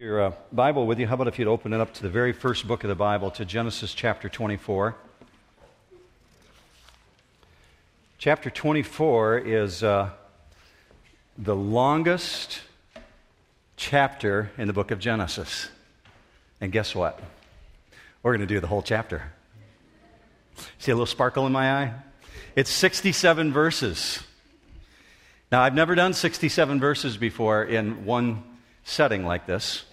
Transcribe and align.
Your 0.00 0.22
uh, 0.22 0.32
Bible 0.52 0.86
with 0.86 1.00
you. 1.00 1.08
How 1.08 1.14
about 1.14 1.26
if 1.26 1.40
you'd 1.40 1.48
open 1.48 1.72
it 1.72 1.80
up 1.80 1.92
to 1.94 2.02
the 2.02 2.08
very 2.08 2.32
first 2.32 2.68
book 2.68 2.84
of 2.84 2.88
the 2.88 2.94
Bible, 2.94 3.32
to 3.32 3.44
Genesis 3.44 3.92
chapter 3.92 4.28
24? 4.28 4.94
Chapter 8.16 8.48
24 8.48 9.38
is 9.38 9.82
uh, 9.82 10.10
the 11.36 11.56
longest 11.56 12.60
chapter 13.76 14.52
in 14.56 14.68
the 14.68 14.72
book 14.72 14.92
of 14.92 15.00
Genesis. 15.00 15.68
And 16.60 16.70
guess 16.70 16.94
what? 16.94 17.20
We're 18.22 18.36
going 18.36 18.46
to 18.46 18.54
do 18.54 18.60
the 18.60 18.68
whole 18.68 18.82
chapter. 18.82 19.32
See 20.78 20.92
a 20.92 20.94
little 20.94 21.06
sparkle 21.06 21.44
in 21.44 21.52
my 21.52 21.72
eye? 21.72 21.92
It's 22.54 22.70
67 22.70 23.52
verses. 23.52 24.22
Now, 25.50 25.62
I've 25.62 25.74
never 25.74 25.96
done 25.96 26.12
67 26.12 26.78
verses 26.78 27.16
before 27.16 27.64
in 27.64 28.04
one 28.04 28.44
setting 28.84 29.26
like 29.26 29.46
this. 29.46 29.86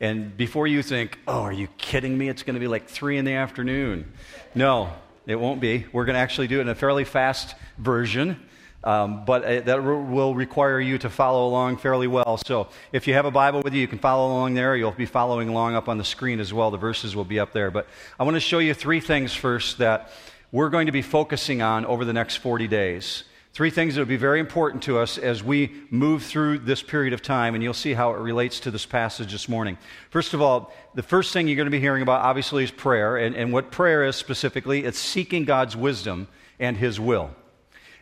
And 0.00 0.36
before 0.36 0.66
you 0.66 0.82
think, 0.82 1.18
oh, 1.26 1.42
are 1.42 1.52
you 1.52 1.68
kidding 1.78 2.16
me? 2.16 2.28
It's 2.28 2.42
going 2.42 2.54
to 2.54 2.60
be 2.60 2.68
like 2.68 2.88
three 2.88 3.16
in 3.16 3.24
the 3.24 3.32
afternoon. 3.32 4.12
No, 4.54 4.92
it 5.26 5.36
won't 5.36 5.60
be. 5.60 5.86
We're 5.92 6.04
going 6.04 6.14
to 6.14 6.20
actually 6.20 6.48
do 6.48 6.58
it 6.58 6.62
in 6.62 6.68
a 6.68 6.74
fairly 6.74 7.04
fast 7.04 7.54
version, 7.78 8.38
um, 8.84 9.24
but 9.24 9.64
that 9.64 9.82
will 9.82 10.34
require 10.34 10.78
you 10.78 10.98
to 10.98 11.08
follow 11.08 11.48
along 11.48 11.78
fairly 11.78 12.06
well. 12.06 12.36
So 12.36 12.68
if 12.92 13.08
you 13.08 13.14
have 13.14 13.24
a 13.24 13.30
Bible 13.30 13.62
with 13.62 13.72
you, 13.72 13.80
you 13.80 13.88
can 13.88 13.98
follow 13.98 14.26
along 14.28 14.52
there. 14.52 14.76
You'll 14.76 14.92
be 14.92 15.06
following 15.06 15.48
along 15.48 15.74
up 15.74 15.88
on 15.88 15.96
the 15.96 16.04
screen 16.04 16.40
as 16.40 16.52
well. 16.52 16.70
The 16.70 16.76
verses 16.76 17.16
will 17.16 17.24
be 17.24 17.40
up 17.40 17.52
there. 17.52 17.70
But 17.70 17.88
I 18.20 18.24
want 18.24 18.34
to 18.34 18.40
show 18.40 18.58
you 18.58 18.74
three 18.74 19.00
things 19.00 19.32
first 19.32 19.78
that 19.78 20.10
we're 20.52 20.70
going 20.70 20.86
to 20.86 20.92
be 20.92 21.02
focusing 21.02 21.62
on 21.62 21.86
over 21.86 22.04
the 22.04 22.12
next 22.12 22.36
40 22.36 22.68
days. 22.68 23.24
Three 23.56 23.70
things 23.70 23.94
that 23.94 24.02
will 24.02 24.06
be 24.06 24.18
very 24.18 24.38
important 24.38 24.82
to 24.82 24.98
us 24.98 25.16
as 25.16 25.42
we 25.42 25.72
move 25.88 26.22
through 26.22 26.58
this 26.58 26.82
period 26.82 27.14
of 27.14 27.22
time, 27.22 27.54
and 27.54 27.64
you'll 27.64 27.72
see 27.72 27.94
how 27.94 28.10
it 28.10 28.18
relates 28.18 28.60
to 28.60 28.70
this 28.70 28.84
passage 28.84 29.32
this 29.32 29.48
morning. 29.48 29.78
First 30.10 30.34
of 30.34 30.42
all, 30.42 30.74
the 30.92 31.02
first 31.02 31.32
thing 31.32 31.48
you're 31.48 31.56
going 31.56 31.64
to 31.64 31.70
be 31.70 31.80
hearing 31.80 32.02
about, 32.02 32.20
obviously, 32.20 32.64
is 32.64 32.70
prayer. 32.70 33.16
And, 33.16 33.34
and 33.34 33.54
what 33.54 33.70
prayer 33.70 34.04
is 34.04 34.14
specifically, 34.14 34.84
it's 34.84 34.98
seeking 34.98 35.46
God's 35.46 35.74
wisdom 35.74 36.28
and 36.58 36.76
His 36.76 37.00
will. 37.00 37.30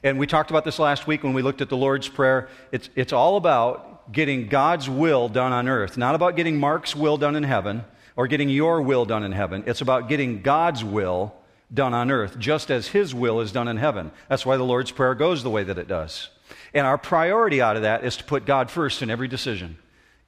And 0.02 0.18
we 0.18 0.26
talked 0.26 0.50
about 0.50 0.64
this 0.64 0.80
last 0.80 1.06
week 1.06 1.22
when 1.22 1.34
we 1.34 1.42
looked 1.42 1.60
at 1.60 1.68
the 1.68 1.76
Lord's 1.76 2.08
Prayer. 2.08 2.48
It's, 2.72 2.90
it's 2.96 3.12
all 3.12 3.36
about 3.36 4.10
getting 4.10 4.48
God's 4.48 4.90
will 4.90 5.28
done 5.28 5.52
on 5.52 5.68
earth, 5.68 5.96
not 5.96 6.16
about 6.16 6.34
getting 6.34 6.58
Mark's 6.58 6.96
will 6.96 7.16
done 7.16 7.36
in 7.36 7.44
heaven 7.44 7.84
or 8.16 8.26
getting 8.26 8.48
your 8.48 8.82
will 8.82 9.04
done 9.04 9.22
in 9.22 9.30
heaven. 9.30 9.62
It's 9.68 9.82
about 9.82 10.08
getting 10.08 10.42
God's 10.42 10.82
will 10.82 11.32
done 11.74 11.92
on 11.92 12.10
earth, 12.10 12.38
just 12.38 12.70
as 12.70 12.88
His 12.88 13.14
will 13.14 13.40
is 13.40 13.52
done 13.52 13.68
in 13.68 13.76
heaven. 13.76 14.10
That's 14.28 14.46
why 14.46 14.56
the 14.56 14.64
Lord's 14.64 14.90
Prayer 14.90 15.14
goes 15.14 15.42
the 15.42 15.50
way 15.50 15.64
that 15.64 15.78
it 15.78 15.88
does. 15.88 16.30
And 16.72 16.86
our 16.86 16.98
priority 16.98 17.60
out 17.60 17.76
of 17.76 17.82
that 17.82 18.04
is 18.04 18.16
to 18.16 18.24
put 18.24 18.46
God 18.46 18.70
first 18.70 19.02
in 19.02 19.10
every 19.10 19.28
decision. 19.28 19.78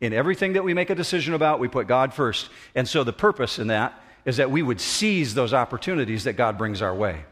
In 0.00 0.12
everything 0.12 0.54
that 0.54 0.64
we 0.64 0.74
make 0.74 0.90
a 0.90 0.94
decision 0.94 1.34
about, 1.34 1.60
we 1.60 1.68
put 1.68 1.86
God 1.86 2.12
first. 2.12 2.50
And 2.74 2.88
so 2.88 3.04
the 3.04 3.12
purpose 3.12 3.58
in 3.58 3.68
that 3.68 4.00
is 4.24 4.36
that 4.36 4.50
we 4.50 4.62
would 4.62 4.80
seize 4.80 5.34
those 5.34 5.54
opportunities 5.54 6.24
that 6.24 6.34
God 6.34 6.58
brings 6.58 6.82
our 6.82 6.94
way 6.94 7.24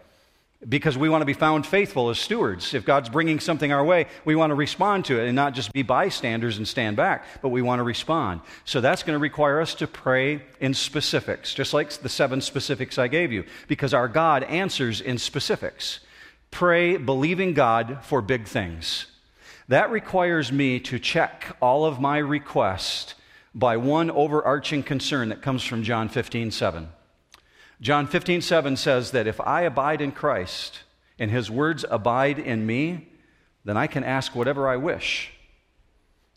because 0.68 0.96
we 0.96 1.08
want 1.08 1.22
to 1.22 1.26
be 1.26 1.34
found 1.34 1.66
faithful 1.66 2.10
as 2.10 2.18
stewards. 2.18 2.74
If 2.74 2.84
God's 2.84 3.08
bringing 3.08 3.40
something 3.40 3.72
our 3.72 3.84
way, 3.84 4.06
we 4.24 4.34
want 4.34 4.50
to 4.50 4.54
respond 4.54 5.04
to 5.06 5.20
it 5.20 5.26
and 5.26 5.36
not 5.36 5.54
just 5.54 5.72
be 5.72 5.82
bystanders 5.82 6.56
and 6.56 6.66
stand 6.66 6.96
back, 6.96 7.26
but 7.42 7.50
we 7.50 7.62
want 7.62 7.80
to 7.80 7.84
respond. 7.84 8.40
So 8.64 8.80
that's 8.80 9.02
going 9.02 9.14
to 9.14 9.20
require 9.22 9.60
us 9.60 9.74
to 9.76 9.86
pray 9.86 10.42
in 10.60 10.74
specifics, 10.74 11.54
just 11.54 11.74
like 11.74 11.90
the 11.90 12.08
seven 12.08 12.40
specifics 12.40 12.98
I 12.98 13.08
gave 13.08 13.32
you, 13.32 13.44
because 13.68 13.92
our 13.92 14.08
God 14.08 14.42
answers 14.44 15.00
in 15.00 15.18
specifics. 15.18 16.00
Pray 16.50 16.96
believing 16.96 17.52
God 17.52 17.98
for 18.02 18.22
big 18.22 18.46
things. 18.46 19.06
That 19.68 19.90
requires 19.90 20.52
me 20.52 20.78
to 20.80 20.98
check 20.98 21.56
all 21.60 21.84
of 21.84 22.00
my 22.00 22.18
requests 22.18 23.14
by 23.54 23.76
one 23.76 24.10
overarching 24.10 24.82
concern 24.82 25.28
that 25.28 25.42
comes 25.42 25.62
from 25.64 25.82
John 25.82 26.08
15, 26.08 26.50
7. 26.50 26.88
John 27.84 28.06
15, 28.06 28.40
7 28.40 28.76
says 28.78 29.10
that 29.10 29.26
if 29.26 29.38
I 29.42 29.60
abide 29.60 30.00
in 30.00 30.10
Christ 30.10 30.80
and 31.18 31.30
his 31.30 31.50
words 31.50 31.84
abide 31.90 32.38
in 32.38 32.64
me, 32.64 33.08
then 33.66 33.76
I 33.76 33.88
can 33.88 34.02
ask 34.02 34.34
whatever 34.34 34.66
I 34.66 34.78
wish. 34.78 35.30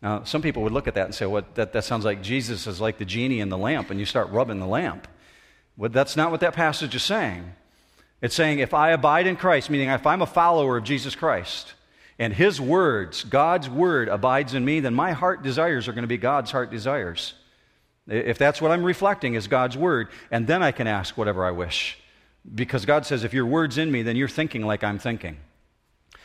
Now, 0.02 0.24
some 0.24 0.42
people 0.42 0.62
would 0.64 0.74
look 0.74 0.86
at 0.86 0.94
that 0.96 1.06
and 1.06 1.14
say, 1.14 1.24
well, 1.24 1.44
that, 1.54 1.72
that 1.72 1.84
sounds 1.84 2.04
like 2.04 2.22
Jesus 2.22 2.66
is 2.66 2.82
like 2.82 2.98
the 2.98 3.06
genie 3.06 3.40
in 3.40 3.48
the 3.48 3.56
lamp, 3.56 3.88
and 3.88 3.98
you 3.98 4.04
start 4.04 4.28
rubbing 4.28 4.60
the 4.60 4.66
lamp. 4.66 5.08
Well, 5.78 5.88
that's 5.88 6.18
not 6.18 6.30
what 6.30 6.40
that 6.40 6.52
passage 6.52 6.94
is 6.94 7.02
saying. 7.02 7.54
It's 8.20 8.34
saying, 8.34 8.58
if 8.58 8.74
I 8.74 8.90
abide 8.90 9.26
in 9.26 9.36
Christ, 9.36 9.70
meaning 9.70 9.88
if 9.88 10.06
I'm 10.06 10.20
a 10.20 10.26
follower 10.26 10.76
of 10.76 10.84
Jesus 10.84 11.14
Christ, 11.14 11.72
and 12.18 12.34
His 12.34 12.60
words, 12.60 13.24
God's 13.24 13.70
word, 13.70 14.08
abides 14.08 14.52
in 14.52 14.66
me, 14.66 14.80
then 14.80 14.92
my 14.92 15.12
heart 15.12 15.42
desires 15.42 15.88
are 15.88 15.92
going 15.92 16.02
to 16.02 16.08
be 16.08 16.18
God's 16.18 16.50
heart 16.50 16.70
desires. 16.70 17.32
If 18.08 18.38
that's 18.38 18.60
what 18.62 18.70
I'm 18.70 18.84
reflecting 18.84 19.34
is 19.34 19.48
God's 19.48 19.76
word, 19.76 20.08
and 20.30 20.46
then 20.46 20.62
I 20.62 20.72
can 20.72 20.86
ask 20.86 21.16
whatever 21.18 21.44
I 21.44 21.50
wish. 21.50 21.98
Because 22.54 22.86
God 22.86 23.04
says, 23.04 23.22
if 23.22 23.34
your 23.34 23.44
word's 23.44 23.76
in 23.76 23.92
me, 23.92 24.02
then 24.02 24.16
you're 24.16 24.28
thinking 24.28 24.64
like 24.64 24.82
I'm 24.82 24.98
thinking. 24.98 25.36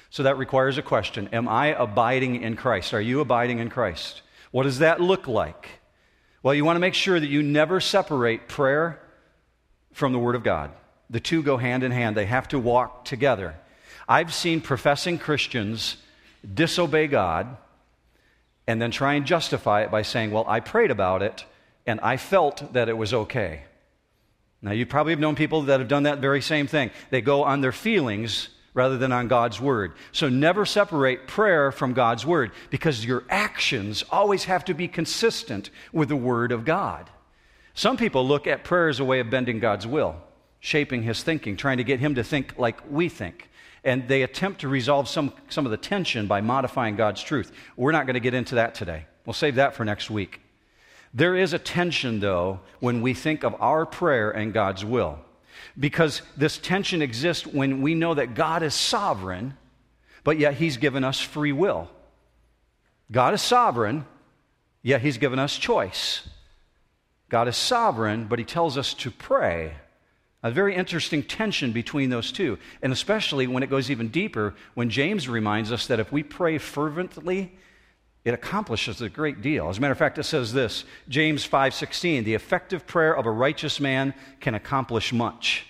So 0.10 0.24
that 0.24 0.38
requires 0.38 0.78
a 0.78 0.82
question 0.82 1.28
Am 1.34 1.50
I 1.50 1.68
abiding 1.68 2.42
in 2.42 2.56
Christ? 2.56 2.94
Are 2.94 3.02
you 3.02 3.20
abiding 3.20 3.60
in 3.60 3.70
Christ? 3.70 4.22
What 4.52 4.64
does 4.64 4.80
that 4.80 5.02
look 5.02 5.28
like? 5.28 5.68
Well, 6.42 6.54
you 6.54 6.64
want 6.64 6.76
to 6.76 6.82
make 6.82 6.94
sure 6.94 7.20
that 7.20 7.28
you 7.28 7.42
never 7.42 7.80
separate 7.80 8.48
prayer 8.48 9.02
from 9.92 10.14
the 10.14 10.20
Word 10.20 10.36
of 10.36 10.44
God. 10.44 10.72
The 11.10 11.20
two 11.20 11.44
go 11.44 11.58
hand 11.58 11.84
in 11.84 11.92
hand, 11.92 12.16
they 12.16 12.26
have 12.26 12.48
to 12.50 12.60
walk 12.60 13.06
together. 13.06 13.56
I've 14.08 14.34
seen 14.34 14.62
professing 14.62 15.18
Christians 15.18 15.98
disobey 16.54 17.08
God 17.08 17.58
and 18.68 18.82
then 18.82 18.92
try 18.92 19.14
and 19.14 19.26
justify 19.26 19.82
it 19.82 19.92
by 19.92 20.04
saying, 20.04 20.32
Well, 20.32 20.46
I 20.48 20.60
prayed 20.60 20.92
about 20.92 21.24
it 21.24 21.44
and 21.86 22.00
I 22.02 22.18
felt 22.18 22.74
that 22.74 22.90
it 22.90 22.98
was 22.98 23.14
okay. 23.14 23.64
Now, 24.62 24.72
you 24.72 24.86
probably 24.86 25.12
have 25.12 25.20
known 25.20 25.36
people 25.36 25.64
that 25.64 25.80
have 25.82 25.90
done 25.90 26.04
that 26.04 26.20
very 26.20 26.42
same 26.42 26.68
thing. 26.68 26.92
They 27.10 27.22
go 27.22 27.44
on 27.44 27.60
their 27.60 27.74
feelings 27.74 28.48
rather 28.74 28.98
than 28.98 29.12
on 29.12 29.28
God's 29.28 29.60
word. 29.60 29.94
So 30.12 30.30
never 30.30 30.66
separate 30.66 31.28
prayer 31.28 31.72
from 31.72 31.94
God's 31.94 32.26
word 32.26 32.52
because 32.70 33.06
your 33.06 33.24
actions 33.30 34.04
always 34.10 34.46
have 34.46 34.66
to 34.66 34.74
be 34.74 34.88
consistent 34.88 35.70
with 35.92 36.10
the 36.10 36.16
word 36.16 36.52
of 36.52 36.66
God. 36.66 37.10
Some 37.74 37.98
people 37.98 38.28
look 38.28 38.48
at 38.48 38.64
prayer 38.64 38.88
as 38.88 39.00
a 39.00 39.06
way 39.06 39.20
of 39.20 39.30
bending 39.30 39.60
God's 39.60 39.86
will, 39.86 40.16
shaping 40.60 41.04
his 41.04 41.24
thinking, 41.24 41.58
trying 41.58 41.78
to 41.78 41.84
get 41.84 42.00
him 42.00 42.16
to 42.16 42.24
think 42.24 42.58
like 42.58 42.80
we 42.90 43.10
think. 43.10 43.50
And 43.84 44.08
they 44.08 44.22
attempt 44.22 44.62
to 44.62 44.70
resolve 44.70 45.10
some, 45.10 45.34
some 45.50 45.66
of 45.66 45.72
the 45.72 45.78
tension 45.78 46.28
by 46.28 46.40
modifying 46.40 46.96
God's 46.96 47.22
truth. 47.22 47.52
We're 47.76 47.92
not 47.92 48.06
going 48.06 48.14
to 48.14 48.22
get 48.22 48.34
into 48.34 48.56
that 48.56 48.76
today. 48.76 49.06
We'll 49.26 49.34
save 49.34 49.56
that 49.56 49.76
for 49.76 49.84
next 49.84 50.10
week. 50.10 50.43
There 51.14 51.36
is 51.36 51.54
a 51.54 51.60
tension, 51.60 52.20
though, 52.20 52.62
when 52.80 53.02
we 53.02 53.14
think 53.14 53.44
of 53.44 53.56
our 53.60 53.86
prayer 53.86 54.32
and 54.32 54.54
God's 54.54 54.84
will. 54.84 55.20
Because 55.80 56.22
this 56.36 56.58
tension 56.58 57.02
exists 57.02 57.46
when 57.46 57.82
we 57.82 57.94
know 57.94 58.14
that 58.16 58.34
God 58.34 58.64
is 58.64 58.74
sovereign, 58.74 59.56
but 60.24 60.40
yet 60.40 60.56
He's 60.56 60.78
given 60.78 61.04
us 61.04 61.20
free 61.20 61.52
will. 61.52 61.90
God 63.12 63.34
is 63.34 63.42
sovereign, 63.42 64.06
yet 64.82 65.02
He's 65.02 65.18
given 65.18 65.38
us 65.38 65.58
choice. 65.58 66.28
God 67.30 67.48
is 67.48 67.58
sovereign, 67.58 68.26
but 68.26 68.40
He 68.40 68.46
tells 68.46 68.78
us 68.78 68.94
to 68.96 69.12
pray. 69.12 69.74
A 70.42 70.52
very 70.52 70.76
interesting 70.76 71.24
tension 71.24 71.72
between 71.72 72.10
those 72.10 72.32
two, 72.32 72.58
and 72.82 72.92
especially 72.92 73.48
when 73.48 73.64
it 73.64 73.70
goes 73.70 73.90
even 73.90 74.10
deeper, 74.10 74.56
when 74.74 74.90
James 74.90 75.30
reminds 75.30 75.72
us 75.72 75.88
that 75.88 76.00
if 76.00 76.12
we 76.12 76.22
pray 76.22 76.58
fervently 76.58 77.54
it 78.26 78.34
accomplishes 78.34 79.02
a 79.02 79.10
great 79.10 79.42
deal. 79.42 79.70
As 79.70 79.78
a 79.78 79.82
matter 79.82 79.92
of 79.92 79.98
fact, 79.98 80.18
it 80.18 80.24
says 80.24 80.54
this, 80.54 80.86
James 81.10 81.46
5:16, 81.46 82.24
the 82.24 82.34
effective 82.34 82.88
prayer 82.88 83.16
of 83.16 83.26
a 83.26 83.32
righteous 83.32 83.80
man 83.80 84.14
can 84.40 84.56
accomplish 84.56 85.12
much. 85.12 85.66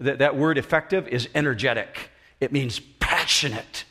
That, 0.00 0.18
that 0.18 0.36
word 0.36 0.58
effective 0.58 1.06
is 1.08 1.28
energetic. 1.34 2.10
It 2.40 2.50
means 2.50 2.80
passionate. 2.80 3.84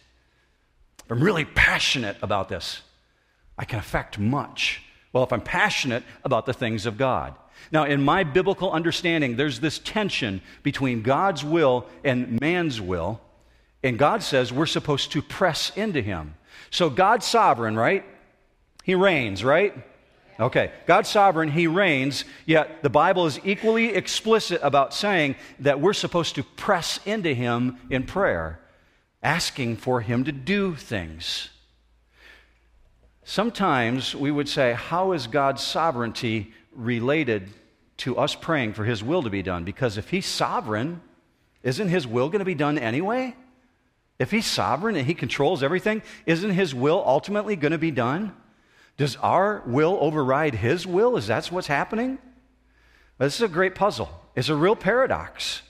I'm 1.09 1.23
really 1.23 1.45
passionate 1.45 2.17
about 2.21 2.49
this. 2.49 2.81
I 3.57 3.65
can 3.65 3.79
affect 3.79 4.19
much. 4.19 4.81
Well, 5.13 5.23
if 5.23 5.31
I'm 5.31 5.41
passionate 5.41 6.03
about 6.23 6.45
the 6.45 6.53
things 6.53 6.85
of 6.85 6.97
God. 6.97 7.35
Now, 7.71 7.83
in 7.83 8.01
my 8.01 8.23
biblical 8.23 8.71
understanding, 8.71 9.35
there's 9.35 9.59
this 9.59 9.79
tension 9.79 10.41
between 10.63 11.01
God's 11.01 11.43
will 11.43 11.85
and 12.03 12.39
man's 12.41 12.81
will. 12.81 13.21
And 13.83 13.99
God 13.99 14.23
says 14.23 14.51
we're 14.51 14.65
supposed 14.65 15.11
to 15.11 15.21
press 15.21 15.71
into 15.75 16.01
Him. 16.01 16.35
So 16.71 16.89
God's 16.89 17.27
sovereign, 17.27 17.75
right? 17.75 18.03
He 18.83 18.95
reigns, 18.95 19.43
right? 19.43 19.75
Okay, 20.39 20.71
God's 20.87 21.09
sovereign, 21.09 21.49
He 21.49 21.67
reigns, 21.67 22.25
yet 22.47 22.81
the 22.81 22.89
Bible 22.89 23.27
is 23.27 23.39
equally 23.43 23.89
explicit 23.89 24.59
about 24.63 24.93
saying 24.93 25.35
that 25.59 25.79
we're 25.79 25.93
supposed 25.93 26.35
to 26.35 26.43
press 26.43 26.99
into 27.05 27.33
Him 27.33 27.77
in 27.91 28.03
prayer, 28.03 28.59
asking 29.21 29.75
for 29.75 30.01
Him 30.01 30.23
to 30.23 30.31
do 30.31 30.75
things. 30.75 31.49
Sometimes 33.23 34.15
we 34.15 34.31
would 34.31 34.49
say, 34.49 34.73
How 34.73 35.11
is 35.11 35.27
God's 35.27 35.61
sovereignty 35.61 36.53
related 36.73 37.49
to 37.97 38.17
us 38.17 38.33
praying 38.33 38.73
for 38.73 38.83
His 38.83 39.03
will 39.03 39.21
to 39.21 39.29
be 39.29 39.43
done? 39.43 39.63
Because 39.63 39.97
if 39.97 40.09
He's 40.09 40.25
sovereign, 40.25 41.01
isn't 41.61 41.89
His 41.89 42.07
will 42.07 42.29
going 42.29 42.39
to 42.39 42.45
be 42.45 42.55
done 42.55 42.79
anyway? 42.79 43.35
If 44.21 44.29
he's 44.29 44.45
sovereign 44.45 44.95
and 44.95 45.07
he 45.07 45.15
controls 45.15 45.63
everything, 45.63 46.03
isn't 46.27 46.51
his 46.51 46.75
will 46.75 47.01
ultimately 47.03 47.55
going 47.55 47.71
to 47.71 47.79
be 47.79 47.89
done? 47.89 48.33
Does 48.95 49.15
our 49.15 49.63
will 49.65 49.97
override 49.99 50.53
his 50.53 50.85
will? 50.85 51.17
Is 51.17 51.25
that 51.25 51.47
what's 51.47 51.65
happening? 51.65 52.19
This 53.17 53.33
is 53.33 53.41
a 53.41 53.47
great 53.47 53.73
puzzle. 53.73 54.11
It's 54.35 54.49
a 54.49 54.55
real 54.55 54.75
paradox. 54.75 55.63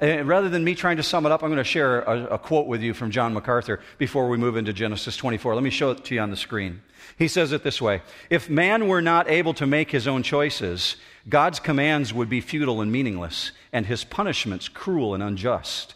And 0.00 0.26
rather 0.26 0.48
than 0.48 0.64
me 0.64 0.74
trying 0.74 0.96
to 0.96 1.04
sum 1.04 1.26
it 1.26 1.32
up, 1.32 1.44
I'm 1.44 1.48
going 1.48 1.58
to 1.58 1.64
share 1.64 2.00
a, 2.02 2.34
a, 2.34 2.38
quote 2.40 2.66
with 2.66 2.82
you 2.82 2.92
from 2.92 3.12
John 3.12 3.32
MacArthur 3.32 3.78
before 3.98 4.28
we 4.28 4.36
move 4.36 4.56
into 4.56 4.72
Genesis 4.72 5.16
24. 5.16 5.54
Let 5.54 5.62
me 5.62 5.70
show 5.70 5.92
it 5.92 6.04
to 6.06 6.14
you 6.16 6.20
on 6.20 6.30
the 6.32 6.36
screen. 6.36 6.82
He 7.16 7.28
says 7.28 7.52
it 7.52 7.62
this 7.62 7.80
way 7.80 8.02
If 8.30 8.50
man 8.50 8.88
were 8.88 9.00
not 9.00 9.30
able 9.30 9.54
to 9.54 9.64
make 9.64 9.92
his 9.92 10.08
own 10.08 10.24
choices, 10.24 10.96
God's 11.28 11.60
commands 11.60 12.12
would 12.12 12.28
be 12.28 12.40
futile 12.40 12.80
and 12.80 12.90
meaningless, 12.90 13.52
and 13.72 13.86
his 13.86 14.02
punishments 14.02 14.68
cruel 14.68 15.14
and 15.14 15.22
unjust. 15.22 15.94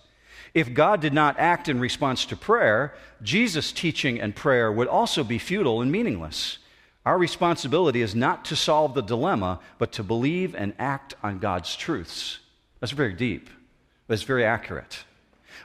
If 0.55 0.75
God 0.75 1.00
did 1.00 1.12
not 1.12 1.38
act 1.38 1.69
in 1.69 1.81
response 1.81 2.25
to 2.26 2.37
prayer, 2.37 2.94
Jesus' 3.23 3.73
teaching 3.73 4.20
and 4.20 4.35
prayer 4.35 4.70
would 4.70 4.88
also 4.88 5.23
be 5.23 5.38
futile 5.38 5.81
and 5.81 5.93
meaningless. 5.93 6.58
Our 7.06 7.19
responsibility 7.19 8.02
is 8.02 8.14
not 8.14 8.44
to 8.47 8.56
solve 8.56 8.94
the 8.94 9.02
dilemma, 9.02 9.61
but 9.79 9.93
to 9.93 10.02
believe 10.02 10.55
and 10.55 10.75
act 10.79 11.14
on 11.23 11.38
God's 11.38 11.75
truths. 11.76 12.41
That's 12.81 12.93
very 12.93 13.14
deep 13.14 13.49
it's 14.14 14.23
very 14.25 14.44
accurate. 14.44 15.05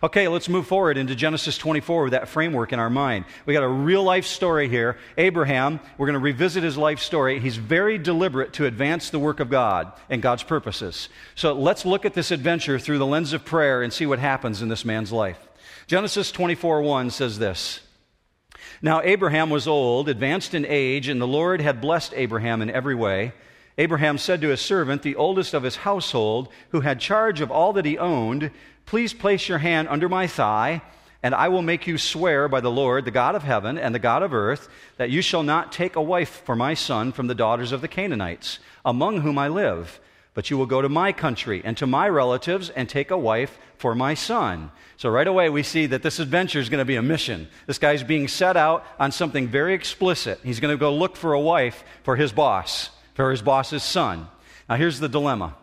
Okay, 0.06 0.28
let's 0.28 0.48
move 0.48 0.68
forward 0.68 1.00
into 1.00 1.16
Genesis 1.16 1.58
24 1.58 2.04
with 2.04 2.12
that 2.12 2.28
framework 2.28 2.72
in 2.72 2.78
our 2.78 2.92
mind. 2.92 3.26
We 3.48 3.56
got 3.56 3.64
a 3.64 3.68
real 3.68 4.04
life 4.04 4.28
story 4.28 4.70
here. 4.70 5.00
Abraham, 5.18 5.80
we're 5.98 6.06
going 6.06 6.14
to 6.14 6.20
revisit 6.20 6.62
his 6.62 6.78
life 6.78 7.00
story. 7.00 7.40
He's 7.40 7.58
very 7.58 7.98
deliberate 7.98 8.54
to 8.54 8.68
advance 8.68 9.10
the 9.10 9.18
work 9.18 9.40
of 9.40 9.50
God 9.50 9.92
and 10.08 10.22
God's 10.22 10.44
purposes. 10.44 11.10
So 11.34 11.54
let's 11.54 11.88
look 11.88 12.06
at 12.06 12.14
this 12.14 12.30
adventure 12.30 12.78
through 12.78 13.00
the 13.00 13.06
lens 13.08 13.34
of 13.34 13.46
prayer 13.46 13.82
and 13.82 13.92
see 13.92 14.06
what 14.06 14.20
happens 14.20 14.62
in 14.62 14.70
this 14.70 14.86
man's 14.86 15.12
life. 15.12 15.40
Genesis 15.88 16.32
24 16.32 16.84
1 16.84 17.10
says 17.10 17.40
this. 17.40 17.80
Now 18.84 19.02
Abraham 19.02 19.50
was 19.50 19.68
old, 19.68 20.08
advanced 20.08 20.54
in 20.54 20.68
age, 20.68 21.08
and 21.08 21.20
the 21.20 21.26
Lord 21.26 21.62
had 21.62 21.82
blessed 21.82 22.14
Abraham 22.16 22.62
in 22.62 22.70
every 22.70 22.94
way. 22.94 23.34
Abraham 23.78 24.18
said 24.18 24.42
to 24.42 24.50
his 24.50 24.62
servant, 24.62 25.02
the 25.02 25.16
oldest 25.16 25.54
of 25.54 25.64
his 25.64 25.78
household, 25.78 26.48
who 26.70 26.82
had 26.82 27.00
charge 27.00 27.42
of 27.42 27.52
all 27.52 27.74
that 27.74 27.86
he 27.86 27.98
owned, 27.98 28.52
Please 28.86 29.14
place 29.14 29.50
your 29.50 29.58
hand 29.58 29.88
under 29.90 30.08
my 30.08 30.28
thigh, 30.28 30.82
and 31.22 31.36
I 31.36 31.50
will 31.50 31.64
make 31.64 31.88
you 31.88 31.98
swear 31.98 32.48
by 32.48 32.62
the 32.62 32.72
Lord, 32.72 33.04
the 33.04 33.12
God 33.12 33.36
of 33.36 33.44
heaven 33.44 33.78
and 33.78 33.94
the 33.94 34.00
God 34.00 34.24
of 34.24 34.34
earth, 34.34 34.70
that 34.98 35.10
you 35.10 35.22
shall 35.22 35.44
not 35.44 35.72
take 35.72 35.96
a 35.96 36.02
wife 36.02 36.44
for 36.46 36.56
my 36.56 36.74
son 36.74 37.12
from 37.12 37.28
the 37.28 37.36
daughters 37.36 37.72
of 37.72 37.82
the 37.82 37.88
Canaanites, 37.88 38.60
among 38.86 39.22
whom 39.22 39.38
I 39.38 39.48
live. 39.48 40.00
But 40.36 40.50
you 40.50 40.58
will 40.58 40.68
go 40.68 40.82
to 40.82 40.90
my 40.90 41.12
country 41.12 41.62
and 41.66 41.76
to 41.78 41.88
my 41.88 42.08
relatives 42.08 42.70
and 42.70 42.88
take 42.88 43.10
a 43.10 43.18
wife 43.18 43.58
for 43.78 43.96
my 43.96 44.14
son. 44.14 44.70
So, 44.98 45.10
right 45.10 45.28
away, 45.28 45.50
we 45.50 45.64
see 45.64 45.88
that 45.88 46.04
this 46.04 46.20
adventure 46.20 46.60
is 46.60 46.70
going 46.70 46.80
to 46.80 46.86
be 46.86 46.98
a 46.98 47.02
mission. 47.02 47.48
This 47.66 47.80
guy's 47.80 48.04
being 48.04 48.28
set 48.28 48.56
out 48.56 48.86
on 49.00 49.12
something 49.12 49.48
very 49.48 49.74
explicit. 49.74 50.40
He's 50.44 50.60
going 50.60 50.74
to 50.74 50.80
go 50.80 50.94
look 50.94 51.16
for 51.18 51.34
a 51.34 51.40
wife 51.40 51.84
for 52.04 52.16
his 52.16 52.32
boss 52.32 52.90
for 53.16 53.32
his 53.32 53.42
boss's 53.42 53.82
son. 53.82 54.28
Now, 54.70 54.76
here's 54.76 55.00
the 55.00 55.10
dilemma 55.10 55.56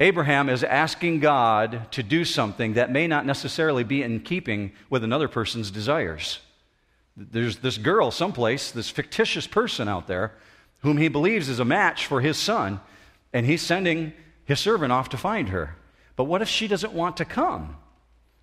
Abraham 0.00 0.48
is 0.48 0.64
asking 0.64 1.20
God 1.20 1.90
to 1.92 2.02
do 2.02 2.24
something 2.24 2.74
that 2.74 2.90
may 2.90 3.06
not 3.06 3.24
necessarily 3.24 3.84
be 3.84 4.02
in 4.02 4.20
keeping 4.20 4.72
with 4.90 5.04
another 5.04 5.28
person's 5.28 5.70
desires. 5.70 6.40
There's 7.16 7.58
this 7.58 7.78
girl 7.78 8.10
someplace, 8.10 8.70
this 8.70 8.90
fictitious 8.90 9.46
person 9.46 9.88
out 9.88 10.06
there, 10.06 10.34
whom 10.80 10.98
he 10.98 11.08
believes 11.08 11.48
is 11.48 11.60
a 11.60 11.64
match 11.64 12.06
for 12.06 12.20
his 12.20 12.36
son, 12.36 12.80
and 13.32 13.46
he's 13.46 13.62
sending 13.62 14.12
his 14.44 14.60
servant 14.60 14.92
off 14.92 15.08
to 15.10 15.16
find 15.16 15.48
her. 15.48 15.76
But 16.14 16.24
what 16.24 16.42
if 16.42 16.48
she 16.48 16.68
doesn't 16.68 16.92
want 16.92 17.16
to 17.16 17.24
come? 17.24 17.76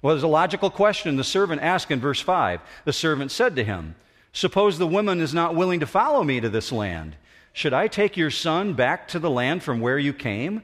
Well, 0.01 0.15
there's 0.15 0.24
a 0.24 0.27
logical 0.27 0.69
question 0.69 1.15
the 1.15 1.24
servant 1.24 1.62
asked 1.62 1.92
in 1.92 2.00
verse 2.00 2.19
5. 2.19 2.62
The 2.86 2.94
servant 2.94 3.31
said 3.31 3.56
to 3.56 3.63
him, 3.63 3.95
Suppose 4.33 4.80
the 4.80 4.88
woman 4.88 5.21
is 5.21 5.33
not 5.33 5.56
willing 5.56 5.80
to 5.80 5.88
follow 5.88 6.24
me 6.24 6.42
to 6.42 6.50
this 6.50 6.71
land. 6.71 7.15
Should 7.53 7.73
I 7.73 7.88
take 7.88 8.17
your 8.17 8.31
son 8.31 8.73
back 8.73 9.07
to 9.09 9.19
the 9.19 9.29
land 9.29 9.63
from 9.63 9.79
where 9.79 10.00
you 10.00 10.11
came? 10.11 10.63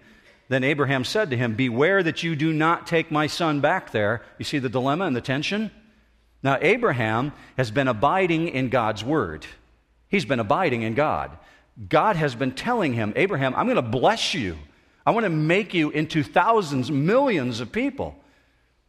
Then 0.49 0.63
Abraham 0.63 1.03
said 1.03 1.29
to 1.29 1.37
him, 1.37 1.55
Beware 1.55 2.01
that 2.01 2.23
you 2.23 2.35
do 2.35 2.51
not 2.51 2.87
take 2.87 3.11
my 3.11 3.27
son 3.27 3.61
back 3.61 3.91
there. 3.91 4.23
You 4.39 4.45
see 4.45 4.57
the 4.57 4.69
dilemma 4.69 5.05
and 5.05 5.15
the 5.15 5.21
tension? 5.21 5.71
Now, 6.41 6.57
Abraham 6.61 7.31
has 7.57 7.69
been 7.69 7.87
abiding 7.87 8.49
in 8.49 8.69
God's 8.69 9.03
word. 9.03 9.45
He's 10.07 10.25
been 10.25 10.39
abiding 10.39 10.81
in 10.81 10.95
God. 10.95 11.37
God 11.87 12.15
has 12.15 12.33
been 12.33 12.53
telling 12.53 12.93
him, 12.93 13.13
Abraham, 13.15 13.53
I'm 13.55 13.67
going 13.67 13.75
to 13.75 13.81
bless 13.83 14.33
you. 14.33 14.57
I 15.05 15.11
want 15.11 15.25
to 15.25 15.29
make 15.29 15.73
you 15.73 15.91
into 15.91 16.23
thousands, 16.23 16.91
millions 16.91 17.59
of 17.59 17.71
people. 17.71 18.15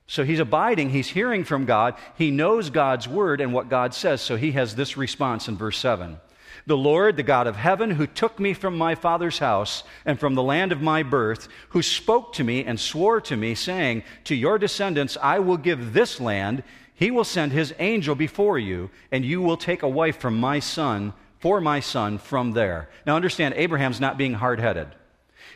So 0.06 0.25
he's 0.25 0.41
abiding, 0.41 0.91
he's 0.91 1.08
hearing 1.08 1.44
from 1.44 1.67
God, 1.67 1.94
he 2.17 2.32
knows 2.32 2.70
God's 2.70 3.06
word 3.06 3.41
and 3.41 3.52
what 3.52 3.69
God 3.69 3.94
says. 3.94 4.20
So 4.20 4.37
he 4.37 4.52
has 4.52 4.75
this 4.75 4.97
response 4.97 5.47
in 5.47 5.56
verse 5.56 5.79
7 5.79 6.19
the 6.67 6.77
Lord, 6.77 7.17
the 7.17 7.23
God 7.23 7.47
of 7.47 7.57
heaven, 7.57 7.91
who 7.91 8.07
took 8.07 8.39
me 8.39 8.55
from 8.55 8.77
my 8.77 8.95
father's 8.95 9.39
house 9.39 9.83
and 10.05 10.19
from 10.19 10.35
the 10.35 10.43
land 10.43 10.73
of 10.73 10.81
my 10.81 11.03
birth, 11.03 11.49
who 11.71 11.83
spoke 11.83 12.33
to 12.35 12.45
me 12.45 12.65
and 12.65 12.79
swore 12.79 13.21
to 13.23 13.37
me, 13.37 13.55
saying, 13.55 14.03
To 14.25 14.35
your 14.35 14.59
descendants 14.59 15.17
I 15.23 15.39
will 15.39 15.57
give 15.57 15.93
this 15.93 16.21
land. 16.21 16.62
He 16.95 17.11
will 17.11 17.25
send 17.25 17.53
his 17.53 17.75
angel 17.79 18.15
before 18.15 18.59
you, 18.59 18.91
and 19.11 19.25
you 19.25 19.41
will 19.41 19.57
take 19.57 19.83
a 19.83 19.89
wife 19.89 20.19
from 20.19 20.39
my 20.39 20.59
son, 20.59 21.15
for 21.39 21.61
my 21.61 21.81
son, 21.81 22.19
from 22.19 22.53
there. 22.53 22.91
Now 23.07 23.17
understand, 23.17 23.55
Abraham's 23.57 24.01
not 24.01 24.19
being 24.19 24.35
hard 24.35 24.61
headed. 24.61 24.89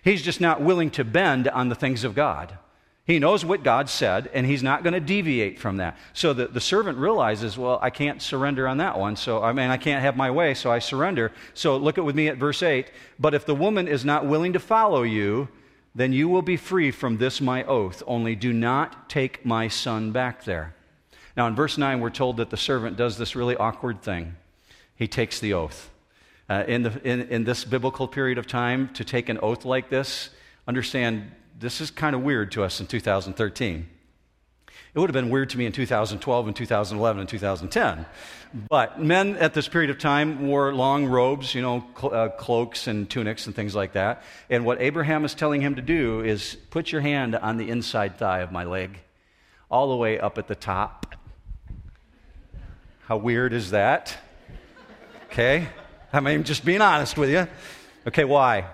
He's 0.02 0.22
just 0.22 0.40
not 0.40 0.62
willing 0.62 0.90
to 0.92 1.04
bend 1.04 1.48
on 1.48 1.68
the 1.68 1.74
things 1.74 2.04
of 2.04 2.14
God. 2.14 2.58
He 3.06 3.18
knows 3.18 3.44
what 3.44 3.62
God 3.62 3.90
said, 3.90 4.30
and 4.32 4.46
he's 4.46 4.62
not 4.62 4.82
going 4.82 4.94
to 4.94 5.00
deviate 5.00 5.58
from 5.58 5.76
that. 5.76 5.98
So 6.14 6.32
the, 6.32 6.46
the 6.46 6.60
servant 6.60 6.96
realizes, 6.96 7.58
well, 7.58 7.78
I 7.82 7.90
can't 7.90 8.22
surrender 8.22 8.66
on 8.66 8.78
that 8.78 8.98
one. 8.98 9.16
So, 9.16 9.42
I 9.42 9.52
mean, 9.52 9.68
I 9.68 9.76
can't 9.76 10.02
have 10.02 10.16
my 10.16 10.30
way, 10.30 10.54
so 10.54 10.72
I 10.72 10.78
surrender. 10.78 11.30
So 11.52 11.76
look 11.76 11.98
at 11.98 12.04
with 12.04 12.16
me 12.16 12.28
at 12.28 12.38
verse 12.38 12.62
8. 12.62 12.90
But 13.18 13.34
if 13.34 13.44
the 13.44 13.54
woman 13.54 13.88
is 13.88 14.06
not 14.06 14.24
willing 14.24 14.54
to 14.54 14.58
follow 14.58 15.02
you, 15.02 15.48
then 15.94 16.14
you 16.14 16.30
will 16.30 16.42
be 16.42 16.56
free 16.56 16.90
from 16.90 17.18
this 17.18 17.42
my 17.42 17.62
oath. 17.64 18.02
Only 18.06 18.34
do 18.34 18.54
not 18.54 19.10
take 19.10 19.44
my 19.44 19.68
son 19.68 20.10
back 20.10 20.44
there. 20.44 20.74
Now, 21.36 21.46
in 21.46 21.54
verse 21.54 21.76
9, 21.76 22.00
we're 22.00 22.08
told 22.08 22.38
that 22.38 22.48
the 22.48 22.56
servant 22.56 22.96
does 22.96 23.18
this 23.18 23.36
really 23.36 23.56
awkward 23.56 24.00
thing. 24.00 24.34
He 24.96 25.08
takes 25.08 25.40
the 25.40 25.52
oath. 25.52 25.90
Uh, 26.48 26.64
in, 26.66 26.82
the, 26.82 27.00
in, 27.06 27.22
in 27.22 27.44
this 27.44 27.64
biblical 27.64 28.08
period 28.08 28.38
of 28.38 28.46
time, 28.46 28.88
to 28.94 29.04
take 29.04 29.28
an 29.28 29.38
oath 29.42 29.66
like 29.66 29.90
this, 29.90 30.30
understand 30.66 31.30
this 31.58 31.80
is 31.80 31.90
kind 31.90 32.14
of 32.14 32.22
weird 32.22 32.52
to 32.52 32.62
us 32.62 32.80
in 32.80 32.86
2013. 32.86 33.88
It 34.94 35.00
would 35.00 35.10
have 35.10 35.14
been 35.14 35.30
weird 35.30 35.50
to 35.50 35.58
me 35.58 35.66
in 35.66 35.72
2012 35.72 36.46
and 36.46 36.54
2011 36.54 37.20
and 37.20 37.28
2010. 37.28 38.06
But 38.68 39.00
men 39.00 39.36
at 39.36 39.52
this 39.52 39.66
period 39.66 39.90
of 39.90 39.98
time 39.98 40.46
wore 40.46 40.72
long 40.72 41.06
robes, 41.06 41.54
you 41.54 41.62
know, 41.62 41.84
uh, 42.02 42.28
cloaks 42.28 42.86
and 42.86 43.10
tunics 43.10 43.46
and 43.46 43.56
things 43.56 43.74
like 43.74 43.94
that. 43.94 44.22
And 44.48 44.64
what 44.64 44.80
Abraham 44.80 45.24
is 45.24 45.34
telling 45.34 45.60
him 45.60 45.74
to 45.74 45.82
do 45.82 46.20
is 46.20 46.56
put 46.70 46.92
your 46.92 47.00
hand 47.00 47.34
on 47.34 47.56
the 47.56 47.68
inside 47.68 48.18
thigh 48.18 48.40
of 48.40 48.52
my 48.52 48.62
leg, 48.62 49.00
all 49.68 49.88
the 49.90 49.96
way 49.96 50.20
up 50.20 50.38
at 50.38 50.46
the 50.46 50.54
top. 50.54 51.16
How 53.06 53.16
weird 53.16 53.52
is 53.52 53.72
that? 53.72 54.16
Okay? 55.26 55.68
I 56.12 56.20
mean, 56.20 56.44
just 56.44 56.64
being 56.64 56.80
honest 56.80 57.18
with 57.18 57.30
you. 57.30 57.48
Okay, 58.06 58.24
why? 58.24 58.66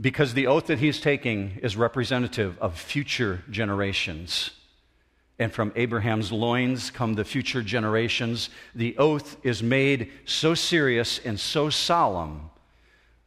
Because 0.00 0.34
the 0.34 0.46
oath 0.46 0.66
that 0.66 0.78
he's 0.78 1.00
taking 1.00 1.58
is 1.62 1.76
representative 1.76 2.56
of 2.60 2.78
future 2.78 3.42
generations. 3.50 4.50
And 5.38 5.52
from 5.52 5.72
Abraham's 5.76 6.32
loins 6.32 6.90
come 6.90 7.14
the 7.14 7.24
future 7.24 7.62
generations. 7.62 8.50
The 8.74 8.96
oath 8.98 9.36
is 9.42 9.62
made 9.62 10.10
so 10.24 10.54
serious 10.54 11.18
and 11.24 11.38
so 11.38 11.70
solemn 11.70 12.50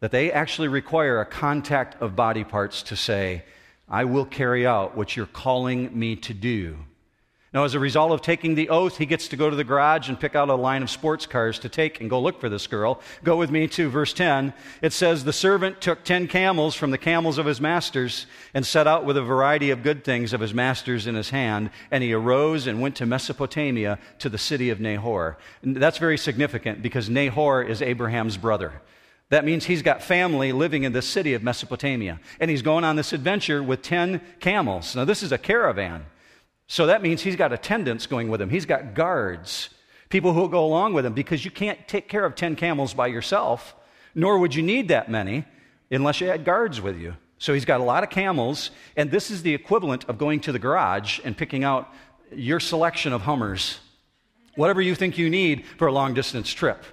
that 0.01 0.12
they 0.12 0.32
actually 0.32 0.68
require 0.68 1.20
a 1.20 1.25
contact 1.25 2.01
of 2.01 2.16
body 2.16 2.44
parts 2.44 2.84
to 2.84 2.96
say, 2.96 3.44
I 3.88 4.06
will 4.06 4.25
carry 4.25 4.66
out 4.66 4.96
what 4.96 5.16
you're 5.16 5.25
calling 5.25 5.98
me 5.98 6.16
to 6.18 6.34
do. 6.34 6.78
Now, 7.53 7.65
as 7.65 7.74
a 7.74 7.79
result 7.79 8.13
of 8.13 8.22
taking 8.22 8.55
the 8.55 8.70
oath, 8.70 8.98
he 8.98 9.05
gets 9.05 9.27
to 9.27 9.36
go 9.36 9.50
to 9.50 9.58
the 9.58 9.65
garage 9.65 10.08
and 10.08 10.17
pick 10.17 10.36
out 10.36 10.48
a 10.48 10.55
line 10.55 10.84
of 10.84 10.89
sports 10.89 11.25
cars 11.25 11.60
to 11.60 11.67
take 11.67 12.00
and 12.00 12.10
go 12.10 12.22
look 12.22 12.39
for 12.39 12.48
this 12.48 12.65
girl. 12.65 13.01
Go 13.25 13.36
with 13.36 13.51
me 13.51 13.67
to 13.67 13.89
verse 13.89 14.13
10. 14.13 14.53
It 14.81 14.93
says, 14.93 15.25
The 15.25 15.34
servant 15.34 15.81
took 15.81 16.05
ten 16.05 16.29
camels 16.29 16.75
from 16.75 16.91
the 16.91 16.98
camels 16.98 17.38
of 17.38 17.46
his 17.46 17.60
masters 17.60 18.25
and 18.53 18.65
set 18.65 18.88
out 18.88 19.03
with 19.03 19.17
a 19.17 19.22
variety 19.22 19.70
of 19.70 19.84
good 19.84 20.05
things 20.05 20.31
of 20.31 20.39
his 20.39 20.53
masters 20.53 21.08
in 21.08 21.15
his 21.15 21.31
hand. 21.31 21.72
And 21.91 22.01
he 22.01 22.13
arose 22.13 22.67
and 22.67 22.79
went 22.79 22.96
to 22.98 23.05
Mesopotamia 23.05 24.00
to 24.20 24.29
the 24.29 24.38
city 24.38 24.70
of 24.70 24.79
Nahor. 24.79 25.38
And 25.62 25.75
that's 25.75 25.98
very 25.98 26.17
significant 26.17 26.81
because 26.81 27.10
Nahor 27.10 27.62
is 27.62 27.81
Abraham's 27.81 28.38
brother. 28.38 28.81
That 29.27 29.43
means 29.43 29.65
he's 29.65 29.81
got 29.81 30.01
family 30.01 30.53
living 30.53 30.84
in 30.84 30.93
the 30.93 31.01
city 31.01 31.34
of 31.34 31.43
Mesopotamia. 31.43 32.22
And 32.39 32.50
he's 32.50 32.62
going 32.62 32.86
on 32.86 32.96
this 32.96 33.12
adventure 33.12 33.62
with 33.62 33.81
10 33.81 34.22
camels. 34.39 34.96
Now, 34.96 35.03
this 35.03 35.22
is 35.22 35.34
a 35.34 35.38
caravan. 35.38 36.05
So 36.72 36.86
that 36.86 37.01
means 37.01 37.22
he's 37.22 37.36
got 37.36 37.51
attendants 37.51 38.08
going 38.08 38.30
with 38.30 38.42
him, 38.42 38.50
he's 38.50 38.66
got 38.66 38.94
guards, 38.94 39.68
people 40.08 40.32
who 40.32 40.40
will 40.40 40.48
go 40.48 40.63
along 40.63 40.94
with 40.94 41.06
him, 41.06 41.12
because 41.12 41.44
you 41.44 41.51
can't 41.51 41.86
take 41.86 42.08
care 42.08 42.24
of 42.24 42.34
10 42.34 42.56
camels 42.56 42.94
by 42.94 43.08
yourself, 43.08 43.75
nor 44.16 44.40
would 44.40 44.56
you 44.56 44.63
need 44.63 44.88
that 44.88 45.12
many 45.12 45.44
unless 45.92 46.22
you 46.22 46.28
had 46.28 46.46
guards 46.46 46.80
with 46.80 46.98
you. 46.98 47.18
So 47.40 47.54
he's 47.54 47.66
got 47.66 47.82
a 47.82 47.84
lot 47.84 48.04
of 48.04 48.10
camels, 48.10 48.72
and 48.96 49.12
this 49.12 49.30
is 49.30 49.44
the 49.44 49.54
equivalent 49.54 50.06
of 50.06 50.18
going 50.18 50.40
to 50.42 50.54
the 50.54 50.60
garage 50.60 51.20
and 51.25 51.36
picking 51.36 51.66
out 51.66 51.94
your 52.34 52.62
selection 52.62 53.12
of 53.12 53.24
Hummers, 53.24 53.82
whatever 54.56 54.82
you 54.82 54.96
think 54.96 55.18
you 55.18 55.30
need 55.30 55.66
for 55.78 55.88
a 55.88 55.92
long 55.92 56.13
distance 56.13 56.54
trip. 56.54 56.86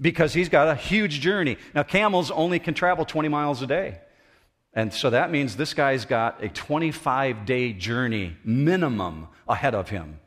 because 0.00 0.34
he's 0.34 0.48
got 0.48 0.68
a 0.68 0.74
huge 0.74 1.20
journey. 1.20 1.56
Now, 1.74 1.82
camels 1.82 2.30
only 2.30 2.58
can 2.58 2.74
travel 2.74 3.04
20 3.04 3.28
miles 3.28 3.62
a 3.62 3.66
day. 3.66 4.00
And 4.74 4.92
so 4.92 5.10
that 5.10 5.30
means 5.30 5.56
this 5.56 5.74
guy's 5.74 6.04
got 6.04 6.42
a 6.42 6.48
25 6.48 7.46
day 7.46 7.72
journey 7.72 8.36
minimum 8.44 9.28
ahead 9.48 9.74
of 9.74 9.88
him 9.88 10.18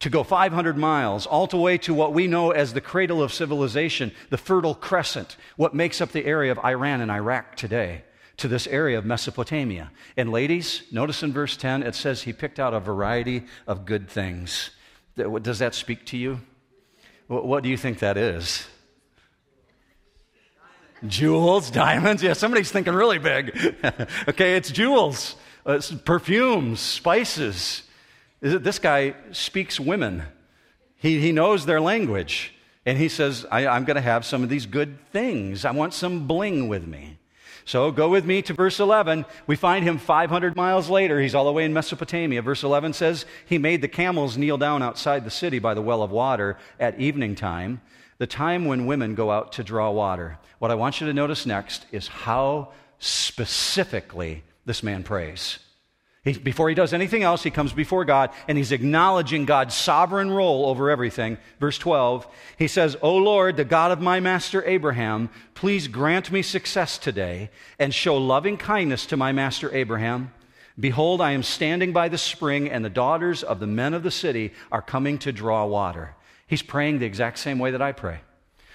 to 0.00 0.10
go 0.10 0.22
500 0.22 0.76
miles, 0.76 1.24
all 1.24 1.46
the 1.46 1.56
way 1.56 1.78
to 1.78 1.94
what 1.94 2.12
we 2.12 2.26
know 2.26 2.50
as 2.50 2.74
the 2.74 2.80
cradle 2.82 3.22
of 3.22 3.32
civilization, 3.32 4.12
the 4.28 4.36
Fertile 4.36 4.74
Crescent, 4.74 5.38
what 5.56 5.72
makes 5.72 6.02
up 6.02 6.12
the 6.12 6.26
area 6.26 6.52
of 6.52 6.58
Iran 6.58 7.00
and 7.00 7.10
Iraq 7.10 7.56
today, 7.56 8.04
to 8.36 8.46
this 8.46 8.66
area 8.66 8.98
of 8.98 9.06
Mesopotamia. 9.06 9.90
And 10.14 10.30
ladies, 10.30 10.82
notice 10.92 11.22
in 11.22 11.32
verse 11.32 11.56
10, 11.56 11.82
it 11.82 11.94
says 11.94 12.22
he 12.22 12.34
picked 12.34 12.60
out 12.60 12.74
a 12.74 12.80
variety 12.80 13.44
of 13.66 13.86
good 13.86 14.10
things. 14.10 14.70
Does 15.16 15.60
that 15.60 15.74
speak 15.74 16.04
to 16.06 16.18
you? 16.18 16.40
What 17.28 17.62
do 17.62 17.70
you 17.70 17.78
think 17.78 18.00
that 18.00 18.18
is? 18.18 18.66
Jewels, 21.06 21.70
diamonds. 21.70 22.22
Yeah, 22.22 22.32
somebody's 22.32 22.70
thinking 22.70 22.94
really 22.94 23.18
big. 23.18 23.56
okay, 24.28 24.56
it's 24.56 24.70
jewels, 24.70 25.36
uh, 25.66 25.72
it's 25.72 25.92
perfumes, 25.92 26.80
spices. 26.80 27.82
This 28.40 28.78
guy 28.78 29.14
speaks 29.32 29.80
women. 29.80 30.22
He, 30.96 31.20
he 31.20 31.32
knows 31.32 31.66
their 31.66 31.80
language. 31.80 32.54
And 32.86 32.98
he 32.98 33.08
says, 33.08 33.46
I, 33.50 33.66
I'm 33.66 33.84
going 33.84 33.96
to 33.96 34.02
have 34.02 34.24
some 34.24 34.42
of 34.42 34.48
these 34.48 34.66
good 34.66 34.98
things. 35.10 35.64
I 35.64 35.70
want 35.70 35.94
some 35.94 36.26
bling 36.26 36.68
with 36.68 36.86
me. 36.86 37.18
So 37.64 37.90
go 37.90 38.10
with 38.10 38.26
me 38.26 38.42
to 38.42 38.52
verse 38.52 38.78
11. 38.78 39.24
We 39.46 39.56
find 39.56 39.84
him 39.84 39.96
500 39.96 40.54
miles 40.54 40.90
later. 40.90 41.18
He's 41.20 41.34
all 41.34 41.46
the 41.46 41.52
way 41.52 41.64
in 41.64 41.72
Mesopotamia. 41.72 42.42
Verse 42.42 42.62
11 42.62 42.92
says, 42.92 43.24
He 43.46 43.56
made 43.56 43.80
the 43.80 43.88
camels 43.88 44.36
kneel 44.36 44.58
down 44.58 44.82
outside 44.82 45.24
the 45.24 45.30
city 45.30 45.58
by 45.58 45.72
the 45.72 45.80
well 45.80 46.02
of 46.02 46.10
water 46.10 46.58
at 46.78 47.00
evening 47.00 47.34
time, 47.34 47.80
the 48.18 48.26
time 48.26 48.64
when 48.64 48.86
women 48.86 49.14
go 49.14 49.30
out 49.30 49.52
to 49.52 49.64
draw 49.64 49.90
water. 49.90 50.38
What 50.58 50.70
I 50.70 50.74
want 50.76 51.00
you 51.00 51.06
to 51.06 51.12
notice 51.12 51.46
next 51.46 51.86
is 51.92 52.08
how 52.08 52.72
specifically 52.98 54.42
this 54.64 54.82
man 54.82 55.02
prays. 55.02 55.58
He, 56.24 56.32
before 56.32 56.70
he 56.70 56.74
does 56.74 56.94
anything 56.94 57.22
else, 57.22 57.42
he 57.42 57.50
comes 57.50 57.74
before 57.74 58.06
God 58.06 58.30
and 58.48 58.56
he's 58.56 58.72
acknowledging 58.72 59.44
God's 59.44 59.74
sovereign 59.74 60.30
role 60.30 60.64
over 60.66 60.88
everything. 60.88 61.36
Verse 61.60 61.76
12, 61.76 62.26
he 62.56 62.66
says, 62.66 62.96
O 63.02 63.16
Lord, 63.16 63.56
the 63.56 63.64
God 63.64 63.92
of 63.92 64.00
my 64.00 64.20
master 64.20 64.64
Abraham, 64.64 65.28
please 65.54 65.86
grant 65.86 66.32
me 66.32 66.40
success 66.40 66.96
today 66.96 67.50
and 67.78 67.92
show 67.92 68.16
loving 68.16 68.56
kindness 68.56 69.04
to 69.06 69.18
my 69.18 69.32
master 69.32 69.74
Abraham. 69.74 70.32
Behold, 70.80 71.20
I 71.20 71.32
am 71.32 71.42
standing 71.42 71.92
by 71.92 72.08
the 72.08 72.18
spring, 72.18 72.68
and 72.68 72.84
the 72.84 72.90
daughters 72.90 73.44
of 73.44 73.60
the 73.60 73.66
men 73.66 73.94
of 73.94 74.02
the 74.02 74.10
city 74.10 74.52
are 74.72 74.82
coming 74.82 75.18
to 75.18 75.30
draw 75.30 75.64
water. 75.66 76.16
He's 76.46 76.62
praying 76.62 76.98
the 76.98 77.06
exact 77.06 77.38
same 77.38 77.58
way 77.58 77.70
that 77.72 77.82
I 77.82 77.92
pray. 77.92 78.20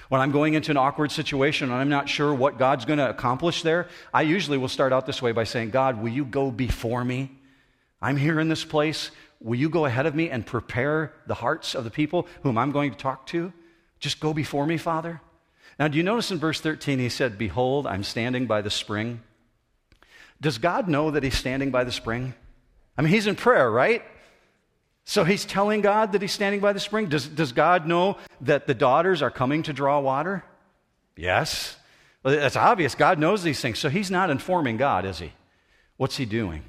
When 0.09 0.21
I'm 0.21 0.31
going 0.31 0.55
into 0.55 0.71
an 0.71 0.77
awkward 0.77 1.11
situation 1.11 1.69
and 1.69 1.79
I'm 1.79 1.89
not 1.89 2.09
sure 2.09 2.33
what 2.33 2.57
God's 2.57 2.85
going 2.85 2.97
to 2.97 3.09
accomplish 3.09 3.61
there, 3.61 3.88
I 4.11 4.23
usually 4.23 4.57
will 4.57 4.67
start 4.67 4.91
out 4.91 5.05
this 5.05 5.21
way 5.21 5.31
by 5.31 5.43
saying, 5.43 5.69
God, 5.69 6.01
will 6.01 6.09
you 6.09 6.25
go 6.25 6.49
before 6.49 7.05
me? 7.05 7.31
I'm 8.01 8.17
here 8.17 8.39
in 8.39 8.49
this 8.49 8.65
place. 8.65 9.11
Will 9.39 9.59
you 9.59 9.69
go 9.69 9.85
ahead 9.85 10.07
of 10.07 10.15
me 10.15 10.29
and 10.31 10.45
prepare 10.45 11.13
the 11.27 11.35
hearts 11.35 11.75
of 11.75 11.83
the 11.83 11.91
people 11.91 12.27
whom 12.41 12.57
I'm 12.57 12.71
going 12.71 12.91
to 12.91 12.97
talk 12.97 13.27
to? 13.27 13.53
Just 13.99 14.19
go 14.19 14.33
before 14.33 14.65
me, 14.65 14.77
Father. 14.77 15.21
Now, 15.77 15.88
do 15.88 15.97
you 15.97 16.03
notice 16.03 16.31
in 16.31 16.39
verse 16.39 16.59
13 16.59 16.99
he 16.99 17.09
said, 17.09 17.38
Behold, 17.38 17.85
I'm 17.85 18.03
standing 18.03 18.47
by 18.47 18.61
the 18.61 18.69
spring? 18.69 19.21
Does 20.41 20.57
God 20.57 20.88
know 20.88 21.11
that 21.11 21.23
he's 21.23 21.38
standing 21.38 21.69
by 21.69 21.83
the 21.83 21.91
spring? 21.91 22.33
I 22.97 23.01
mean, 23.01 23.13
he's 23.13 23.27
in 23.27 23.35
prayer, 23.35 23.69
right? 23.69 24.03
So 25.09 25.23
he's 25.23 25.43
telling 25.43 25.81
God 25.81 26.11
that 26.11 26.21
he's 26.21 26.33
standing 26.33 26.61
by 26.61 26.71
the 26.71 26.79
spring. 26.79 27.09
Does, 27.09 27.25
does 27.25 27.51
God 27.51 27.87
know 27.87 28.17
that 28.41 28.67
the 28.67 28.75
daughters 28.75 29.23
are 29.23 29.31
coming 29.31 29.63
to 29.63 29.73
draw 29.73 29.99
water? 29.99 30.43
Yes. 31.17 31.75
Well, 32.21 32.35
that's 32.35 32.55
obvious. 32.55 32.93
God 32.93 33.17
knows 33.17 33.41
these 33.41 33.59
things. 33.59 33.79
So 33.79 33.89
he's 33.89 34.11
not 34.11 34.29
informing 34.29 34.77
God, 34.77 35.05
is 35.05 35.17
he? 35.17 35.33
What's 35.97 36.17
he 36.17 36.25
doing? 36.25 36.61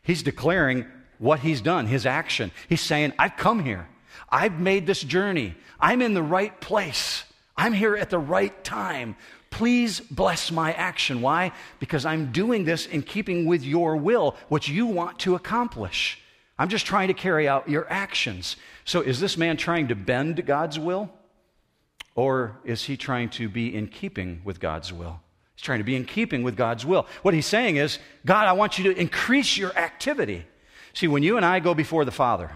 He's 0.00 0.22
declaring 0.22 0.86
what 1.18 1.40
he's 1.40 1.60
done, 1.60 1.88
his 1.88 2.06
action. 2.06 2.52
He's 2.68 2.82
saying, 2.82 3.14
I've 3.18 3.36
come 3.36 3.64
here. 3.64 3.88
I've 4.28 4.60
made 4.60 4.86
this 4.86 5.02
journey. 5.02 5.56
I'm 5.80 6.02
in 6.02 6.14
the 6.14 6.22
right 6.22 6.60
place. 6.60 7.24
I'm 7.56 7.72
here 7.72 7.96
at 7.96 8.10
the 8.10 8.18
right 8.20 8.62
time. 8.62 9.16
Please 9.50 9.98
bless 9.98 10.52
my 10.52 10.72
action. 10.74 11.20
Why? 11.20 11.50
Because 11.80 12.04
I'm 12.04 12.30
doing 12.30 12.64
this 12.64 12.86
in 12.86 13.02
keeping 13.02 13.44
with 13.46 13.64
your 13.64 13.96
will, 13.96 14.36
what 14.48 14.68
you 14.68 14.86
want 14.86 15.18
to 15.20 15.34
accomplish. 15.34 16.16
I'm 16.60 16.68
just 16.68 16.84
trying 16.84 17.08
to 17.08 17.14
carry 17.14 17.48
out 17.48 17.70
your 17.70 17.90
actions. 17.90 18.56
So, 18.84 19.00
is 19.00 19.18
this 19.18 19.38
man 19.38 19.56
trying 19.56 19.88
to 19.88 19.94
bend 19.94 20.44
God's 20.44 20.78
will? 20.78 21.08
Or 22.14 22.60
is 22.66 22.84
he 22.84 22.98
trying 22.98 23.30
to 23.30 23.48
be 23.48 23.74
in 23.74 23.88
keeping 23.88 24.42
with 24.44 24.60
God's 24.60 24.92
will? 24.92 25.20
He's 25.54 25.62
trying 25.62 25.78
to 25.78 25.84
be 25.84 25.96
in 25.96 26.04
keeping 26.04 26.42
with 26.42 26.58
God's 26.58 26.84
will. 26.84 27.06
What 27.22 27.32
he's 27.32 27.46
saying 27.46 27.76
is, 27.76 27.98
God, 28.26 28.46
I 28.46 28.52
want 28.52 28.76
you 28.76 28.92
to 28.92 29.00
increase 29.00 29.56
your 29.56 29.74
activity. 29.74 30.44
See, 30.92 31.08
when 31.08 31.22
you 31.22 31.38
and 31.38 31.46
I 31.46 31.60
go 31.60 31.72
before 31.72 32.04
the 32.04 32.10
Father, 32.10 32.50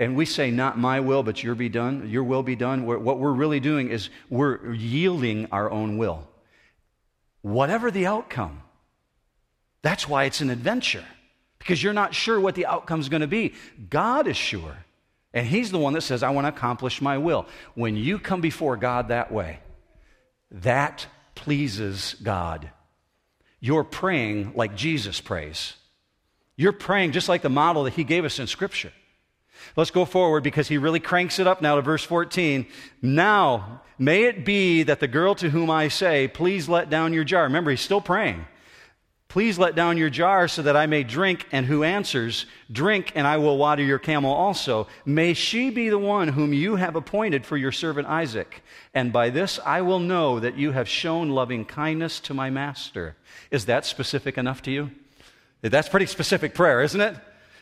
and 0.00 0.16
we 0.16 0.24
say, 0.24 0.50
Not 0.50 0.76
my 0.76 0.98
will, 0.98 1.22
but 1.22 1.44
your 1.44 1.54
be 1.54 1.68
done, 1.68 2.10
your 2.10 2.24
will 2.24 2.42
be 2.42 2.56
done, 2.56 2.86
what 2.86 3.20
we're 3.20 3.30
really 3.30 3.60
doing 3.60 3.88
is 3.88 4.10
we're 4.30 4.72
yielding 4.72 5.46
our 5.52 5.70
own 5.70 5.96
will. 5.96 6.28
Whatever 7.42 7.92
the 7.92 8.04
outcome, 8.04 8.64
that's 9.80 10.08
why 10.08 10.24
it's 10.24 10.40
an 10.40 10.50
adventure 10.50 11.04
because 11.62 11.82
you're 11.82 11.92
not 11.92 12.14
sure 12.14 12.40
what 12.40 12.54
the 12.54 12.66
outcome 12.66 13.00
is 13.00 13.08
going 13.08 13.20
to 13.20 13.28
be. 13.28 13.54
God 13.88 14.26
is 14.26 14.36
sure. 14.36 14.76
And 15.32 15.46
He's 15.46 15.70
the 15.70 15.78
one 15.78 15.92
that 15.92 16.02
says, 16.02 16.22
I 16.22 16.30
want 16.30 16.44
to 16.44 16.48
accomplish 16.48 17.00
my 17.00 17.18
will. 17.18 17.46
When 17.74 17.96
you 17.96 18.18
come 18.18 18.40
before 18.40 18.76
God 18.76 19.08
that 19.08 19.32
way, 19.32 19.60
that 20.50 21.06
pleases 21.34 22.16
God. 22.22 22.70
You're 23.60 23.84
praying 23.84 24.54
like 24.56 24.74
Jesus 24.74 25.20
prays. 25.20 25.74
You're 26.56 26.72
praying 26.72 27.12
just 27.12 27.28
like 27.28 27.42
the 27.42 27.48
model 27.48 27.84
that 27.84 27.94
He 27.94 28.04
gave 28.04 28.24
us 28.24 28.38
in 28.38 28.46
Scripture. 28.46 28.92
Let's 29.76 29.92
go 29.92 30.04
forward 30.04 30.42
because 30.42 30.66
he 30.66 30.78
really 30.78 30.98
cranks 30.98 31.38
it 31.38 31.46
up 31.46 31.62
now 31.62 31.76
to 31.76 31.82
verse 31.82 32.02
14. 32.02 32.66
Now, 33.00 33.82
may 33.98 34.24
it 34.24 34.44
be 34.44 34.82
that 34.82 34.98
the 34.98 35.06
girl 35.06 35.34
to 35.36 35.50
whom 35.50 35.70
I 35.70 35.88
say, 35.88 36.26
Please 36.26 36.68
let 36.68 36.90
down 36.90 37.12
your 37.12 37.24
jar. 37.24 37.44
Remember, 37.44 37.70
he's 37.70 37.80
still 37.80 38.00
praying. 38.00 38.44
Please 39.32 39.58
let 39.58 39.74
down 39.74 39.96
your 39.96 40.10
jar 40.10 40.46
so 40.46 40.60
that 40.60 40.76
I 40.76 40.84
may 40.84 41.04
drink. 41.04 41.46
And 41.52 41.64
who 41.64 41.84
answers, 41.84 42.44
Drink, 42.70 43.12
and 43.14 43.26
I 43.26 43.38
will 43.38 43.56
water 43.56 43.82
your 43.82 43.98
camel 43.98 44.30
also. 44.30 44.88
May 45.06 45.32
she 45.32 45.70
be 45.70 45.88
the 45.88 45.96
one 45.96 46.28
whom 46.28 46.52
you 46.52 46.76
have 46.76 46.96
appointed 46.96 47.46
for 47.46 47.56
your 47.56 47.72
servant 47.72 48.08
Isaac. 48.08 48.62
And 48.92 49.10
by 49.10 49.30
this 49.30 49.58
I 49.64 49.80
will 49.80 50.00
know 50.00 50.38
that 50.38 50.58
you 50.58 50.72
have 50.72 50.86
shown 50.86 51.30
loving 51.30 51.64
kindness 51.64 52.20
to 52.20 52.34
my 52.34 52.50
master. 52.50 53.16
Is 53.50 53.64
that 53.64 53.86
specific 53.86 54.36
enough 54.36 54.60
to 54.64 54.70
you? 54.70 54.90
That's 55.62 55.88
pretty 55.88 56.04
specific 56.04 56.54
prayer, 56.54 56.82
isn't 56.82 57.00
it? 57.00 57.16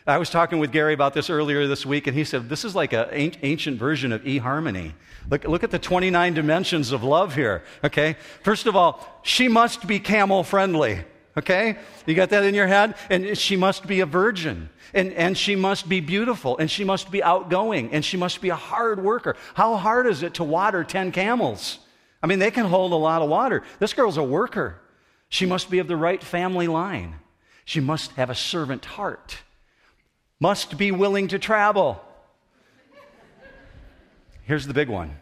I 0.05 0.17
was 0.17 0.29
talking 0.29 0.59
with 0.59 0.73
Gary 0.73 0.93
about 0.93 1.13
this 1.13 1.29
earlier 1.29 1.67
this 1.67 1.85
week, 1.85 2.05
and 2.05 2.17
he 2.17 2.25
said, 2.25 2.49
This 2.49 2.65
is 2.65 2.75
like 2.75 2.91
an 2.91 3.07
ancient 3.13 3.79
version 3.79 4.11
of 4.11 4.21
eHarmony. 4.23 4.91
Look, 5.29 5.45
look 5.45 5.63
at 5.63 5.71
the 5.71 5.79
29 5.79 6.33
dimensions 6.33 6.91
of 6.91 7.01
love 7.01 7.33
here, 7.33 7.63
okay? 7.81 8.17
First 8.43 8.65
of 8.65 8.75
all, 8.75 9.21
she 9.23 9.47
must 9.47 9.87
be 9.87 10.01
camel 10.01 10.43
friendly. 10.43 11.05
Okay? 11.37 11.77
You 12.05 12.13
got 12.13 12.29
that 12.29 12.43
in 12.43 12.53
your 12.53 12.67
head? 12.67 12.95
And 13.09 13.37
she 13.37 13.55
must 13.55 13.87
be 13.87 14.01
a 14.01 14.05
virgin. 14.05 14.69
And, 14.93 15.13
and 15.13 15.37
she 15.37 15.55
must 15.55 15.87
be 15.87 16.01
beautiful. 16.01 16.57
And 16.57 16.69
she 16.69 16.83
must 16.83 17.09
be 17.09 17.23
outgoing. 17.23 17.91
And 17.93 18.03
she 18.03 18.17
must 18.17 18.41
be 18.41 18.49
a 18.49 18.55
hard 18.55 19.01
worker. 19.01 19.35
How 19.53 19.75
hard 19.77 20.07
is 20.07 20.23
it 20.23 20.35
to 20.35 20.43
water 20.43 20.83
10 20.83 21.11
camels? 21.11 21.79
I 22.21 22.27
mean, 22.27 22.39
they 22.39 22.51
can 22.51 22.65
hold 22.65 22.91
a 22.91 22.95
lot 22.95 23.21
of 23.21 23.29
water. 23.29 23.63
This 23.79 23.93
girl's 23.93 24.17
a 24.17 24.23
worker. 24.23 24.79
She 25.29 25.45
must 25.45 25.69
be 25.69 25.79
of 25.79 25.87
the 25.87 25.95
right 25.95 26.21
family 26.21 26.67
line. 26.67 27.15
She 27.63 27.79
must 27.79 28.11
have 28.11 28.29
a 28.29 28.35
servant 28.35 28.83
heart. 28.83 29.37
Must 30.39 30.77
be 30.77 30.91
willing 30.91 31.29
to 31.29 31.39
travel. 31.39 32.03
Here's 34.43 34.67
the 34.67 34.73
big 34.73 34.89
one 34.89 35.17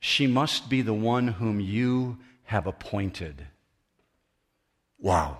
she 0.00 0.26
must 0.26 0.68
be 0.68 0.82
the 0.82 0.92
one 0.92 1.28
whom 1.28 1.60
you 1.60 2.18
have 2.44 2.66
appointed. 2.66 3.46
Wow. 5.02 5.38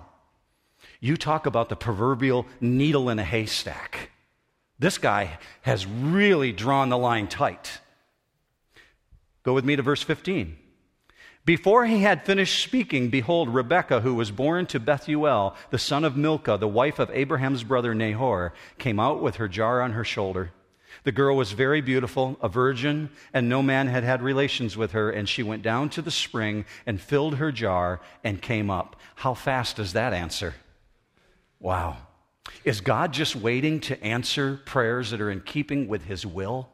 You 0.99 1.17
talk 1.17 1.45
about 1.45 1.69
the 1.69 1.75
proverbial 1.75 2.45
needle 2.59 3.09
in 3.09 3.17
a 3.17 3.23
haystack. 3.23 4.11
This 4.77 4.97
guy 4.97 5.39
has 5.61 5.87
really 5.87 6.51
drawn 6.51 6.89
the 6.89 6.97
line 6.97 7.27
tight. 7.27 7.79
Go 9.43 9.53
with 9.53 9.65
me 9.65 9.75
to 9.75 9.81
verse 9.81 10.03
15. 10.03 10.57
Before 11.45 11.85
he 11.85 11.99
had 11.99 12.25
finished 12.25 12.63
speaking, 12.63 13.09
behold, 13.09 13.53
Rebekah, 13.53 14.01
who 14.01 14.15
was 14.15 14.31
born 14.31 14.65
to 14.67 14.79
Bethuel, 14.79 15.55
the 15.71 15.77
son 15.77 16.05
of 16.05 16.15
Milcah, 16.15 16.57
the 16.57 16.67
wife 16.67 16.99
of 16.99 17.11
Abraham's 17.11 17.63
brother 17.63 17.93
Nahor, 17.93 18.53
came 18.77 18.99
out 18.99 19.21
with 19.21 19.37
her 19.37 19.49
jar 19.49 19.81
on 19.81 19.91
her 19.91 20.05
shoulder. 20.05 20.51
The 21.03 21.11
girl 21.11 21.35
was 21.35 21.51
very 21.51 21.81
beautiful, 21.81 22.37
a 22.41 22.47
virgin, 22.47 23.09
and 23.33 23.49
no 23.49 23.61
man 23.61 23.87
had 23.87 24.03
had 24.03 24.21
relations 24.21 24.77
with 24.77 24.91
her. 24.91 25.09
And 25.09 25.27
she 25.27 25.43
went 25.43 25.63
down 25.63 25.89
to 25.91 26.01
the 26.01 26.11
spring 26.11 26.65
and 26.85 27.01
filled 27.01 27.35
her 27.35 27.51
jar 27.51 28.01
and 28.23 28.41
came 28.41 28.69
up. 28.69 28.95
How 29.15 29.33
fast 29.33 29.77
does 29.77 29.93
that 29.93 30.13
answer? 30.13 30.53
Wow. 31.59 31.97
Is 32.63 32.81
God 32.81 33.13
just 33.13 33.35
waiting 33.35 33.79
to 33.81 34.01
answer 34.03 34.59
prayers 34.65 35.11
that 35.11 35.21
are 35.21 35.31
in 35.31 35.41
keeping 35.41 35.87
with 35.87 36.05
his 36.05 36.25
will? 36.25 36.69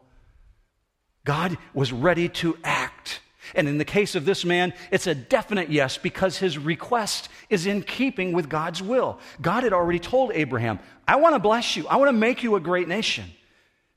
God 1.25 1.57
was 1.73 1.91
ready 1.91 2.29
to 2.29 2.57
act. 2.63 3.21
And 3.55 3.67
in 3.67 3.77
the 3.77 3.85
case 3.85 4.15
of 4.15 4.25
this 4.25 4.45
man, 4.45 4.73
it's 4.91 5.07
a 5.07 5.15
definite 5.15 5.69
yes 5.69 5.97
because 5.97 6.37
his 6.37 6.57
request 6.57 7.29
is 7.49 7.65
in 7.65 7.81
keeping 7.81 8.33
with 8.33 8.49
God's 8.49 8.81
will. 8.81 9.19
God 9.41 9.63
had 9.63 9.73
already 9.73 9.99
told 9.99 10.31
Abraham, 10.33 10.79
I 11.07 11.15
want 11.15 11.35
to 11.35 11.39
bless 11.39 11.75
you, 11.75 11.87
I 11.87 11.95
want 11.97 12.09
to 12.09 12.13
make 12.13 12.43
you 12.43 12.55
a 12.55 12.59
great 12.59 12.87
nation. 12.87 13.25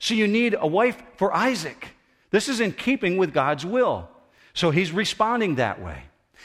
So 0.03 0.15
you 0.15 0.27
need 0.27 0.53
a 0.59 0.67
wife 0.67 1.01
for 1.15 1.33
Isaac. 1.33 1.91
This 2.29 2.49
is 2.49 2.59
in 2.59 2.73
keeping 2.73 3.15
with 3.15 3.33
God's 3.33 3.65
will. 3.65 4.09
So 4.53 4.69
he's 4.69 4.91
responding 4.91 5.55
that 5.55 5.81
way. 5.81 6.03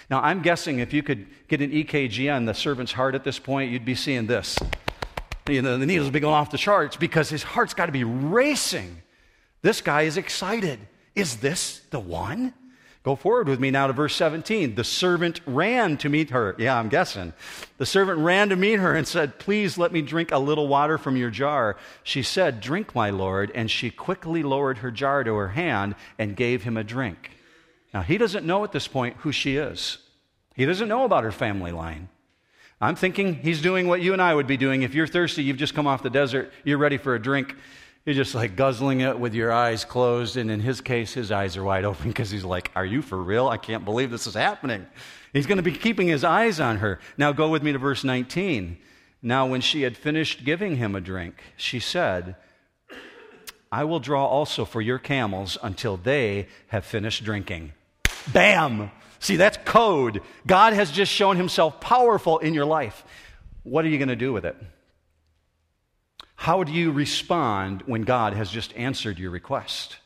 Now, 0.09 0.21
I'm 0.21 0.43
guessing 0.43 0.79
if 0.79 0.93
you 0.93 1.03
could 1.03 1.27
get 1.49 1.61
an 1.61 1.73
EKG 1.73 2.33
on 2.33 2.45
the 2.45 2.55
servant's 2.55 2.93
heart 2.93 3.17
at 3.17 3.25
this 3.25 3.41
point, 3.41 3.73
you'd 3.73 3.85
be 3.85 3.97
seeing 3.97 4.29
this. 4.29 4.61
You 5.49 5.61
know, 5.61 5.77
the 5.77 5.87
needles 5.87 6.07
would 6.07 6.13
be 6.13 6.21
going 6.21 6.37
off 6.37 6.53
the 6.53 6.57
charts 6.57 6.97
because 6.97 7.31
his 7.31 7.43
heart's 7.43 7.75
got 7.75 7.87
to 7.87 7.93
be 7.93 8.05
racing. 8.05 9.03
This 9.61 9.81
guy 9.81 10.03
is 10.03 10.17
excited. 10.17 10.79
Is 11.17 11.39
this 11.39 11.81
the 11.91 11.99
one? 11.99 12.55
Go 13.09 13.17
forward 13.17 13.49
with 13.49 13.59
me 13.59 13.71
now 13.71 13.87
to 13.87 13.95
verse 13.95 14.15
17. 14.17 14.75
The 14.75 14.85
servant 14.85 15.41
ran 15.47 15.97
to 15.97 16.11
meet 16.11 16.29
her. 16.29 16.55
Yeah, 16.59 16.79
I'm 16.79 16.91
guessing. 16.91 17.33
The 17.79 17.87
servant 17.87 18.19
ran 18.19 18.51
to 18.51 18.57
meet 18.57 18.81
her 18.81 18.95
and 18.95 19.09
said, 19.09 19.39
Please 19.39 19.79
let 19.79 19.93
me 19.93 20.03
drink 20.03 20.31
a 20.31 20.37
little 20.37 20.69
water 20.69 20.99
from 20.99 21.17
your 21.17 21.31
jar. 21.31 21.79
She 22.03 22.23
said, 22.23 22.61
Drink, 22.61 22.95
my 22.95 23.09
lord. 23.09 23.51
And 23.55 23.71
she 23.71 23.89
quickly 23.89 24.43
lowered 24.43 24.77
her 24.77 24.91
jar 24.91 25.25
to 25.25 25.35
her 25.37 25.49
hand 25.49 25.95
and 26.19 26.37
gave 26.37 26.65
him 26.65 26.77
a 26.77 26.85
drink. 26.85 27.31
Now, 27.95 28.03
he 28.03 28.19
doesn't 28.19 28.45
know 28.45 28.63
at 28.63 28.73
this 28.73 28.87
point 28.87 29.17
who 29.21 29.33
she 29.33 29.57
is, 29.57 29.97
he 30.55 30.67
doesn't 30.67 30.89
know 30.89 31.05
about 31.05 31.25
her 31.25 31.33
family 31.33 31.73
line. 31.73 32.11
I'm 32.79 32.95
thinking 32.95 33.37
he's 33.37 33.63
doing 33.63 33.89
what 33.89 34.03
you 34.03 34.13
and 34.13 34.21
I 34.21 34.35
would 34.35 34.47
be 34.47 34.59
doing. 34.59 34.83
If 34.83 34.95
you're 34.95 35.07
thirsty, 35.07 35.43
you've 35.43 35.57
just 35.57 35.75
come 35.75 35.87
off 35.87 36.03
the 36.03 36.11
desert, 36.11 36.53
you're 36.63 36.77
ready 36.77 36.99
for 36.99 37.15
a 37.15 37.23
drink. 37.23 37.55
You're 38.09 38.15
just 38.15 38.35
like 38.35 38.57
guzzling 38.57 39.03
it 39.03 39.19
with 39.19 39.35
your 39.35 39.53
eyes 39.53 39.85
closed. 39.85 40.39
And 40.39 40.51
in 40.51 40.61
his 40.61 40.81
case, 40.81 41.13
his 41.13 41.31
eyes 41.31 41.59
are 41.59 41.63
wide 41.63 41.85
open 41.85 42.09
because 42.09 42.31
he's 42.31 42.43
like, 42.43 42.71
Are 42.75 42.87
you 42.87 43.03
for 43.03 43.23
real? 43.23 43.49
I 43.49 43.59
can't 43.59 43.85
believe 43.85 44.11
this 44.11 44.27
is 44.27 44.33
happening. 44.33 44.87
He's 45.35 45.45
going 45.45 45.59
to 45.59 45.63
be 45.63 45.73
keeping 45.73 46.09
his 46.09 46.25
eyes 46.25 46.59
on 46.59 46.79
her. 46.79 47.01
Now 47.19 47.33
go 47.33 47.51
with 47.51 47.63
me 47.63 47.73
to 47.73 47.79
verse 47.79 48.05
19. 48.05 48.79
Now, 49.21 49.47
when 49.47 49.61
she 49.61 49.83
had 49.83 49.95
finished 49.95 50.47
giving 50.47 50.77
him 50.77 50.95
a 50.95 51.03
drink, 51.03 51.35
she 51.59 51.81
said, 51.81 52.37
I 53.71 53.85
will 53.85 54.01
draw 54.01 54.25
also 54.25 54.65
for 54.65 54.81
your 54.81 54.99
camels 54.99 55.59
until 55.63 55.99
they 55.99 56.49
have 56.69 56.87
finished 56.87 57.25
drinking. 57.25 57.75
Bam! 58.33 58.91
See, 59.19 59.37
that's 59.37 59.59
code. 59.67 60.23
God 60.47 60.73
has 60.73 60.91
just 60.91 61.13
shown 61.13 61.37
himself 61.37 61.79
powerful 61.79 62.39
in 62.39 62.55
your 62.55 62.65
life. 62.65 63.05
What 63.65 63.85
are 63.85 63.89
you 63.89 63.99
going 63.99 64.09
to 64.09 64.17
do 64.17 64.33
with 64.33 64.47
it? 64.47 64.57
How 66.39 66.63
do 66.63 66.71
you 66.71 66.93
respond 66.93 67.83
when 67.87 68.03
God 68.03 68.33
has 68.33 68.49
just 68.49 68.73
answered 68.77 69.19
your 69.19 69.33
request? 69.33 69.97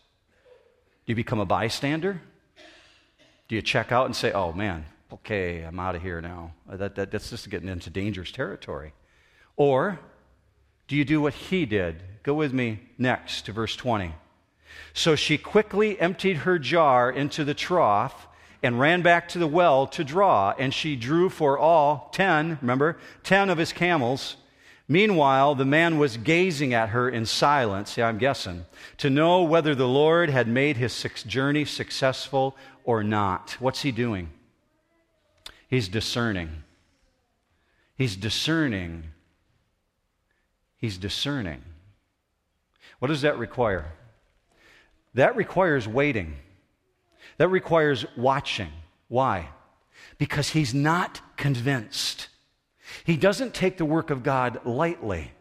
Do 1.04 1.12
you 1.12 1.14
become 1.14 1.40
a 1.40 1.44
bystander? 1.44 2.22
Do 3.48 3.54
you 3.54 3.60
check 3.60 3.92
out 3.92 4.06
and 4.06 4.16
say, 4.16 4.32
oh 4.32 4.50
man, 4.54 4.86
okay, 5.12 5.60
I'm 5.60 5.78
out 5.78 5.94
of 5.94 6.00
here 6.00 6.22
now? 6.22 6.54
Uh, 6.66 6.78
that, 6.78 6.94
that, 6.94 7.10
that's 7.10 7.28
just 7.28 7.50
getting 7.50 7.68
into 7.68 7.90
dangerous 7.90 8.32
territory. 8.32 8.94
Or 9.56 10.00
do 10.88 10.96
you 10.96 11.04
do 11.04 11.20
what 11.20 11.34
he 11.34 11.66
did? 11.66 12.02
Go 12.22 12.32
with 12.32 12.54
me 12.54 12.80
next 12.96 13.42
to 13.42 13.52
verse 13.52 13.76
20. 13.76 14.14
So 14.94 15.14
she 15.14 15.36
quickly 15.36 16.00
emptied 16.00 16.38
her 16.38 16.58
jar 16.58 17.10
into 17.10 17.44
the 17.44 17.54
trough 17.54 18.26
and 18.62 18.80
ran 18.80 19.02
back 19.02 19.28
to 19.28 19.38
the 19.38 19.46
well 19.46 19.86
to 19.88 20.02
draw, 20.02 20.54
and 20.58 20.72
she 20.72 20.96
drew 20.96 21.28
for 21.28 21.58
all 21.58 22.08
ten, 22.14 22.58
remember, 22.62 22.96
ten 23.22 23.50
of 23.50 23.58
his 23.58 23.74
camels 23.74 24.36
Meanwhile, 24.88 25.54
the 25.54 25.64
man 25.64 25.98
was 25.98 26.16
gazing 26.16 26.74
at 26.74 26.90
her 26.90 27.08
in 27.08 27.24
silence, 27.24 27.96
yeah, 27.96 28.08
I'm 28.08 28.18
guessing, 28.18 28.66
to 28.98 29.08
know 29.08 29.42
whether 29.42 29.74
the 29.74 29.88
Lord 29.88 30.28
had 30.28 30.48
made 30.48 30.76
his 30.76 31.00
journey 31.26 31.64
successful 31.64 32.56
or 32.84 33.02
not. 33.02 33.56
What's 33.60 33.82
he 33.82 33.92
doing? 33.92 34.30
He's 35.68 35.88
discerning. 35.88 36.64
He's 37.96 38.16
discerning. 38.16 39.04
He's 40.76 40.98
discerning. 40.98 41.62
What 42.98 43.08
does 43.08 43.22
that 43.22 43.38
require? 43.38 43.92
That 45.14 45.36
requires 45.36 45.86
waiting. 45.86 46.36
That 47.38 47.48
requires 47.48 48.04
watching. 48.16 48.72
Why? 49.08 49.48
Because 50.18 50.50
he's 50.50 50.74
not 50.74 51.20
convinced. 51.36 52.28
He 53.04 53.16
doesn't 53.16 53.54
take 53.54 53.76
the 53.76 53.84
work 53.84 54.10
of 54.10 54.22
God 54.22 54.60
lightly. 54.64 55.32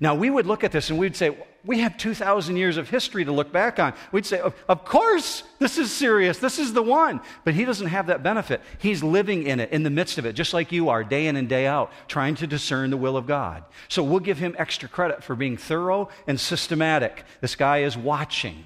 Now, 0.00 0.14
we 0.14 0.30
would 0.30 0.46
look 0.46 0.64
at 0.64 0.72
this 0.72 0.90
and 0.90 0.98
we'd 0.98 1.16
say, 1.16 1.36
we 1.64 1.80
have 1.80 1.96
2,000 1.96 2.56
years 2.56 2.76
of 2.76 2.88
history 2.88 3.24
to 3.24 3.32
look 3.32 3.52
back 3.52 3.78
on. 3.78 3.94
We'd 4.12 4.26
say, 4.26 4.40
of 4.40 4.84
course, 4.84 5.42
this 5.58 5.76
is 5.76 5.90
serious. 5.90 6.38
This 6.38 6.58
is 6.58 6.72
the 6.72 6.82
one. 6.82 7.20
But 7.44 7.54
he 7.54 7.64
doesn't 7.64 7.88
have 7.88 8.06
that 8.06 8.22
benefit. 8.22 8.60
He's 8.78 9.02
living 9.02 9.44
in 9.46 9.60
it, 9.60 9.70
in 9.72 9.82
the 9.82 9.90
midst 9.90 10.18
of 10.18 10.26
it, 10.26 10.34
just 10.34 10.54
like 10.54 10.72
you 10.72 10.88
are, 10.88 11.02
day 11.02 11.26
in 11.26 11.36
and 11.36 11.48
day 11.48 11.66
out, 11.66 11.90
trying 12.06 12.36
to 12.36 12.46
discern 12.46 12.90
the 12.90 12.96
will 12.96 13.16
of 13.16 13.26
God. 13.26 13.64
So 13.88 14.02
we'll 14.02 14.20
give 14.20 14.38
him 14.38 14.54
extra 14.58 14.88
credit 14.88 15.24
for 15.24 15.34
being 15.34 15.56
thorough 15.56 16.10
and 16.26 16.38
systematic. 16.38 17.24
This 17.40 17.56
guy 17.56 17.78
is 17.78 17.96
watching. 17.96 18.64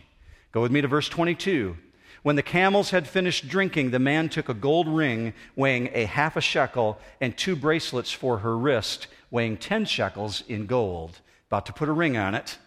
Go 0.52 0.60
with 0.60 0.70
me 0.70 0.82
to 0.82 0.88
verse 0.88 1.08
22. 1.08 1.76
When 2.22 2.36
the 2.36 2.42
camels 2.42 2.90
had 2.90 3.08
finished 3.08 3.48
drinking, 3.48 3.90
the 3.90 3.98
man 3.98 4.28
took 4.28 4.48
a 4.48 4.54
gold 4.54 4.88
ring 4.88 5.34
weighing 5.56 5.90
a 5.92 6.04
half 6.04 6.36
a 6.36 6.40
shekel 6.40 6.98
and 7.20 7.36
two 7.36 7.56
bracelets 7.56 8.12
for 8.12 8.38
her 8.38 8.56
wrist 8.56 9.08
weighing 9.30 9.56
10 9.56 9.86
shekels 9.86 10.44
in 10.46 10.66
gold, 10.66 11.20
about 11.48 11.66
to 11.66 11.72
put 11.72 11.88
a 11.88 11.92
ring 11.92 12.16
on 12.16 12.34
it, 12.34 12.58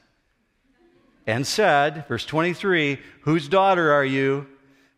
and 1.25 1.47
said, 1.47 2.05
verse 2.07 2.25
23, 2.25 2.99
Whose 3.21 3.47
daughter 3.47 3.93
are 3.93 4.05
you? 4.05 4.47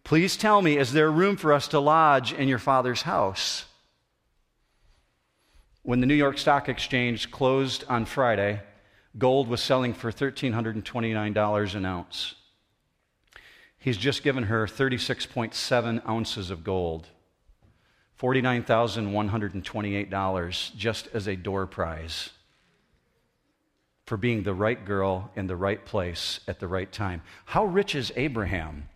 Please 0.03 0.37
tell 0.37 0.61
me, 0.61 0.77
is 0.77 0.93
there 0.93 1.11
room 1.11 1.35
for 1.35 1.53
us 1.53 1.67
to 1.67 1.79
lodge 1.79 2.33
in 2.33 2.47
your 2.47 2.59
father's 2.59 3.03
house? 3.03 3.65
When 5.83 5.99
the 5.99 6.07
New 6.07 6.15
York 6.15 6.37
Stock 6.37 6.67
Exchange 6.67 7.29
closed 7.29 7.83
on 7.89 8.05
Friday, 8.05 8.61
gold 9.17 9.47
was 9.47 9.61
selling 9.61 9.93
for 9.93 10.11
$1,329 10.11 11.75
an 11.75 11.85
ounce. 11.85 12.35
He's 13.87 13.95
just 13.95 14.19
given 14.21 14.43
her 14.43 14.67
36.7 14.67 16.09
ounces 16.09 16.51
of 16.51 16.65
gold, 16.65 17.07
$49,128 18.19 20.75
just 20.75 21.07
as 21.13 21.25
a 21.25 21.37
door 21.37 21.65
prize 21.65 22.31
for 24.05 24.17
being 24.17 24.43
the 24.43 24.53
right 24.53 24.83
girl 24.83 25.31
in 25.37 25.47
the 25.47 25.55
right 25.55 25.85
place 25.85 26.41
at 26.49 26.59
the 26.59 26.67
right 26.67 26.91
time. 26.91 27.21
How 27.45 27.63
rich 27.63 27.95
is 27.95 28.11
Abraham 28.17 28.89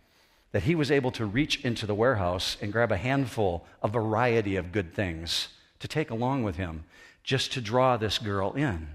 that 0.50 0.64
he 0.64 0.74
was 0.74 0.90
able 0.90 1.12
to 1.12 1.24
reach 1.24 1.64
into 1.64 1.86
the 1.86 1.94
warehouse 1.94 2.58
and 2.60 2.70
grab 2.70 2.92
a 2.92 2.98
handful, 2.98 3.64
a 3.82 3.88
variety 3.88 4.56
of 4.56 4.72
good 4.72 4.92
things 4.92 5.48
to 5.80 5.88
take 5.88 6.10
along 6.10 6.42
with 6.42 6.56
him 6.56 6.84
just 7.24 7.50
to 7.54 7.62
draw 7.62 7.96
this 7.96 8.18
girl 8.18 8.52
in? 8.52 8.88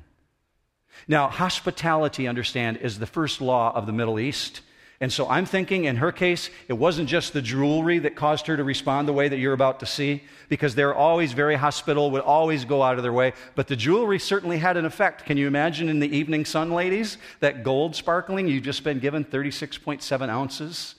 Now, 1.07 1.27
hospitality, 1.27 2.27
understand, 2.27 2.77
is 2.77 2.99
the 2.99 3.07
first 3.07 3.41
law 3.41 3.71
of 3.73 3.87
the 3.87 3.93
Middle 3.93 4.19
East. 4.19 4.61
And 4.99 5.13
so 5.13 5.29
I'm 5.29 5.45
thinking 5.45 5.85
in 5.85 5.97
her 5.97 6.11
case, 6.11 6.49
it 6.67 6.73
wasn't 6.73 7.07
just 7.07 7.31
the 7.31 7.41
jewelry 7.41 7.99
that 7.99 8.15
caused 8.15 8.47
her 8.47 8.57
to 8.57 8.63
respond 8.63 9.07
the 9.07 9.13
way 9.13 9.29
that 9.29 9.37
you're 9.37 9.53
about 9.53 9.79
to 9.81 9.85
see, 9.85 10.23
because 10.49 10.73
they're 10.73 10.95
always 10.95 11.33
very 11.33 11.55
hospitable, 11.55 12.09
would 12.09 12.23
always 12.23 12.65
go 12.65 12.81
out 12.81 12.97
of 12.97 13.03
their 13.03 13.13
way. 13.13 13.33
But 13.53 13.67
the 13.67 13.75
jewelry 13.75 14.17
certainly 14.17 14.57
had 14.57 14.75
an 14.75 14.85
effect. 14.85 15.25
Can 15.25 15.37
you 15.37 15.45
imagine 15.45 15.87
in 15.87 15.99
the 15.99 16.15
evening 16.15 16.45
sun, 16.45 16.71
ladies, 16.71 17.19
that 17.41 17.63
gold 17.63 17.95
sparkling? 17.95 18.47
You've 18.47 18.63
just 18.63 18.83
been 18.83 18.97
given 18.97 19.23
36.7 19.23 20.29
ounces. 20.29 20.95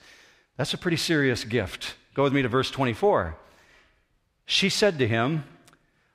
That's 0.57 0.75
a 0.75 0.79
pretty 0.79 0.97
serious 0.97 1.45
gift. 1.45 1.97
Go 2.15 2.23
with 2.23 2.33
me 2.33 2.43
to 2.43 2.49
verse 2.49 2.71
24. 2.71 3.37
She 4.47 4.69
said 4.69 4.99
to 5.01 5.09
him, 5.09 5.45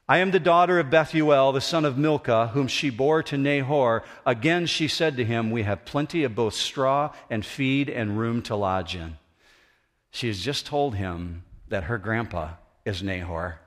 I 0.07 0.17
am 0.17 0.31
the 0.31 0.39
daughter 0.39 0.79
of 0.79 0.89
Bethuel, 0.89 1.53
the 1.53 1.61
son 1.61 1.85
of 1.85 1.97
Milcah, 1.97 2.47
whom 2.47 2.67
she 2.67 2.89
bore 2.89 3.23
to 3.23 3.37
Nahor. 3.37 4.03
Again 4.25 4.65
she 4.65 4.89
said 4.89 5.15
to 5.17 5.23
him, 5.23 5.49
We 5.49 5.63
have 5.63 5.85
plenty 5.85 6.23
of 6.23 6.35
both 6.35 6.55
straw 6.55 7.13
and 7.29 7.45
feed 7.45 7.89
and 7.89 8.19
room 8.19 8.41
to 8.43 8.55
lodge 8.55 8.95
in. 8.95 9.17
She 10.11 10.27
has 10.27 10.41
just 10.41 10.65
told 10.65 10.95
him 10.95 11.43
that 11.69 11.85
her 11.85 11.97
grandpa 11.97 12.51
is 12.85 13.01
Nahor, 13.01 13.59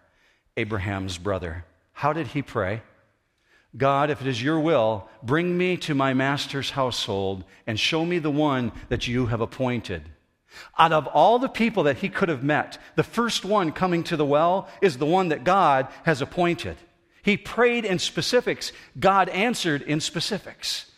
Abraham's 0.57 1.17
brother. 1.17 1.65
How 1.93 2.13
did 2.13 2.29
he 2.29 2.43
pray? 2.43 2.83
God, 3.77 4.11
if 4.11 4.21
it 4.21 4.27
is 4.27 4.43
your 4.43 4.61
will, 4.61 5.09
bring 5.23 5.57
me 5.57 5.77
to 5.79 5.95
my 5.95 6.15
master's 6.15 6.71
household 6.71 7.45
and 7.67 7.81
show 7.81 8.05
me 8.05 8.19
the 8.19 8.31
one 8.31 8.73
that 8.89 9.09
you 9.09 9.27
have 9.27 9.41
appointed. 9.41 10.03
Out 10.79 10.93
of 10.93 11.07
all 11.07 11.39
the 11.39 11.49
people 11.49 11.85
that 11.85 11.99
he 11.99 12.09
could 12.09 12.29
have 12.29 12.43
met, 12.43 12.79
the 12.95 13.03
first 13.03 13.45
one 13.45 13.73
coming 13.73 14.05
to 14.05 14.17
the 14.17 14.25
well 14.25 14.69
is 14.81 14.99
the 14.99 15.07
one 15.07 15.29
that 15.29 15.45
God 15.45 15.89
has 16.05 16.23
appointed. 16.23 16.77
He 17.23 17.37
prayed 17.37 17.85
in 17.85 17.99
specifics, 17.99 18.73
God 18.99 19.29
answered 19.29 19.83
in 19.83 20.01
specifics. 20.01 20.91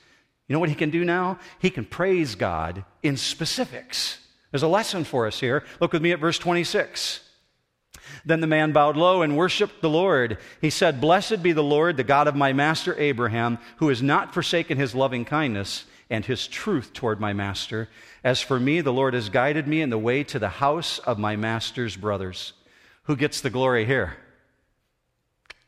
You 0.46 0.54
know 0.54 0.60
what 0.60 0.68
he 0.68 0.74
can 0.74 0.90
do 0.90 1.04
now? 1.04 1.38
He 1.58 1.70
can 1.70 1.84
praise 1.84 2.34
God 2.34 2.84
in 3.02 3.16
specifics. 3.16 4.18
There's 4.50 4.62
a 4.62 4.68
lesson 4.68 5.04
for 5.04 5.26
us 5.26 5.40
here. 5.40 5.64
Look 5.80 5.92
with 5.92 6.02
me 6.02 6.12
at 6.12 6.20
verse 6.20 6.38
26. 6.38 7.20
Then 8.24 8.40
the 8.40 8.46
man 8.46 8.72
bowed 8.72 8.96
low 8.96 9.22
and 9.22 9.36
worshiped 9.36 9.82
the 9.82 9.90
Lord. 9.90 10.38
He 10.60 10.70
said, 10.70 11.00
Blessed 11.00 11.42
be 11.42 11.52
the 11.52 11.62
Lord, 11.62 11.96
the 11.96 12.04
God 12.04 12.26
of 12.26 12.34
my 12.34 12.54
master 12.54 12.98
Abraham, 12.98 13.58
who 13.76 13.88
has 13.88 14.02
not 14.02 14.32
forsaken 14.32 14.78
his 14.78 14.94
loving 14.94 15.26
kindness 15.26 15.84
and 16.10 16.24
his 16.24 16.46
truth 16.46 16.92
toward 16.92 17.20
my 17.20 17.32
master. 17.32 17.88
As 18.24 18.40
for 18.40 18.58
me, 18.58 18.80
the 18.80 18.92
Lord 18.92 19.14
has 19.14 19.28
guided 19.28 19.66
me 19.66 19.82
in 19.82 19.90
the 19.90 19.98
way 19.98 20.24
to 20.24 20.38
the 20.38 20.48
house 20.48 20.98
of 21.00 21.18
my 21.18 21.36
master's 21.36 21.96
brothers. 21.96 22.52
Who 23.04 23.16
gets 23.16 23.40
the 23.40 23.50
glory 23.50 23.84
here? 23.84 24.16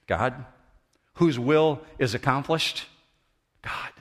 God. 0.06 0.44
Whose 1.14 1.38
will 1.38 1.80
is 1.98 2.14
accomplished? 2.14 2.86
God. 3.62 3.92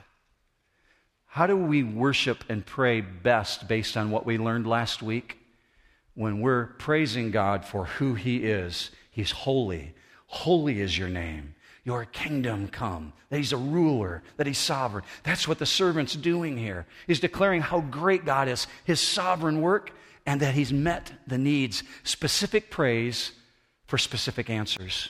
How 1.26 1.46
do 1.46 1.56
we 1.56 1.82
worship 1.82 2.44
and 2.48 2.66
pray 2.66 3.00
best 3.00 3.68
based 3.68 3.96
on 3.96 4.10
what 4.10 4.26
we 4.26 4.38
learned 4.38 4.66
last 4.66 5.02
week? 5.02 5.38
When 6.14 6.40
we're 6.40 6.66
praising 6.66 7.30
God 7.30 7.64
for 7.64 7.84
who 7.84 8.14
He 8.14 8.38
is, 8.38 8.90
He's 9.10 9.30
holy. 9.30 9.94
Holy 10.26 10.80
is 10.80 10.98
your 10.98 11.08
name. 11.08 11.54
Your 11.84 12.04
kingdom 12.04 12.68
come. 12.68 13.12
That 13.30 13.38
He's 13.38 13.52
a 13.52 13.56
ruler, 13.56 14.22
that 14.36 14.46
He's 14.46 14.58
sovereign. 14.58 15.04
That's 15.22 15.48
what 15.48 15.58
the 15.58 15.66
servant's 15.66 16.14
doing 16.14 16.56
here. 16.56 16.86
He's 17.06 17.20
declaring 17.20 17.62
how 17.62 17.80
great 17.80 18.24
God 18.24 18.48
is, 18.48 18.66
His 18.84 19.00
sovereign 19.00 19.60
work, 19.60 19.92
and 20.26 20.40
that 20.40 20.54
He's 20.54 20.72
met 20.72 21.12
the 21.26 21.38
needs. 21.38 21.82
Specific 22.04 22.70
praise 22.70 23.32
for 23.86 23.98
specific 23.98 24.50
answers. 24.50 25.08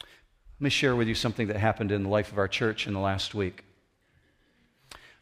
Let 0.00 0.64
me 0.66 0.70
share 0.70 0.94
with 0.94 1.08
you 1.08 1.14
something 1.14 1.48
that 1.48 1.56
happened 1.56 1.90
in 1.90 2.04
the 2.04 2.08
life 2.08 2.30
of 2.30 2.38
our 2.38 2.46
church 2.46 2.86
in 2.86 2.94
the 2.94 3.00
last 3.00 3.34
week. 3.34 3.64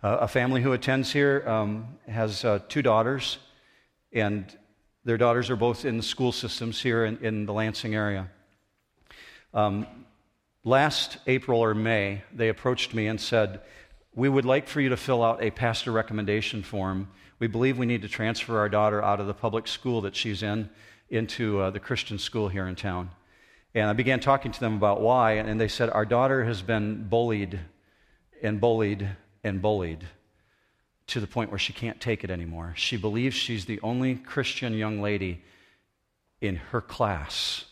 Uh, 0.02 0.18
a 0.20 0.28
family 0.28 0.60
who 0.60 0.72
attends 0.72 1.12
here 1.12 1.42
um, 1.46 1.98
has 2.08 2.44
uh, 2.44 2.58
two 2.68 2.82
daughters, 2.82 3.38
and 4.12 4.54
their 5.04 5.16
daughters 5.16 5.48
are 5.48 5.56
both 5.56 5.84
in 5.84 5.96
the 5.96 6.02
school 6.02 6.32
systems 6.32 6.80
here 6.80 7.04
in, 7.04 7.16
in 7.24 7.46
the 7.46 7.52
Lansing 7.52 7.94
area. 7.94 8.28
Um, 9.52 9.86
last 10.64 11.18
April 11.26 11.60
or 11.60 11.74
May, 11.74 12.22
they 12.32 12.48
approached 12.48 12.94
me 12.94 13.06
and 13.06 13.20
said, 13.20 13.60
We 14.14 14.28
would 14.28 14.44
like 14.44 14.68
for 14.68 14.80
you 14.80 14.90
to 14.90 14.96
fill 14.96 15.22
out 15.22 15.42
a 15.42 15.50
pastor 15.50 15.92
recommendation 15.92 16.62
form. 16.62 17.08
We 17.38 17.46
believe 17.46 17.78
we 17.78 17.86
need 17.86 18.02
to 18.02 18.08
transfer 18.08 18.58
our 18.58 18.68
daughter 18.68 19.02
out 19.02 19.20
of 19.20 19.26
the 19.26 19.34
public 19.34 19.66
school 19.66 20.02
that 20.02 20.14
she's 20.14 20.42
in 20.42 20.70
into 21.08 21.60
uh, 21.60 21.70
the 21.70 21.80
Christian 21.80 22.18
school 22.18 22.48
here 22.48 22.66
in 22.66 22.76
town. 22.76 23.10
And 23.74 23.88
I 23.88 23.92
began 23.92 24.20
talking 24.20 24.52
to 24.52 24.60
them 24.60 24.74
about 24.74 25.00
why, 25.00 25.32
and 25.32 25.60
they 25.60 25.68
said, 25.68 25.90
Our 25.90 26.04
daughter 26.04 26.44
has 26.44 26.62
been 26.62 27.08
bullied 27.08 27.58
and 28.42 28.60
bullied 28.60 29.08
and 29.42 29.62
bullied 29.62 30.06
to 31.08 31.20
the 31.20 31.26
point 31.26 31.50
where 31.50 31.58
she 31.58 31.72
can't 31.72 32.00
take 32.00 32.22
it 32.22 32.30
anymore. 32.30 32.72
She 32.76 32.96
believes 32.96 33.34
she's 33.34 33.64
the 33.64 33.80
only 33.82 34.14
Christian 34.14 34.74
young 34.74 35.00
lady 35.00 35.42
in 36.40 36.56
her 36.56 36.80
class. 36.80 37.64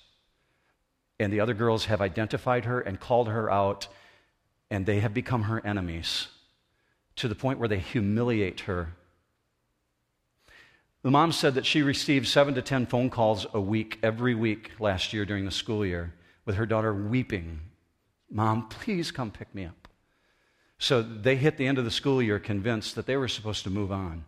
And 1.20 1.32
the 1.32 1.40
other 1.40 1.54
girls 1.54 1.86
have 1.86 2.00
identified 2.00 2.64
her 2.64 2.80
and 2.80 3.00
called 3.00 3.28
her 3.28 3.50
out, 3.50 3.88
and 4.70 4.86
they 4.86 5.00
have 5.00 5.12
become 5.12 5.42
her 5.44 5.64
enemies 5.66 6.28
to 7.16 7.28
the 7.28 7.34
point 7.34 7.58
where 7.58 7.68
they 7.68 7.78
humiliate 7.78 8.60
her. 8.60 8.94
The 11.02 11.10
mom 11.10 11.32
said 11.32 11.54
that 11.54 11.66
she 11.66 11.82
received 11.82 12.28
seven 12.28 12.54
to 12.54 12.62
ten 12.62 12.86
phone 12.86 13.10
calls 13.10 13.46
a 13.52 13.60
week, 13.60 13.98
every 14.02 14.34
week 14.34 14.72
last 14.78 15.12
year 15.12 15.24
during 15.24 15.44
the 15.44 15.50
school 15.50 15.84
year, 15.84 16.14
with 16.44 16.56
her 16.56 16.66
daughter 16.66 16.94
weeping, 16.94 17.60
Mom, 18.30 18.68
please 18.68 19.10
come 19.10 19.30
pick 19.30 19.54
me 19.54 19.64
up. 19.64 19.88
So 20.78 21.02
they 21.02 21.36
hit 21.36 21.56
the 21.56 21.66
end 21.66 21.78
of 21.78 21.84
the 21.84 21.90
school 21.90 22.22
year 22.22 22.38
convinced 22.38 22.94
that 22.94 23.06
they 23.06 23.16
were 23.16 23.28
supposed 23.28 23.64
to 23.64 23.70
move 23.70 23.90
on. 23.90 24.24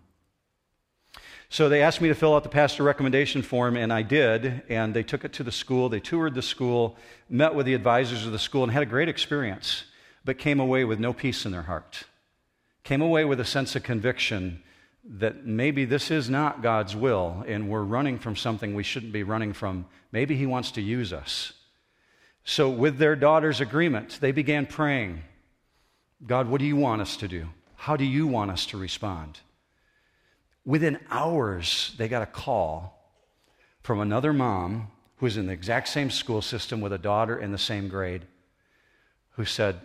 So 1.53 1.69
they 1.69 1.83
asked 1.83 2.01
me 2.01 2.09
to 2.09 2.15
fill 2.15 2.37
out 2.37 2.45
the 2.45 2.49
pastor 2.49 2.85
recommendation 2.85 3.43
form, 3.43 3.77
and 3.77 3.93
I 3.93 4.03
did. 4.03 4.63
And 4.69 4.95
they 4.95 5.03
took 5.03 5.25
it 5.25 5.33
to 5.35 5.43
the 5.43 5.51
school. 5.51 5.89
They 5.89 5.99
toured 5.99 6.35
the 6.35 6.43
school, 6.43 6.97
met 7.29 7.57
with 7.57 7.67
the 7.67 7.75
advisors 7.75 8.25
of 8.25 8.31
the 8.31 8.39
school, 8.39 8.63
and 8.63 8.71
had 8.71 8.85
a 8.85 8.87
great 8.87 9.09
experience, 9.09 9.83
but 10.25 10.39
came 10.39 10.61
away 10.61 10.85
with 10.85 11.01
no 11.01 11.13
peace 11.13 11.45
in 11.45 11.51
their 11.51 11.63
heart. 11.63 12.05
Came 12.85 13.03
away 13.03 13.25
with 13.25 13.41
a 13.41 13.45
sense 13.45 13.75
of 13.75 13.83
conviction 13.83 14.63
that 15.05 15.45
maybe 15.45 15.85
this 15.85 16.13
is 16.13 16.31
not 16.31 16.63
God's 16.63 16.95
will, 16.95 17.45
and 17.49 17.69
we're 17.69 17.83
running 17.83 18.21
from 18.21 18.37
something 18.37 18.77
we 18.77 18.85
shouldn't 18.85 19.13
be 19.13 19.25
running 19.25 19.53
from. 19.53 19.87
Maybe 20.13 20.37
He 20.37 20.47
wants 20.47 20.71
to 20.73 20.81
use 20.81 21.13
us. 21.13 21.53
So, 22.45 22.71
with 22.71 22.99
their 22.99 23.17
daughter's 23.17 23.61
agreement, 23.61 24.19
they 24.21 24.31
began 24.31 24.67
praying 24.67 25.25
God, 26.25 26.49
what 26.49 26.61
do 26.61 26.67
you 26.67 26.77
want 26.77 27.03
us 27.03 27.17
to 27.17 27.29
do? 27.29 27.49
How 27.75 27.97
do 27.97 28.05
you 28.05 28.27
want 28.27 28.51
us 28.51 28.67
to 28.67 28.77
respond? 28.77 29.41
Within 30.71 31.01
hours, 31.11 31.93
they 31.99 32.07
got 32.07 32.23
a 32.23 32.27
call 32.27 32.97
from 33.83 33.99
another 33.99 34.33
mom 34.33 34.87
who 35.17 35.27
was 35.27 35.37
in 35.37 35.49
the 35.49 35.53
exact 35.53 35.89
same 35.89 36.11
school 36.11 36.41
system 36.41 36.81
with 36.81 36.93
a 36.93 36.99
daughter 36.99 37.37
in 37.37 37.51
the 37.51 37.59
same 37.59 37.89
grade 37.89 38.23
who 39.31 39.45
said, 39.45 39.81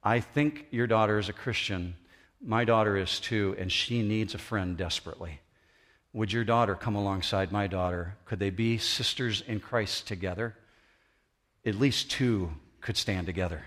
I 0.00 0.20
think 0.20 0.66
your 0.70 0.86
daughter 0.86 1.18
is 1.18 1.28
a 1.28 1.32
Christian. 1.32 1.96
My 2.40 2.64
daughter 2.64 2.96
is 2.96 3.18
too, 3.18 3.56
and 3.58 3.72
she 3.72 4.00
needs 4.00 4.32
a 4.32 4.38
friend 4.38 4.76
desperately. 4.76 5.40
Would 6.12 6.32
your 6.32 6.44
daughter 6.44 6.76
come 6.76 6.94
alongside 6.94 7.50
my 7.50 7.66
daughter? 7.66 8.14
Could 8.24 8.38
they 8.38 8.50
be 8.50 8.78
sisters 8.78 9.40
in 9.40 9.58
Christ 9.58 10.06
together? 10.06 10.54
At 11.66 11.74
least 11.74 12.12
two 12.12 12.52
could 12.80 12.96
stand 12.96 13.26
together. 13.26 13.64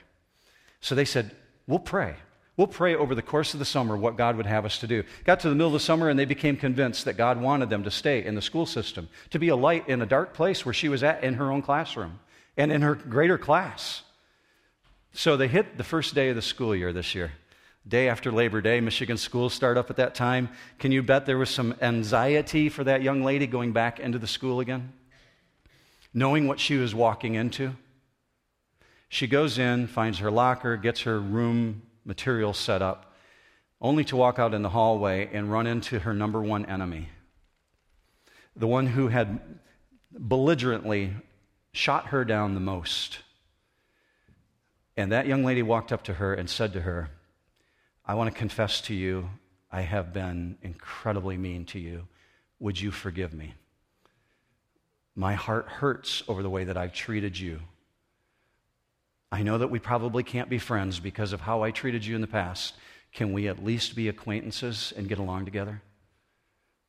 So 0.80 0.96
they 0.96 1.04
said, 1.04 1.36
We'll 1.68 1.80
pray. 1.80 2.16
We'll 2.58 2.68
pray 2.68 2.96
over 2.96 3.16
the 3.16 3.22
course 3.22 3.54
of 3.54 3.60
the 3.60 3.66
summer 3.66 3.96
what 3.96 4.18
God 4.18 4.36
would 4.36 4.46
have 4.46 4.66
us 4.66 4.78
to 4.80 4.88
do. 4.88 5.04
Got 5.24 5.40
to 5.42 5.50
the 5.50 5.56
middle 5.56 5.68
of 5.68 5.74
the 5.74 5.80
summer 5.80 6.10
and 6.10 6.20
they 6.20 6.26
became 6.26 6.58
convinced 6.58 7.06
that 7.06 7.18
God 7.18 7.40
wanted 7.40 7.70
them 7.70 7.84
to 7.84 7.92
stay 7.92 8.24
in 8.24 8.36
the 8.36 8.42
school 8.42 8.66
system, 8.66 9.08
to 9.30 9.40
be 9.40 9.48
a 9.48 9.56
light 9.56 9.88
in 9.88 10.02
a 10.02 10.06
dark 10.06 10.34
place 10.34 10.66
where 10.66 10.74
she 10.74 10.90
was 10.90 11.02
at 11.02 11.24
in 11.24 11.36
her 11.36 11.52
own 11.52 11.62
classroom 11.62 12.20
and 12.58 12.72
in 12.72 12.82
her 12.82 12.96
greater 12.96 13.38
class. 13.38 14.04
So 15.14 15.38
they 15.38 15.48
hit 15.48 15.78
the 15.78 15.84
first 15.84 16.14
day 16.14 16.30
of 16.30 16.36
the 16.36 16.42
school 16.42 16.76
year 16.76 16.94
this 16.94 17.16
year. 17.16 17.32
Day 17.88 18.10
after 18.10 18.32
Labor 18.32 18.62
Day, 18.62 18.80
Michigan 18.80 19.18
schools 19.18 19.54
start 19.54 19.78
up 19.78 19.90
at 19.90 19.96
that 19.96 20.14
time. 20.14 20.50
Can 20.78 20.92
you 20.92 21.02
bet 21.02 21.26
there 21.26 21.38
was 21.38 21.50
some 21.50 21.74
anxiety 21.82 22.70
for 22.70 22.84
that 22.84 23.02
young 23.02 23.24
lady 23.24 23.48
going 23.48 23.72
back 23.72 24.00
into 24.00 24.20
the 24.20 24.28
school 24.28 24.60
again? 24.60 24.94
Knowing 26.14 26.48
what 26.48 26.60
she 26.60 26.76
was 26.76 26.94
walking 26.94 27.36
into? 27.36 27.76
She 29.10 29.26
goes 29.26 29.58
in, 29.58 29.88
finds 29.88 30.20
her 30.20 30.30
locker, 30.30 30.78
gets 30.78 31.02
her 31.02 31.20
room 31.20 31.82
material 32.06 32.54
set 32.54 32.82
up, 32.82 33.14
only 33.80 34.04
to 34.06 34.16
walk 34.16 34.40
out 34.40 34.54
in 34.54 34.62
the 34.62 34.70
hallway 34.70 35.30
and 35.34 35.52
run 35.52 35.68
into 35.68 36.00
her 36.00 36.14
number 36.14 36.42
one 36.42 36.66
enemy. 36.66 37.10
The 38.56 38.68
one 38.68 38.88
who 38.88 39.08
had 39.08 39.40
belligerently 40.12 41.14
shot 41.72 42.08
her 42.08 42.26
down 42.26 42.54
the 42.54 42.60
most. 42.60 43.20
And 44.98 45.12
that 45.12 45.26
young 45.26 45.44
lady 45.44 45.64
walked 45.64 45.92
up 45.92 46.04
to 46.04 46.14
her 46.14 46.34
and 46.34 46.50
said 46.50 46.74
to 46.74 46.82
her, 46.82 47.10
I 48.06 48.14
want 48.16 48.32
to 48.32 48.38
confess 48.38 48.82
to 48.82 48.94
you, 48.94 49.30
I 49.72 49.82
have 49.82 50.12
been 50.12 50.58
incredibly 50.62 51.38
mean 51.38 51.66
to 51.66 51.80
you. 51.80 52.08
Would 52.60 52.80
you 52.80 52.92
forgive 52.92 53.34
me? 53.34 53.54
My 55.16 55.34
heart 55.34 55.68
hurts 55.68 56.24
over 56.28 56.44
the 56.44 56.50
way 56.50 56.66
that 56.66 56.78
I've 56.78 56.94
treated 56.94 57.40
you. 57.40 57.62
I 59.32 59.44
know 59.44 59.58
that 59.58 59.72
we 59.72 59.80
probably 59.80 60.24
can't 60.24 60.50
be 60.50 60.58
friends 60.58 61.00
because 61.00 61.32
of 61.32 61.42
how 61.42 61.64
I 61.64 61.72
treated 61.72 62.06
you 62.06 62.16
in 62.16 62.22
the 62.22 62.28
past. 62.28 62.76
Can 63.14 63.32
we 63.32 63.48
at 63.48 63.64
least 63.64 63.96
be 63.96 64.10
acquaintances 64.10 64.94
and 64.96 65.08
get 65.08 65.20
along 65.20 65.46
together? 65.46 65.82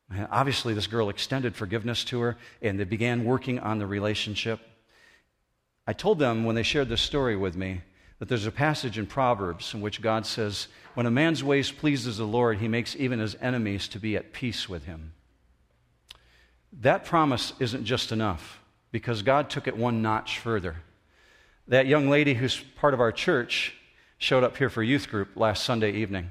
And 0.09 0.27
obviously, 0.29 0.73
this 0.73 0.87
girl 0.87 1.09
extended 1.09 1.55
forgiveness 1.55 2.03
to 2.05 2.19
her, 2.21 2.37
and 2.61 2.79
they 2.79 2.83
began 2.83 3.23
working 3.23 3.59
on 3.59 3.79
the 3.79 3.87
relationship. 3.87 4.59
I 5.87 5.93
told 5.93 6.19
them 6.19 6.43
when 6.43 6.55
they 6.55 6.63
shared 6.63 6.89
this 6.89 7.01
story 7.01 7.35
with 7.35 7.55
me 7.55 7.81
that 8.19 8.29
there's 8.29 8.45
a 8.45 8.51
passage 8.51 8.97
in 8.97 9.05
Proverbs 9.05 9.73
in 9.73 9.81
which 9.81 10.01
God 10.01 10.25
says, 10.25 10.67
When 10.93 11.05
a 11.05 11.11
man's 11.11 11.43
ways 11.43 11.71
pleases 11.71 12.17
the 12.17 12.25
Lord, 12.25 12.59
he 12.59 12.67
makes 12.67 12.95
even 12.95 13.19
his 13.19 13.35
enemies 13.41 13.87
to 13.89 13.99
be 13.99 14.15
at 14.15 14.33
peace 14.33 14.69
with 14.69 14.85
him. 14.85 15.13
That 16.81 17.05
promise 17.05 17.53
isn't 17.59 17.85
just 17.85 18.11
enough 18.11 18.61
because 18.91 19.21
God 19.23 19.49
took 19.49 19.67
it 19.67 19.77
one 19.77 20.01
notch 20.01 20.39
further. 20.39 20.77
That 21.67 21.87
young 21.87 22.09
lady 22.09 22.33
who's 22.33 22.59
part 22.59 22.93
of 22.93 22.99
our 22.99 23.11
church 23.11 23.73
showed 24.17 24.43
up 24.43 24.57
here 24.57 24.69
for 24.69 24.83
youth 24.83 25.09
group 25.09 25.29
last 25.35 25.63
Sunday 25.63 25.91
evening. 25.93 26.29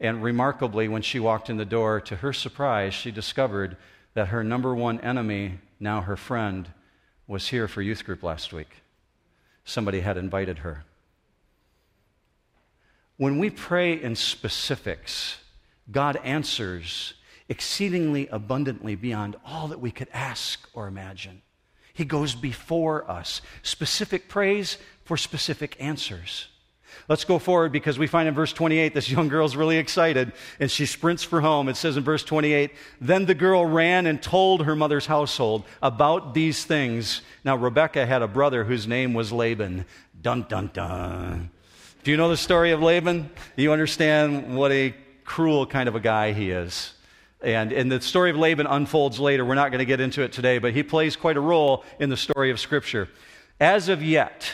And 0.00 0.22
remarkably, 0.22 0.88
when 0.88 1.02
she 1.02 1.20
walked 1.20 1.50
in 1.50 1.56
the 1.56 1.64
door, 1.64 2.00
to 2.02 2.16
her 2.16 2.32
surprise, 2.32 2.94
she 2.94 3.10
discovered 3.10 3.76
that 4.14 4.28
her 4.28 4.42
number 4.42 4.74
one 4.74 5.00
enemy, 5.00 5.58
now 5.78 6.00
her 6.00 6.16
friend, 6.16 6.68
was 7.26 7.48
here 7.48 7.68
for 7.68 7.82
youth 7.82 8.04
group 8.04 8.22
last 8.22 8.52
week. 8.52 8.82
Somebody 9.64 10.00
had 10.00 10.16
invited 10.16 10.58
her. 10.58 10.84
When 13.16 13.38
we 13.38 13.50
pray 13.50 14.00
in 14.00 14.14
specifics, 14.14 15.38
God 15.90 16.16
answers 16.24 17.14
exceedingly 17.48 18.28
abundantly 18.28 18.94
beyond 18.94 19.36
all 19.44 19.68
that 19.68 19.80
we 19.80 19.90
could 19.90 20.08
ask 20.12 20.68
or 20.72 20.86
imagine. 20.86 21.42
He 21.98 22.04
goes 22.04 22.36
before 22.36 23.10
us. 23.10 23.42
Specific 23.64 24.28
praise 24.28 24.78
for 25.02 25.16
specific 25.16 25.76
answers. 25.80 26.46
Let's 27.08 27.24
go 27.24 27.40
forward 27.40 27.72
because 27.72 27.98
we 27.98 28.06
find 28.06 28.28
in 28.28 28.34
verse 28.34 28.52
28 28.52 28.94
this 28.94 29.10
young 29.10 29.26
girl's 29.26 29.56
really 29.56 29.78
excited 29.78 30.30
and 30.60 30.70
she 30.70 30.86
sprints 30.86 31.24
for 31.24 31.40
home. 31.40 31.68
It 31.68 31.74
says 31.76 31.96
in 31.96 32.04
verse 32.04 32.22
28 32.22 32.70
Then 33.00 33.26
the 33.26 33.34
girl 33.34 33.66
ran 33.66 34.06
and 34.06 34.22
told 34.22 34.64
her 34.64 34.76
mother's 34.76 35.06
household 35.06 35.64
about 35.82 36.34
these 36.34 36.64
things. 36.64 37.22
Now, 37.42 37.56
Rebecca 37.56 38.06
had 38.06 38.22
a 38.22 38.28
brother 38.28 38.62
whose 38.62 38.86
name 38.86 39.12
was 39.12 39.32
Laban. 39.32 39.84
Dun, 40.22 40.46
dun, 40.48 40.70
dun. 40.72 41.50
Do 42.04 42.12
you 42.12 42.16
know 42.16 42.28
the 42.28 42.36
story 42.36 42.70
of 42.70 42.80
Laban? 42.80 43.28
You 43.56 43.72
understand 43.72 44.56
what 44.56 44.70
a 44.70 44.94
cruel 45.24 45.66
kind 45.66 45.88
of 45.88 45.96
a 45.96 46.00
guy 46.00 46.30
he 46.30 46.52
is. 46.52 46.94
And, 47.40 47.72
and 47.72 47.90
the 47.90 48.00
story 48.00 48.30
of 48.30 48.36
Laban 48.36 48.66
unfolds 48.66 49.20
later. 49.20 49.44
We're 49.44 49.54
not 49.54 49.70
going 49.70 49.78
to 49.78 49.84
get 49.84 50.00
into 50.00 50.22
it 50.22 50.32
today, 50.32 50.58
but 50.58 50.72
he 50.72 50.82
plays 50.82 51.16
quite 51.16 51.36
a 51.36 51.40
role 51.40 51.84
in 52.00 52.10
the 52.10 52.16
story 52.16 52.50
of 52.50 52.58
Scripture. 52.58 53.08
As 53.60 53.88
of 53.88 54.02
yet, 54.02 54.52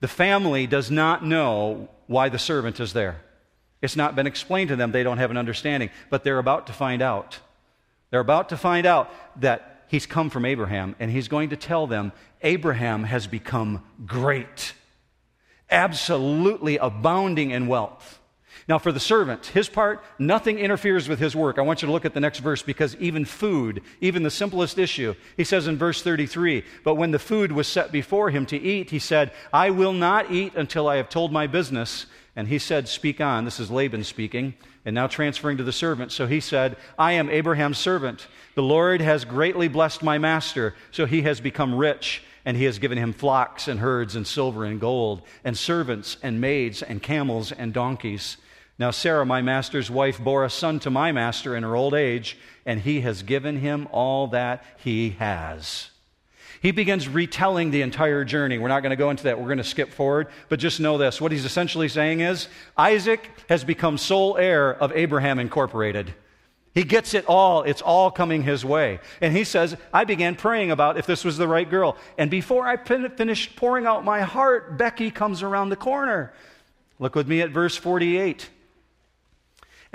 the 0.00 0.08
family 0.08 0.66
does 0.66 0.90
not 0.90 1.24
know 1.24 1.88
why 2.06 2.28
the 2.28 2.38
servant 2.38 2.78
is 2.78 2.92
there. 2.92 3.20
It's 3.82 3.96
not 3.96 4.14
been 4.16 4.26
explained 4.26 4.68
to 4.68 4.76
them. 4.76 4.92
They 4.92 5.02
don't 5.02 5.18
have 5.18 5.30
an 5.30 5.36
understanding, 5.36 5.90
but 6.08 6.24
they're 6.24 6.38
about 6.38 6.68
to 6.68 6.72
find 6.72 7.02
out. 7.02 7.38
They're 8.10 8.20
about 8.20 8.48
to 8.50 8.56
find 8.56 8.86
out 8.86 9.10
that 9.40 9.84
he's 9.88 10.06
come 10.06 10.30
from 10.30 10.44
Abraham, 10.44 10.94
and 10.98 11.10
he's 11.10 11.28
going 11.28 11.50
to 11.50 11.56
tell 11.56 11.86
them 11.86 12.12
Abraham 12.42 13.04
has 13.04 13.26
become 13.26 13.82
great, 14.06 14.74
absolutely 15.70 16.76
abounding 16.76 17.50
in 17.50 17.66
wealth. 17.66 18.20
Now, 18.66 18.78
for 18.78 18.92
the 18.92 19.00
servant, 19.00 19.46
his 19.46 19.68
part, 19.68 20.02
nothing 20.18 20.58
interferes 20.58 21.06
with 21.06 21.18
his 21.18 21.36
work. 21.36 21.58
I 21.58 21.62
want 21.62 21.82
you 21.82 21.86
to 21.86 21.92
look 21.92 22.06
at 22.06 22.14
the 22.14 22.20
next 22.20 22.38
verse 22.38 22.62
because 22.62 22.96
even 22.96 23.26
food, 23.26 23.82
even 24.00 24.22
the 24.22 24.30
simplest 24.30 24.78
issue, 24.78 25.14
he 25.36 25.44
says 25.44 25.66
in 25.66 25.76
verse 25.76 26.00
33 26.02 26.64
But 26.82 26.94
when 26.94 27.10
the 27.10 27.18
food 27.18 27.52
was 27.52 27.68
set 27.68 27.92
before 27.92 28.30
him 28.30 28.46
to 28.46 28.58
eat, 28.58 28.88
he 28.88 28.98
said, 28.98 29.32
I 29.52 29.68
will 29.68 29.92
not 29.92 30.30
eat 30.30 30.54
until 30.54 30.88
I 30.88 30.96
have 30.96 31.10
told 31.10 31.30
my 31.30 31.46
business. 31.46 32.06
And 32.36 32.48
he 32.48 32.58
said, 32.58 32.88
Speak 32.88 33.20
on. 33.20 33.44
This 33.44 33.60
is 33.60 33.70
Laban 33.70 34.02
speaking, 34.02 34.54
and 34.86 34.94
now 34.94 35.08
transferring 35.08 35.58
to 35.58 35.64
the 35.64 35.70
servant. 35.70 36.10
So 36.10 36.26
he 36.26 36.40
said, 36.40 36.76
I 36.98 37.12
am 37.12 37.28
Abraham's 37.28 37.78
servant. 37.78 38.26
The 38.54 38.62
Lord 38.62 39.02
has 39.02 39.26
greatly 39.26 39.68
blessed 39.68 40.02
my 40.02 40.16
master, 40.16 40.74
so 40.90 41.04
he 41.04 41.22
has 41.22 41.38
become 41.38 41.74
rich 41.74 42.22
and 42.46 42.56
he 42.56 42.64
has 42.64 42.78
given 42.78 42.98
him 42.98 43.12
flocks 43.12 43.68
and 43.68 43.80
herds 43.80 44.16
and 44.16 44.26
silver 44.26 44.64
and 44.66 44.78
gold, 44.78 45.22
and 45.44 45.56
servants 45.56 46.18
and 46.22 46.40
maids 46.40 46.82
and 46.82 47.02
camels 47.02 47.52
and 47.52 47.72
donkeys. 47.72 48.36
Now, 48.78 48.90
Sarah, 48.90 49.24
my 49.24 49.40
master's 49.40 49.90
wife, 49.90 50.18
bore 50.18 50.44
a 50.44 50.50
son 50.50 50.80
to 50.80 50.90
my 50.90 51.12
master 51.12 51.54
in 51.54 51.62
her 51.62 51.76
old 51.76 51.94
age, 51.94 52.36
and 52.66 52.80
he 52.80 53.02
has 53.02 53.22
given 53.22 53.58
him 53.58 53.86
all 53.92 54.26
that 54.28 54.64
he 54.82 55.10
has. 55.10 55.90
He 56.60 56.70
begins 56.70 57.06
retelling 57.06 57.70
the 57.70 57.82
entire 57.82 58.24
journey. 58.24 58.56
We're 58.58 58.68
not 58.68 58.80
going 58.80 58.90
to 58.90 58.96
go 58.96 59.10
into 59.10 59.24
that. 59.24 59.38
We're 59.38 59.46
going 59.46 59.58
to 59.58 59.64
skip 59.64 59.92
forward. 59.92 60.28
But 60.48 60.58
just 60.58 60.80
know 60.80 60.96
this 60.96 61.20
what 61.20 61.30
he's 61.30 61.44
essentially 61.44 61.88
saying 61.88 62.20
is 62.20 62.48
Isaac 62.76 63.30
has 63.50 63.62
become 63.64 63.98
sole 63.98 64.38
heir 64.38 64.74
of 64.74 64.90
Abraham 64.92 65.38
Incorporated. 65.38 66.14
He 66.72 66.82
gets 66.82 67.12
it 67.12 67.26
all. 67.26 67.62
It's 67.64 67.82
all 67.82 68.10
coming 68.10 68.42
his 68.42 68.64
way. 68.64 68.98
And 69.20 69.36
he 69.36 69.44
says, 69.44 69.76
I 69.92 70.04
began 70.04 70.34
praying 70.34 70.70
about 70.70 70.96
if 70.96 71.06
this 71.06 71.22
was 71.22 71.36
the 71.36 71.46
right 71.46 71.68
girl. 71.68 71.96
And 72.16 72.30
before 72.30 72.66
I 72.66 72.78
finished 72.78 73.56
pouring 73.56 73.86
out 73.86 74.02
my 74.02 74.22
heart, 74.22 74.78
Becky 74.78 75.10
comes 75.10 75.42
around 75.42 75.68
the 75.68 75.76
corner. 75.76 76.32
Look 76.98 77.14
with 77.14 77.28
me 77.28 77.42
at 77.42 77.50
verse 77.50 77.76
48. 77.76 78.48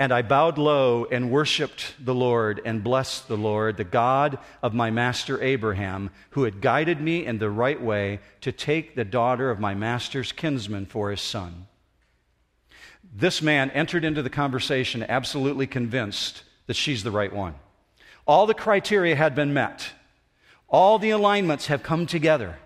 And 0.00 0.12
I 0.12 0.22
bowed 0.22 0.56
low 0.56 1.04
and 1.04 1.30
worshiped 1.30 1.94
the 2.02 2.14
Lord 2.14 2.62
and 2.64 2.82
blessed 2.82 3.28
the 3.28 3.36
Lord, 3.36 3.76
the 3.76 3.84
God 3.84 4.38
of 4.62 4.72
my 4.72 4.90
master 4.90 5.40
Abraham, 5.42 6.08
who 6.30 6.44
had 6.44 6.62
guided 6.62 7.02
me 7.02 7.26
in 7.26 7.36
the 7.36 7.50
right 7.50 7.80
way 7.80 8.20
to 8.40 8.50
take 8.50 8.96
the 8.96 9.04
daughter 9.04 9.50
of 9.50 9.60
my 9.60 9.74
master's 9.74 10.32
kinsman 10.32 10.86
for 10.86 11.10
his 11.10 11.20
son. 11.20 11.66
This 13.14 13.42
man 13.42 13.70
entered 13.72 14.02
into 14.02 14.22
the 14.22 14.30
conversation 14.30 15.04
absolutely 15.06 15.66
convinced 15.66 16.44
that 16.66 16.76
she's 16.76 17.02
the 17.02 17.10
right 17.10 17.32
one. 17.32 17.56
All 18.26 18.46
the 18.46 18.54
criteria 18.54 19.16
had 19.16 19.34
been 19.34 19.52
met, 19.52 19.92
all 20.66 20.98
the 20.98 21.10
alignments 21.10 21.66
have 21.66 21.82
come 21.82 22.06
together. 22.06 22.56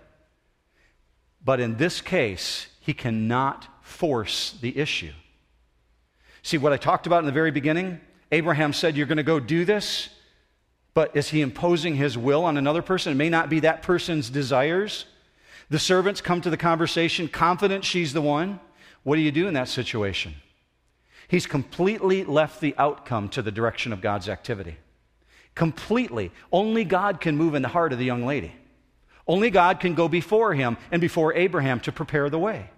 But 1.43 1.59
in 1.59 1.75
this 1.75 1.99
case, 1.99 2.67
he 2.79 2.93
cannot 2.93 3.67
force 3.81 4.51
the 4.61 4.77
issue. 4.77 5.11
See 6.45 6.59
what 6.59 6.71
I 6.71 6.77
talked 6.77 7.07
about 7.07 7.21
in 7.21 7.25
the 7.25 7.31
very 7.31 7.49
beginning? 7.49 7.99
Abraham 8.31 8.71
said, 8.71 8.95
You're 8.95 9.07
going 9.07 9.17
to 9.17 9.23
go 9.23 9.39
do 9.39 9.65
this, 9.65 10.09
but 10.93 11.15
is 11.15 11.29
he 11.29 11.41
imposing 11.41 11.95
his 11.95 12.19
will 12.19 12.45
on 12.45 12.55
another 12.55 12.83
person? 12.83 13.11
It 13.11 13.15
may 13.15 13.29
not 13.29 13.49
be 13.49 13.61
that 13.61 13.81
person's 13.81 14.29
desires. 14.29 15.05
The 15.71 15.79
servants 15.79 16.21
come 16.21 16.41
to 16.41 16.51
the 16.51 16.55
conversation 16.55 17.29
confident 17.29 17.83
she's 17.83 18.13
the 18.13 18.21
one. 18.21 18.59
What 19.01 19.15
do 19.15 19.23
you 19.23 19.31
do 19.31 19.47
in 19.47 19.55
that 19.55 19.69
situation? 19.69 20.35
He's 21.27 21.47
completely 21.47 22.23
left 22.23 22.61
the 22.61 22.75
outcome 22.77 23.29
to 23.29 23.41
the 23.41 23.51
direction 23.51 23.91
of 23.91 23.99
God's 23.99 24.29
activity. 24.29 24.77
Completely. 25.55 26.31
Only 26.51 26.83
God 26.83 27.21
can 27.21 27.35
move 27.35 27.55
in 27.55 27.63
the 27.63 27.69
heart 27.69 27.91
of 27.91 27.97
the 27.97 28.05
young 28.05 28.23
lady. 28.23 28.53
Only 29.25 29.49
God 29.49 29.79
can 29.79 29.95
go 29.95 30.07
before 30.07 30.53
him 30.53 30.77
and 30.91 31.01
before 31.01 31.33
Abraham 31.33 31.79
to 31.79 31.91
prepare 31.91 32.29
the 32.29 32.37
way. 32.37 32.69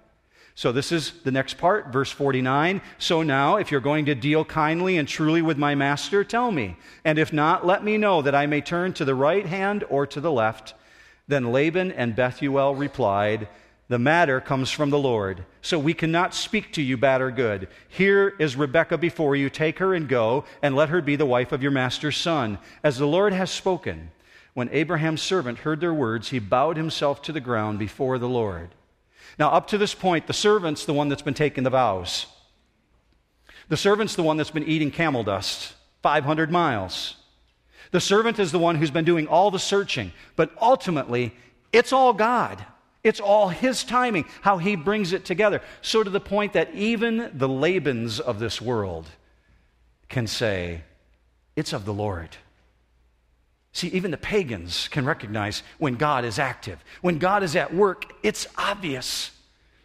So, 0.57 0.71
this 0.71 0.91
is 0.91 1.11
the 1.23 1.29
next 1.29 1.59
part, 1.59 1.89
verse 1.89 2.09
49. 2.09 2.81
So 2.97 3.21
now, 3.21 3.57
if 3.57 3.69
you're 3.69 3.79
going 3.79 4.05
to 4.05 4.15
deal 4.15 4.43
kindly 4.43 4.97
and 4.97 5.07
truly 5.07 5.43
with 5.43 5.59
my 5.59 5.75
master, 5.75 6.23
tell 6.23 6.51
me. 6.51 6.77
And 7.05 7.19
if 7.19 7.31
not, 7.31 7.63
let 7.63 7.83
me 7.83 7.95
know 7.95 8.23
that 8.23 8.33
I 8.33 8.47
may 8.47 8.61
turn 8.61 8.93
to 8.93 9.05
the 9.05 9.13
right 9.13 9.45
hand 9.45 9.83
or 9.87 10.07
to 10.07 10.19
the 10.19 10.31
left. 10.31 10.73
Then 11.27 11.51
Laban 11.51 11.91
and 11.91 12.15
Bethuel 12.15 12.73
replied, 12.73 13.49
The 13.87 13.99
matter 13.99 14.41
comes 14.41 14.71
from 14.71 14.89
the 14.89 14.97
Lord, 14.97 15.45
so 15.61 15.77
we 15.77 15.93
cannot 15.93 16.33
speak 16.33 16.73
to 16.73 16.81
you 16.81 16.97
bad 16.97 17.21
or 17.21 17.29
good. 17.29 17.67
Here 17.87 18.33
is 18.39 18.55
Rebekah 18.55 18.97
before 18.97 19.35
you. 19.35 19.51
Take 19.51 19.77
her 19.77 19.93
and 19.93 20.09
go, 20.09 20.43
and 20.63 20.75
let 20.75 20.89
her 20.89 21.03
be 21.03 21.15
the 21.15 21.27
wife 21.27 21.51
of 21.51 21.61
your 21.61 21.69
master's 21.69 22.17
son, 22.17 22.57
as 22.83 22.97
the 22.97 23.05
Lord 23.05 23.31
has 23.31 23.51
spoken. 23.51 24.09
When 24.55 24.69
Abraham's 24.71 25.21
servant 25.21 25.59
heard 25.59 25.81
their 25.81 25.93
words, 25.93 26.29
he 26.29 26.39
bowed 26.39 26.77
himself 26.77 27.21
to 27.21 27.31
the 27.31 27.39
ground 27.39 27.77
before 27.77 28.17
the 28.17 28.27
Lord. 28.27 28.69
Now, 29.37 29.51
up 29.51 29.67
to 29.67 29.77
this 29.77 29.93
point, 29.93 30.27
the 30.27 30.33
servant's 30.33 30.85
the 30.85 30.93
one 30.93 31.09
that's 31.09 31.21
been 31.21 31.33
taking 31.33 31.63
the 31.63 31.69
vows. 31.69 32.25
The 33.69 33.77
servant's 33.77 34.15
the 34.15 34.23
one 34.23 34.37
that's 34.37 34.51
been 34.51 34.67
eating 34.67 34.91
camel 34.91 35.23
dust 35.23 35.73
500 36.03 36.51
miles. 36.51 37.15
The 37.91 37.99
servant 37.99 38.39
is 38.39 38.51
the 38.51 38.59
one 38.59 38.75
who's 38.75 38.91
been 38.91 39.05
doing 39.05 39.27
all 39.27 39.51
the 39.51 39.59
searching. 39.59 40.11
But 40.35 40.51
ultimately, 40.61 41.33
it's 41.71 41.93
all 41.93 42.13
God. 42.13 42.63
It's 43.03 43.19
all 43.19 43.49
His 43.49 43.83
timing, 43.83 44.25
how 44.41 44.57
He 44.57 44.75
brings 44.75 45.13
it 45.13 45.25
together. 45.25 45.61
So, 45.81 46.03
to 46.03 46.09
the 46.09 46.19
point 46.19 46.53
that 46.53 46.73
even 46.73 47.31
the 47.33 47.47
Labans 47.47 48.19
of 48.19 48.39
this 48.39 48.61
world 48.61 49.07
can 50.09 50.27
say, 50.27 50.81
It's 51.55 51.73
of 51.73 51.85
the 51.85 51.93
Lord. 51.93 52.35
See, 53.77 53.89
even 53.89 54.09
the 54.09 54.17
pagans 54.17 54.87
can 54.87 55.05
recognize 55.05 55.61
when 55.77 55.97
God 55.97 56.25
is 56.25 56.39
active. 56.39 56.83
When 57.01 57.19
God 57.19 57.43
is 57.43 57.55
at 57.55 57.75
work, 57.75 58.11
it's 58.23 58.47
obvious. 58.57 59.29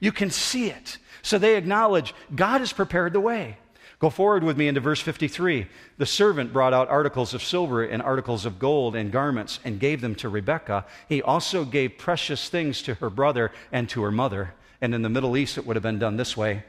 You 0.00 0.12
can 0.12 0.30
see 0.30 0.70
it. 0.70 0.96
So 1.20 1.36
they 1.36 1.56
acknowledge 1.56 2.14
God 2.34 2.60
has 2.60 2.72
prepared 2.72 3.12
the 3.12 3.20
way. 3.20 3.58
Go 3.98 4.08
forward 4.08 4.44
with 4.44 4.56
me 4.56 4.66
into 4.66 4.80
verse 4.80 5.02
53. 5.02 5.66
The 5.98 6.06
servant 6.06 6.54
brought 6.54 6.72
out 6.72 6.88
articles 6.88 7.34
of 7.34 7.42
silver 7.42 7.84
and 7.84 8.00
articles 8.00 8.46
of 8.46 8.58
gold 8.58 8.96
and 8.96 9.12
garments 9.12 9.60
and 9.62 9.78
gave 9.78 10.00
them 10.00 10.14
to 10.14 10.30
Rebekah. 10.30 10.86
He 11.06 11.20
also 11.20 11.66
gave 11.66 11.98
precious 11.98 12.48
things 12.48 12.80
to 12.84 12.94
her 12.94 13.10
brother 13.10 13.52
and 13.72 13.90
to 13.90 14.00
her 14.04 14.10
mother. 14.10 14.54
And 14.80 14.94
in 14.94 15.02
the 15.02 15.10
Middle 15.10 15.36
East, 15.36 15.58
it 15.58 15.66
would 15.66 15.76
have 15.76 15.82
been 15.82 15.98
done 15.98 16.16
this 16.16 16.34
way 16.34 16.64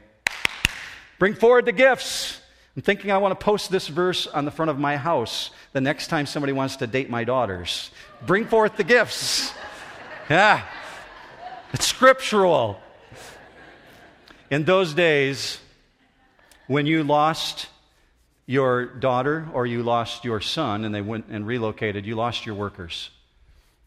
Bring 1.18 1.32
forward 1.32 1.64
the 1.64 1.72
gifts. 1.72 2.38
I'm 2.76 2.82
thinking 2.82 3.12
I 3.12 3.18
want 3.18 3.38
to 3.38 3.44
post 3.44 3.70
this 3.70 3.86
verse 3.86 4.26
on 4.26 4.44
the 4.44 4.50
front 4.50 4.70
of 4.70 4.78
my 4.78 4.96
house 4.96 5.50
the 5.72 5.80
next 5.80 6.08
time 6.08 6.26
somebody 6.26 6.52
wants 6.52 6.76
to 6.76 6.88
date 6.88 7.08
my 7.08 7.22
daughters. 7.22 7.90
Bring 8.26 8.46
forth 8.46 8.76
the 8.76 8.82
gifts. 8.82 9.52
Yeah, 10.28 10.64
it's 11.72 11.86
scriptural. 11.86 12.80
In 14.50 14.64
those 14.64 14.92
days, 14.92 15.58
when 16.66 16.86
you 16.86 17.04
lost 17.04 17.68
your 18.46 18.86
daughter 18.86 19.48
or 19.52 19.66
you 19.66 19.82
lost 19.82 20.24
your 20.24 20.40
son 20.40 20.84
and 20.84 20.94
they 20.94 21.00
went 21.00 21.26
and 21.28 21.46
relocated, 21.46 22.04
you 22.04 22.16
lost 22.16 22.44
your 22.44 22.56
workers. 22.56 23.10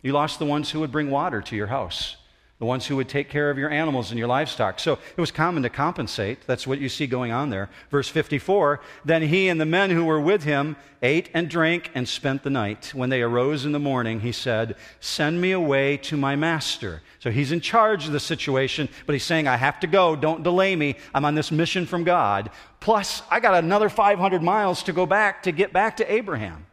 You 0.02 0.14
lost 0.14 0.40
the 0.40 0.46
ones 0.46 0.72
who 0.72 0.80
would 0.80 0.92
bring 0.92 1.12
water 1.12 1.42
to 1.42 1.56
your 1.56 1.68
house 1.68 2.16
the 2.60 2.66
ones 2.66 2.88
who 2.88 2.96
would 2.96 3.08
take 3.08 3.30
care 3.30 3.52
of 3.52 3.58
your 3.60 3.70
animals 3.70 4.10
and 4.10 4.18
your 4.18 4.28
livestock. 4.28 4.80
So 4.80 4.94
it 4.94 5.22
was 5.22 5.30
common 5.30 5.62
to 5.62 5.70
compensate. 5.70 6.40
That's 6.48 6.66
what 6.66 6.80
you 6.80 6.90
see 6.90 7.06
going 7.06 7.32
on 7.32 7.52
there. 7.52 7.70
Verse 7.92 8.10
54 8.10 8.80
Then 9.06 9.22
he 9.22 9.48
and 9.48 9.62
the 9.62 9.66
men 9.66 9.92
who 9.92 10.04
were 10.04 10.20
with 10.20 10.44
him 10.44 10.76
ate 11.04 11.30
and 11.36 11.50
drank 11.50 11.92
and 11.94 12.10
spent 12.10 12.42
the 12.42 12.50
night. 12.50 12.92
When 12.96 13.12
they 13.12 13.22
arose 13.22 13.64
in 13.64 13.74
the 13.74 13.80
morning, 13.80 14.22
he 14.22 14.32
said, 14.32 14.76
Send 15.00 15.40
me 15.40 15.52
away 15.52 15.98
to 15.98 16.18
my 16.18 16.36
master. 16.36 17.04
So 17.20 17.30
he's 17.30 17.52
in 17.52 17.62
charge 17.62 18.08
of 18.08 18.14
the 18.14 18.20
situation, 18.20 18.90
but 19.06 19.14
he's 19.14 19.24
saying, 19.24 19.48
I 19.48 19.58
have 19.58 19.80
to 19.82 19.88
go. 19.88 20.16
Don't 20.16 20.42
delay 20.42 20.76
me. 20.76 20.96
I'm 21.14 21.26
on 21.26 21.36
this 21.36 21.52
mission 21.52 21.86
from 21.86 22.04
God. 22.04 22.50
Plus, 22.80 23.22
I 23.30 23.40
got 23.40 23.64
another 23.64 23.90
500 23.90 24.42
miles 24.42 24.82
to 24.84 24.94
go 24.94 25.06
back 25.06 25.44
to 25.44 25.52
get 25.52 25.74
back 25.74 25.98
to 25.98 26.12
Abraham. 26.12 26.66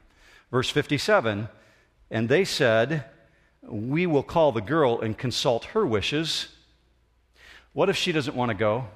Verse 0.50 0.70
57 0.70 1.48
And 2.10 2.28
they 2.30 2.46
said, 2.46 3.04
we 3.68 4.06
will 4.06 4.22
call 4.22 4.52
the 4.52 4.60
girl 4.60 5.00
and 5.00 5.16
consult 5.16 5.66
her 5.66 5.86
wishes. 5.86 6.48
What 7.72 7.88
if 7.88 7.96
she 7.96 8.12
doesn't 8.12 8.36
want 8.36 8.50
to 8.50 8.54
go? 8.54 8.86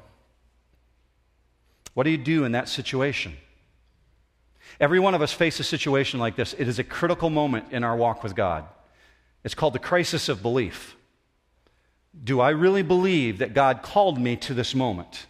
What 1.95 2.05
do 2.05 2.11
you 2.11 2.19
do 2.19 2.45
in 2.45 2.53
that 2.53 2.69
situation? 2.69 3.37
Every 4.81 5.01
one 5.01 5.15
of 5.15 5.23
us 5.23 5.33
face 5.33 5.59
a 5.59 5.65
situation 5.65 6.21
like 6.21 6.37
this. 6.37 6.55
It 6.57 6.69
is 6.69 6.79
a 6.79 6.85
critical 6.85 7.31
moment 7.31 7.73
in 7.73 7.83
our 7.83 7.97
walk 7.97 8.23
with 8.23 8.37
God. 8.37 8.65
It's 9.43 9.55
called 9.55 9.73
the 9.73 9.81
crisis 9.81 10.29
of 10.29 10.43
belief. 10.43 10.97
Do 12.23 12.41
I 12.41 12.51
really 12.51 12.83
believe 12.83 13.39
that 13.39 13.55
God 13.55 13.83
called 13.83 14.21
me 14.21 14.37
to 14.37 14.55
this 14.55 14.75
moment? 14.75 15.27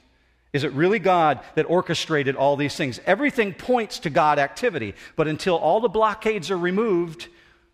Is 0.53 0.64
it 0.64 0.72
really 0.72 0.98
God 0.98 1.40
that 1.55 1.68
orchestrated 1.68 2.35
all 2.35 2.57
these 2.57 2.74
things? 2.74 3.01
Everything 3.07 3.53
points 3.53 3.98
to 4.01 4.11
God 4.11 4.38
activity, 4.38 4.94
but 5.14 5.29
until 5.29 5.57
all 5.57 5.81
the 5.81 5.88
blockades 5.88 6.51
are 6.51 6.59
removed, 6.59 7.29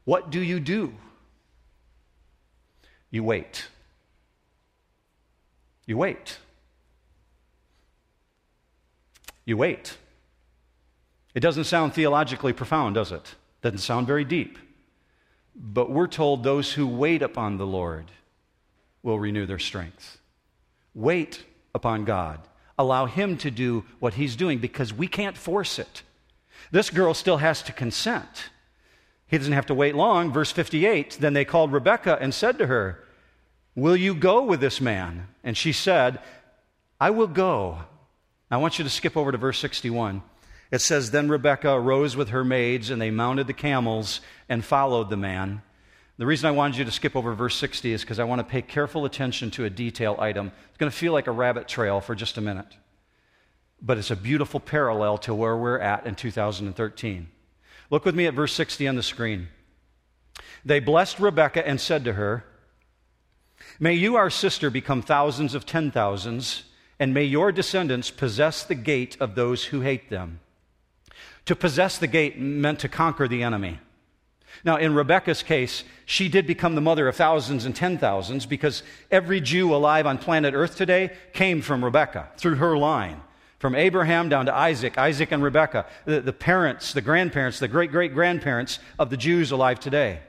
what 0.05 0.31
do 0.31 0.41
you 0.41 0.61
do? 0.61 0.93
You 3.15 3.23
wait. 3.23 3.69
You 5.87 5.97
wait. 5.97 6.39
You 9.45 9.57
wait. 9.57 9.97
It 11.33 11.39
doesn't 11.39 11.63
sound 11.63 11.95
theologically 11.95 12.53
profound, 12.53 12.97
does 12.97 13.13
it? 13.13 13.37
Doesn't 13.63 13.79
sound 13.79 14.09
very 14.09 14.25
deep. 14.25 14.59
But 15.55 15.93
we're 15.93 16.09
told 16.09 16.43
those 16.43 16.73
who 16.73 16.89
wait 16.89 17.23
upon 17.23 17.57
the 17.57 17.67
Lord 17.67 18.11
will 19.05 19.21
renew 19.21 19.47
their 19.47 19.61
strength. 19.61 20.19
Wait 20.93 21.45
upon 21.73 22.05
God. 22.05 22.41
Allow 22.77 23.07
Him 23.07 23.37
to 23.37 23.51
do 23.53 23.85
what 24.01 24.15
He's 24.15 24.35
doing 24.35 24.59
because 24.59 24.93
we 24.93 25.07
can't 25.07 25.39
force 25.39 25.79
it. 25.79 26.03
This 26.73 26.91
girl 26.91 27.15
still 27.15 27.37
has 27.37 27.63
to 27.63 27.73
consent. 27.73 28.51
He 29.29 29.39
doesn't 29.39 29.53
have 29.53 29.67
to 29.67 29.75
wait 29.75 29.95
long. 29.95 30.33
Verse 30.33 30.51
58 30.51 31.19
Then 31.21 31.33
they 31.33 31.45
called 31.45 31.71
Rebekah 31.71 32.19
and 32.21 32.35
said 32.35 32.59
to 32.59 32.67
her, 32.67 33.04
Will 33.75 33.97
you 33.97 34.15
go 34.15 34.43
with 34.43 34.61
this 34.61 34.81
man? 34.81 35.29
And 35.43 35.57
she 35.57 35.73
said, 35.73 36.21
I 37.01 37.11
will 37.11 37.27
go. 37.27 37.79
I 38.51 38.57
want 38.59 38.79
you 38.79 38.85
to 38.85 38.91
skip 38.91 39.17
over 39.17 39.33
to 39.33 39.39
verse 39.39 39.59
61. 39.59 40.23
It 40.71 40.81
says, 40.81 41.11
Then 41.11 41.29
Rebekah 41.29 41.73
arose 41.73 42.17
with 42.17 42.29
her 42.29 42.45
maids, 42.45 42.91
and 42.91 43.01
they 43.01 43.11
mounted 43.11 43.47
the 43.47 43.53
camels 43.53 44.21
and 44.49 44.65
followed 44.65 45.11
the 45.11 45.17
man. 45.17 45.63
The 46.17 46.27
reason 46.27 46.47
I 46.47 46.53
wanted 46.53 46.77
you 46.77 46.85
to 46.85 46.93
skip 46.93 47.17
over 47.17 47.35
verse 47.35 47.57
60 47.57 47.93
is 47.93 48.03
because 48.03 48.21
I 48.21 48.25
want 48.25 48.39
to 48.39 48.45
pay 48.45 48.63
careful 48.63 49.05
attention 49.05 49.51
to 49.53 49.65
a 49.65 49.71
detail 49.71 50.17
item. 50.21 50.53
It's 50.69 50.79
going 50.79 50.91
to 50.91 50.97
feel 50.97 51.13
like 51.13 51.27
a 51.27 51.33
rabbit 51.33 51.67
trail 51.67 52.01
for 52.01 52.15
just 52.15 52.39
a 52.39 52.41
minute, 52.41 52.77
but 53.83 53.99
it's 53.99 54.13
a 54.13 54.17
beautiful 54.17 54.61
parallel 54.61 55.19
to 55.19 55.35
where 55.35 55.57
we're 55.57 55.81
at 55.81 56.07
in 56.07 56.15
2013. 56.15 57.29
Look 57.91 58.05
with 58.05 58.15
me 58.15 58.27
at 58.27 58.35
verse 58.35 58.53
60 58.53 58.87
on 58.87 58.95
the 58.95 59.03
screen. 59.03 59.49
They 60.65 60.79
blessed 60.79 61.19
Rebekah 61.19 61.67
and 61.67 61.81
said 61.81 62.05
to 62.05 62.13
her, 62.13 62.45
May 63.81 63.95
you, 63.95 64.17
our 64.17 64.31
sister, 64.31 64.71
become 64.71 65.03
thousands 65.03 65.55
of 65.55 65.67
ten 65.67 65.91
thousands, 65.91 66.65
and 66.99 67.13
may 67.13 67.25
your 67.25 67.51
descendants 67.51 68.11
possess 68.11 68.63
the 68.63 68.75
gate 68.75 69.17
of 69.21 69.35
those 69.35 69.65
who 69.65 69.81
hate 69.81 70.11
them. 70.11 70.41
To 71.47 71.57
possess 71.57 71.99
the 71.99 72.07
gate 72.07 72.39
meant 72.39 72.79
to 72.81 72.89
conquer 72.89 73.29
the 73.29 73.43
enemy. 73.43 73.81
Now, 74.65 74.77
in 74.77 74.95
Rebecca's 74.95 75.43
case, 75.43 75.83
she 76.07 76.29
did 76.29 76.47
become 76.47 76.77
the 76.77 76.81
mother 76.81 77.09
of 77.09 77.17
thousands 77.17 77.65
and 77.65 77.75
ten 77.75 77.99
thousands 77.99 78.47
because 78.47 78.85
every 79.11 79.41
Jew 79.41 79.75
alive 79.75 80.07
on 80.07 80.19
planet 80.19 80.55
Earth 80.55 80.77
today 80.77 81.11
came 81.33 81.61
from 81.61 81.85
Rebecca 81.85 82.29
through 82.37 82.57
her 82.57 82.79
line. 82.79 83.21
From 83.59 83.75
Abraham 83.75 84.29
down 84.29 84.47
to 84.47 84.55
Isaac, 84.55 84.99
Isaac 84.99 85.33
and 85.33 85.43
Rebecca, 85.43 85.87
the, 86.05 86.21
the 86.21 86.33
parents, 86.33 86.93
the 86.93 87.01
grandparents, 87.01 87.59
the 87.59 87.69
great 87.69 87.91
great 87.91 88.15
grandparents 88.15 88.79
of 88.99 89.11
the 89.11 89.17
Jews 89.17 89.51
alive 89.51 89.81
today. 89.81 90.21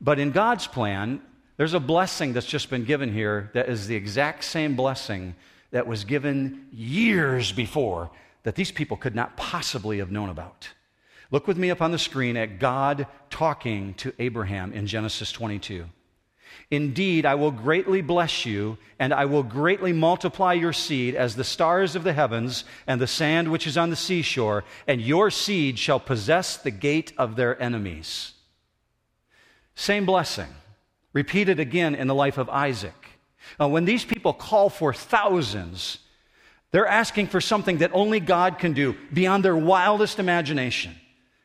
But 0.00 0.18
in 0.18 0.30
God's 0.30 0.66
plan, 0.66 1.20
there's 1.56 1.74
a 1.74 1.80
blessing 1.80 2.32
that's 2.32 2.46
just 2.46 2.70
been 2.70 2.84
given 2.84 3.12
here 3.12 3.50
that 3.54 3.68
is 3.68 3.86
the 3.86 3.96
exact 3.96 4.44
same 4.44 4.76
blessing 4.76 5.34
that 5.70 5.86
was 5.86 6.04
given 6.04 6.66
years 6.72 7.52
before 7.52 8.10
that 8.42 8.54
these 8.54 8.70
people 8.70 8.96
could 8.96 9.14
not 9.14 9.36
possibly 9.36 9.98
have 9.98 10.10
known 10.10 10.28
about. 10.28 10.68
Look 11.30 11.48
with 11.48 11.58
me 11.58 11.70
up 11.70 11.82
on 11.82 11.90
the 11.90 11.98
screen 11.98 12.36
at 12.36 12.60
God 12.60 13.06
talking 13.30 13.94
to 13.94 14.12
Abraham 14.18 14.72
in 14.72 14.86
Genesis 14.86 15.32
22. 15.32 15.86
Indeed, 16.70 17.26
I 17.26 17.34
will 17.34 17.50
greatly 17.50 18.02
bless 18.02 18.46
you, 18.46 18.78
and 18.98 19.12
I 19.12 19.24
will 19.24 19.42
greatly 19.42 19.92
multiply 19.92 20.52
your 20.52 20.72
seed 20.72 21.14
as 21.14 21.36
the 21.36 21.44
stars 21.44 21.94
of 21.94 22.04
the 22.04 22.12
heavens 22.12 22.64
and 22.86 23.00
the 23.00 23.06
sand 23.06 23.50
which 23.50 23.66
is 23.66 23.76
on 23.76 23.90
the 23.90 23.96
seashore, 23.96 24.64
and 24.86 25.00
your 25.00 25.30
seed 25.30 25.78
shall 25.78 26.00
possess 26.00 26.56
the 26.56 26.70
gate 26.70 27.12
of 27.18 27.36
their 27.36 27.60
enemies. 27.60 28.32
Same 29.74 30.06
blessing, 30.06 30.48
repeated 31.16 31.58
again 31.58 31.94
in 31.94 32.08
the 32.08 32.14
life 32.14 32.36
of 32.36 32.50
Isaac. 32.50 33.08
Uh, 33.58 33.66
when 33.66 33.86
these 33.86 34.04
people 34.04 34.34
call 34.34 34.68
for 34.68 34.92
thousands, 34.92 35.98
they're 36.72 36.86
asking 36.86 37.28
for 37.28 37.40
something 37.40 37.78
that 37.78 37.90
only 37.94 38.20
God 38.20 38.58
can 38.58 38.74
do 38.74 38.94
beyond 39.10 39.42
their 39.42 39.56
wildest 39.56 40.18
imagination, 40.18 40.94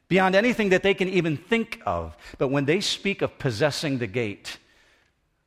beyond 0.10 0.36
anything 0.36 0.70
that 0.70 0.84
they 0.84 0.94
can 0.94 1.08
even 1.08 1.38
think 1.38 1.80
of. 1.86 2.18
But 2.38 2.50
when 2.50 2.66
they 2.66 2.82
speak 2.82 3.22
of 3.22 3.40
possessing 3.40 4.00
the 4.00 4.08
gate, 4.08 4.58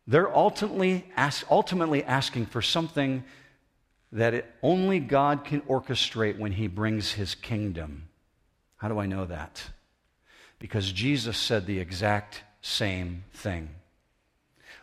they're 0.07 0.35
ultimately, 0.35 1.05
ask, 1.17 1.45
ultimately 1.51 2.03
asking 2.03 2.47
for 2.47 2.63
something 2.63 3.25
that 4.11 4.33
it, 4.33 4.47
only 4.63 5.01
God 5.01 5.45
can 5.45 5.61
orchestrate 5.63 6.39
when 6.39 6.53
He 6.53 6.67
brings 6.67 7.13
His 7.13 7.35
kingdom. 7.35 8.09
How 8.79 8.89
do 8.89 8.99
I 8.99 9.05
know 9.05 9.27
that? 9.27 9.63
Because 10.59 10.91
Jesus 10.91 11.37
said 11.37 11.67
the 11.67 11.79
exact 11.79 12.43
same 12.63 13.25
thing. 13.35 13.69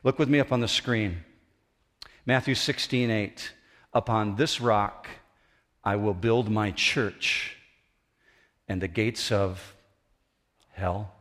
Look 0.03 0.17
with 0.17 0.29
me 0.29 0.39
up 0.39 0.51
on 0.51 0.61
the 0.61 0.67
screen. 0.67 1.23
Matthew 2.25 2.55
16, 2.55 3.11
8. 3.11 3.51
Upon 3.93 4.35
this 4.35 4.59
rock 4.59 5.07
I 5.83 5.95
will 5.95 6.13
build 6.13 6.49
my 6.49 6.71
church, 6.71 7.57
and 8.67 8.81
the 8.81 8.87
gates 8.87 9.31
of 9.31 9.75
hell 10.71 11.11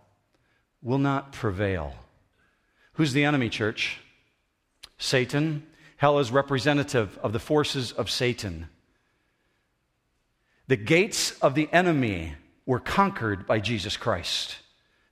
will 0.83 0.99
not 0.99 1.33
prevail. 1.33 1.95
Who's 2.95 3.13
the 3.13 3.25
enemy, 3.25 3.49
church? 3.49 3.99
Satan. 4.99 5.67
Hell 5.97 6.19
is 6.19 6.31
representative 6.31 7.19
of 7.23 7.35
the 7.35 7.39
forces 7.39 7.93
of 7.93 8.11
Satan. 8.11 8.71
The 10.69 10.77
gates 10.77 11.33
of 11.41 11.55
the 11.55 11.69
enemy 11.73 12.35
were 12.65 12.81
conquered 12.81 13.47
by 13.47 13.61
Jesus 13.61 13.99
Christ. 13.99 14.57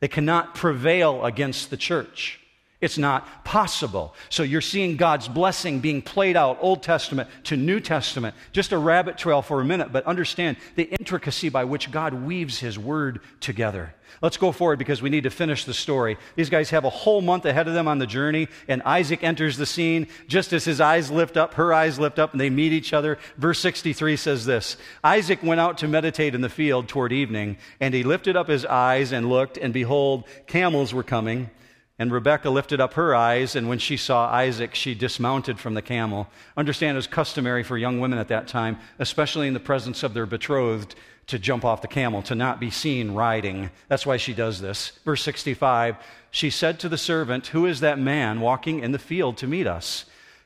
They 0.01 0.09
cannot 0.09 0.55
prevail 0.55 1.27
against 1.27 1.69
the 1.69 1.77
church. 1.77 2.38
It's 2.81 2.99
not 2.99 3.45
possible. 3.45 4.15
So 4.29 4.45
you're 4.45 4.61
seeing 4.61 4.97
God's 4.97 5.27
blessing 5.27 5.81
being 5.81 6.01
played 6.01 6.37
out, 6.37 6.59
Old 6.61 6.81
Testament 6.81 7.29
to 7.45 7.57
New 7.57 7.81
Testament. 7.81 8.37
Just 8.53 8.71
a 8.71 8.79
rabbit 8.79 9.19
trail 9.19 9.43
for 9.43 9.61
a 9.61 9.65
minute, 9.65 9.93
but 9.93 10.07
understand 10.07 10.59
the 10.77 10.85
intricacy 10.85 11.49
by 11.49 11.65
which 11.65 11.91
God 11.91 12.15
weaves 12.15 12.61
His 12.61 12.79
Word 12.79 13.21
together. 13.41 13.95
Let's 14.23 14.37
go 14.37 14.53
forward 14.53 14.79
because 14.79 15.03
we 15.03 15.11
need 15.11 15.25
to 15.25 15.31
finish 15.31 15.65
the 15.65 15.75
story. 15.75 16.19
These 16.37 16.51
guys 16.51 16.71
have 16.71 16.85
a 16.85 16.91
whole 16.91 17.21
month 17.21 17.45
ahead 17.47 17.67
of 17.67 17.75
them 17.75 17.89
on 17.89 17.99
the 17.99 18.07
journey, 18.07 18.47
and 18.69 18.81
Isaac 18.85 19.25
enters 19.25 19.57
the 19.57 19.67
scene 19.67 20.07
just 20.29 20.53
as 20.53 20.65
his 20.65 20.81
eyes 20.81 21.11
lift 21.11 21.37
up, 21.37 21.55
her 21.55 21.75
eyes 21.75 21.99
lift 21.99 22.21
up, 22.21 22.31
and 22.31 22.41
they 22.41 22.49
meet 22.49 22.73
each 22.73 22.93
other. 22.93 23.19
Verse 23.37 23.59
63 23.59 24.17
says 24.17 24.47
this 24.47 24.77
Isaac 25.03 25.43
went 25.43 25.61
out 25.61 25.79
to 25.79 25.89
meditate 25.89 26.37
in 26.37 26.43
the 26.43 26.49
field 26.49 26.87
toward 26.87 27.13
evening, 27.13 27.59
and 27.81 27.93
he 27.93 28.05
lifted 28.05 28.37
up 28.37 28.49
his 28.49 28.65
eyes 28.65 29.11
and 29.11 29.29
looked, 29.29 29.57
and 29.59 29.75
behold, 29.75 30.29
camels 30.47 30.95
were 30.95 31.03
coming 31.03 31.51
and 31.99 32.13
Rebekah 32.13 32.51
lifted 32.51 32.81
up 32.81 32.95
her 32.95 33.15
eyes, 33.15 33.57
and 33.57 33.69
when 33.69 33.81
she 33.81 33.97
saw 33.97 34.31
Isaac, 34.31 34.77
she 34.77 34.95
dismounted 34.95 35.59
from 35.59 35.75
the 35.75 35.83
camel. 35.83 36.29
Understand 36.57 36.95
it 36.95 36.99
was 36.99 37.09
customary 37.09 37.65
for 37.65 37.77
young 37.77 37.99
women 37.99 38.21
at 38.21 38.29
that 38.29 38.47
time, 38.47 38.79
especially 39.01 39.49
in 39.49 39.55
the 39.55 39.61
presence 39.61 40.05
of 40.05 40.15
their 40.15 40.27
betrothed, 40.27 40.95
to 41.27 41.41
jump 41.41 41.65
off 41.65 41.83
the 41.83 41.89
camel, 41.89 42.23
to 42.23 42.37
not 42.37 42.61
be 42.61 42.71
seen 42.71 43.13
riding. 43.13 43.71
That's 43.89 44.07
why 44.07 44.17
she 44.17 44.33
does 44.33 44.61
this. 44.61 44.93
Verse 45.05 45.23
65 45.23 45.97
She 46.31 46.51
said 46.51 46.79
to 46.81 46.89
the 46.89 46.97
servant, 46.97 47.49
Who 47.49 47.67
is 47.67 47.81
that 47.81 47.99
man 47.99 48.41
walking 48.41 48.79
in 48.79 48.93
the 48.93 48.99
field 48.99 49.37
to 49.39 49.49
meet 49.49 49.67
us? 49.67 50.05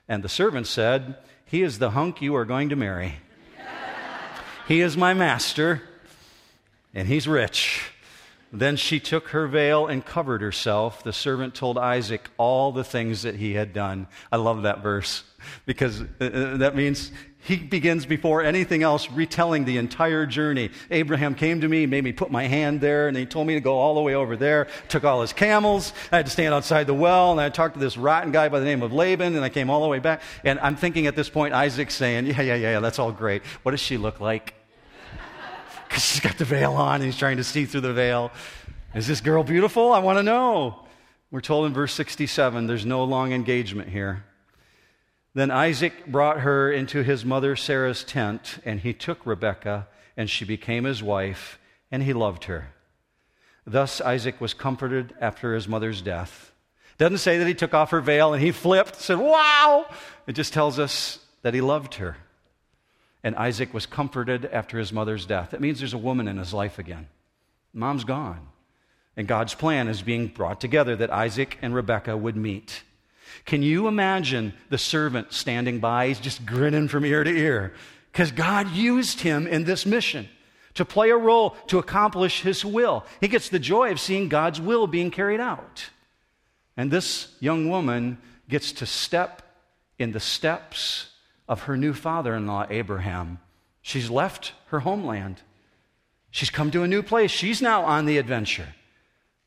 And 0.08 0.24
the 0.24 0.30
servant 0.30 0.66
said, 0.66 1.16
He 1.44 1.62
is 1.62 1.78
the 1.78 1.90
hunk 1.90 2.22
you 2.22 2.34
are 2.34 2.46
going 2.46 2.70
to 2.70 2.76
marry. 2.76 3.16
he 4.66 4.80
is 4.80 4.96
my 4.96 5.12
master, 5.12 5.82
and 6.94 7.06
he's 7.06 7.28
rich. 7.28 7.91
Then 8.52 8.76
she 8.76 9.00
took 9.00 9.28
her 9.28 9.46
veil 9.46 9.86
and 9.86 10.04
covered 10.04 10.42
herself. 10.42 11.02
The 11.02 11.12
servant 11.12 11.54
told 11.54 11.78
Isaac 11.78 12.28
all 12.36 12.70
the 12.70 12.84
things 12.84 13.22
that 13.22 13.36
he 13.36 13.54
had 13.54 13.72
done. 13.72 14.08
I 14.30 14.36
love 14.36 14.62
that 14.62 14.82
verse 14.82 15.24
because 15.64 16.02
uh, 16.02 16.24
uh, 16.24 16.56
that 16.58 16.76
means 16.76 17.12
he 17.44 17.56
begins 17.56 18.06
before 18.06 18.42
anything 18.42 18.82
else 18.82 19.10
retelling 19.10 19.64
the 19.64 19.78
entire 19.78 20.26
journey. 20.26 20.70
Abraham 20.90 21.34
came 21.34 21.62
to 21.62 21.68
me, 21.68 21.86
made 21.86 22.04
me 22.04 22.12
put 22.12 22.30
my 22.30 22.46
hand 22.46 22.80
there, 22.80 23.08
and 23.08 23.16
he 23.16 23.26
told 23.26 23.46
me 23.46 23.54
to 23.54 23.60
go 23.60 23.78
all 23.78 23.94
the 23.94 24.00
way 24.00 24.14
over 24.14 24.36
there. 24.36 24.68
Took 24.88 25.04
all 25.04 25.22
his 25.22 25.32
camels. 25.32 25.92
I 26.12 26.18
had 26.18 26.26
to 26.26 26.32
stand 26.32 26.54
outside 26.54 26.86
the 26.86 26.94
well, 26.94 27.32
and 27.32 27.40
I 27.40 27.48
talked 27.48 27.74
to 27.74 27.80
this 27.80 27.96
rotten 27.96 28.32
guy 28.32 28.48
by 28.48 28.60
the 28.60 28.66
name 28.66 28.82
of 28.82 28.92
Laban, 28.92 29.34
and 29.34 29.44
I 29.44 29.48
came 29.48 29.70
all 29.70 29.82
the 29.82 29.88
way 29.88 29.98
back. 29.98 30.22
And 30.44 30.60
I'm 30.60 30.76
thinking 30.76 31.06
at 31.06 31.16
this 31.16 31.28
point, 31.28 31.54
Isaac's 31.54 31.94
saying, 31.94 32.26
Yeah, 32.26 32.42
yeah, 32.42 32.54
yeah, 32.54 32.80
that's 32.80 32.98
all 32.98 33.12
great. 33.12 33.42
What 33.64 33.72
does 33.72 33.80
she 33.80 33.96
look 33.96 34.20
like? 34.20 34.54
Because 35.92 36.04
she's 36.08 36.20
got 36.20 36.38
the 36.38 36.44
veil 36.46 36.72
on 36.72 36.96
and 36.96 37.04
he's 37.04 37.18
trying 37.18 37.36
to 37.36 37.44
see 37.44 37.66
through 37.66 37.82
the 37.82 37.92
veil. 37.92 38.32
Is 38.94 39.06
this 39.06 39.20
girl 39.20 39.44
beautiful? 39.44 39.92
I 39.92 39.98
want 39.98 40.18
to 40.18 40.22
know. 40.22 40.86
We're 41.30 41.42
told 41.42 41.66
in 41.66 41.74
verse 41.74 41.92
67 41.92 42.66
there's 42.66 42.86
no 42.86 43.04
long 43.04 43.32
engagement 43.32 43.90
here. 43.90 44.24
Then 45.34 45.50
Isaac 45.50 46.06
brought 46.06 46.40
her 46.40 46.72
into 46.72 47.02
his 47.02 47.24
mother 47.24 47.56
Sarah's 47.56 48.04
tent, 48.04 48.58
and 48.66 48.80
he 48.80 48.92
took 48.92 49.24
Rebekah, 49.24 49.88
and 50.14 50.28
she 50.28 50.44
became 50.44 50.84
his 50.84 51.02
wife, 51.02 51.58
and 51.90 52.02
he 52.02 52.12
loved 52.12 52.44
her. 52.44 52.74
Thus 53.66 54.02
Isaac 54.02 54.42
was 54.42 54.52
comforted 54.52 55.14
after 55.20 55.54
his 55.54 55.66
mother's 55.66 56.02
death. 56.02 56.52
Doesn't 56.98 57.18
say 57.18 57.38
that 57.38 57.46
he 57.46 57.54
took 57.54 57.72
off 57.72 57.90
her 57.90 58.02
veil 58.02 58.34
and 58.34 58.42
he 58.42 58.50
flipped, 58.50 58.96
said, 58.96 59.18
Wow! 59.18 59.86
It 60.26 60.32
just 60.32 60.52
tells 60.52 60.78
us 60.78 61.18
that 61.42 61.54
he 61.54 61.60
loved 61.60 61.94
her. 61.94 62.16
And 63.24 63.36
Isaac 63.36 63.72
was 63.72 63.86
comforted 63.86 64.46
after 64.46 64.78
his 64.78 64.92
mother's 64.92 65.26
death. 65.26 65.50
That 65.50 65.60
means 65.60 65.78
there's 65.78 65.94
a 65.94 65.98
woman 65.98 66.28
in 66.28 66.38
his 66.38 66.52
life 66.52 66.78
again. 66.78 67.08
Mom's 67.72 68.04
gone. 68.04 68.48
And 69.16 69.28
God's 69.28 69.54
plan 69.54 69.88
is 69.88 70.02
being 70.02 70.28
brought 70.28 70.60
together 70.60 70.96
that 70.96 71.12
Isaac 71.12 71.58
and 71.62 71.74
Rebekah 71.74 72.16
would 72.16 72.36
meet. 72.36 72.82
Can 73.44 73.62
you 73.62 73.86
imagine 73.86 74.54
the 74.70 74.78
servant 74.78 75.32
standing 75.32 75.78
by? 75.78 76.08
He's 76.08 76.20
just 76.20 76.44
grinning 76.44 76.88
from 76.88 77.04
ear 77.04 77.24
to 77.24 77.30
ear 77.30 77.74
because 78.10 78.32
God 78.32 78.70
used 78.70 79.20
him 79.20 79.46
in 79.46 79.64
this 79.64 79.86
mission 79.86 80.28
to 80.74 80.84
play 80.84 81.10
a 81.10 81.16
role 81.16 81.50
to 81.68 81.78
accomplish 81.78 82.42
his 82.42 82.64
will. 82.64 83.04
He 83.20 83.28
gets 83.28 83.48
the 83.48 83.58
joy 83.58 83.90
of 83.90 84.00
seeing 84.00 84.28
God's 84.28 84.60
will 84.60 84.86
being 84.86 85.10
carried 85.10 85.40
out. 85.40 85.90
And 86.76 86.90
this 86.90 87.34
young 87.40 87.68
woman 87.68 88.18
gets 88.48 88.72
to 88.72 88.86
step 88.86 89.42
in 89.98 90.12
the 90.12 90.20
steps 90.20 91.08
of 91.48 91.62
her 91.62 91.76
new 91.76 91.92
father 91.92 92.34
in 92.34 92.46
law, 92.46 92.66
Abraham. 92.70 93.38
She's 93.82 94.10
left 94.10 94.52
her 94.68 94.80
homeland. 94.80 95.42
She's 96.30 96.50
come 96.50 96.70
to 96.70 96.82
a 96.82 96.88
new 96.88 97.02
place. 97.02 97.30
She's 97.30 97.60
now 97.60 97.82
on 97.82 98.06
the 98.06 98.18
adventure. 98.18 98.74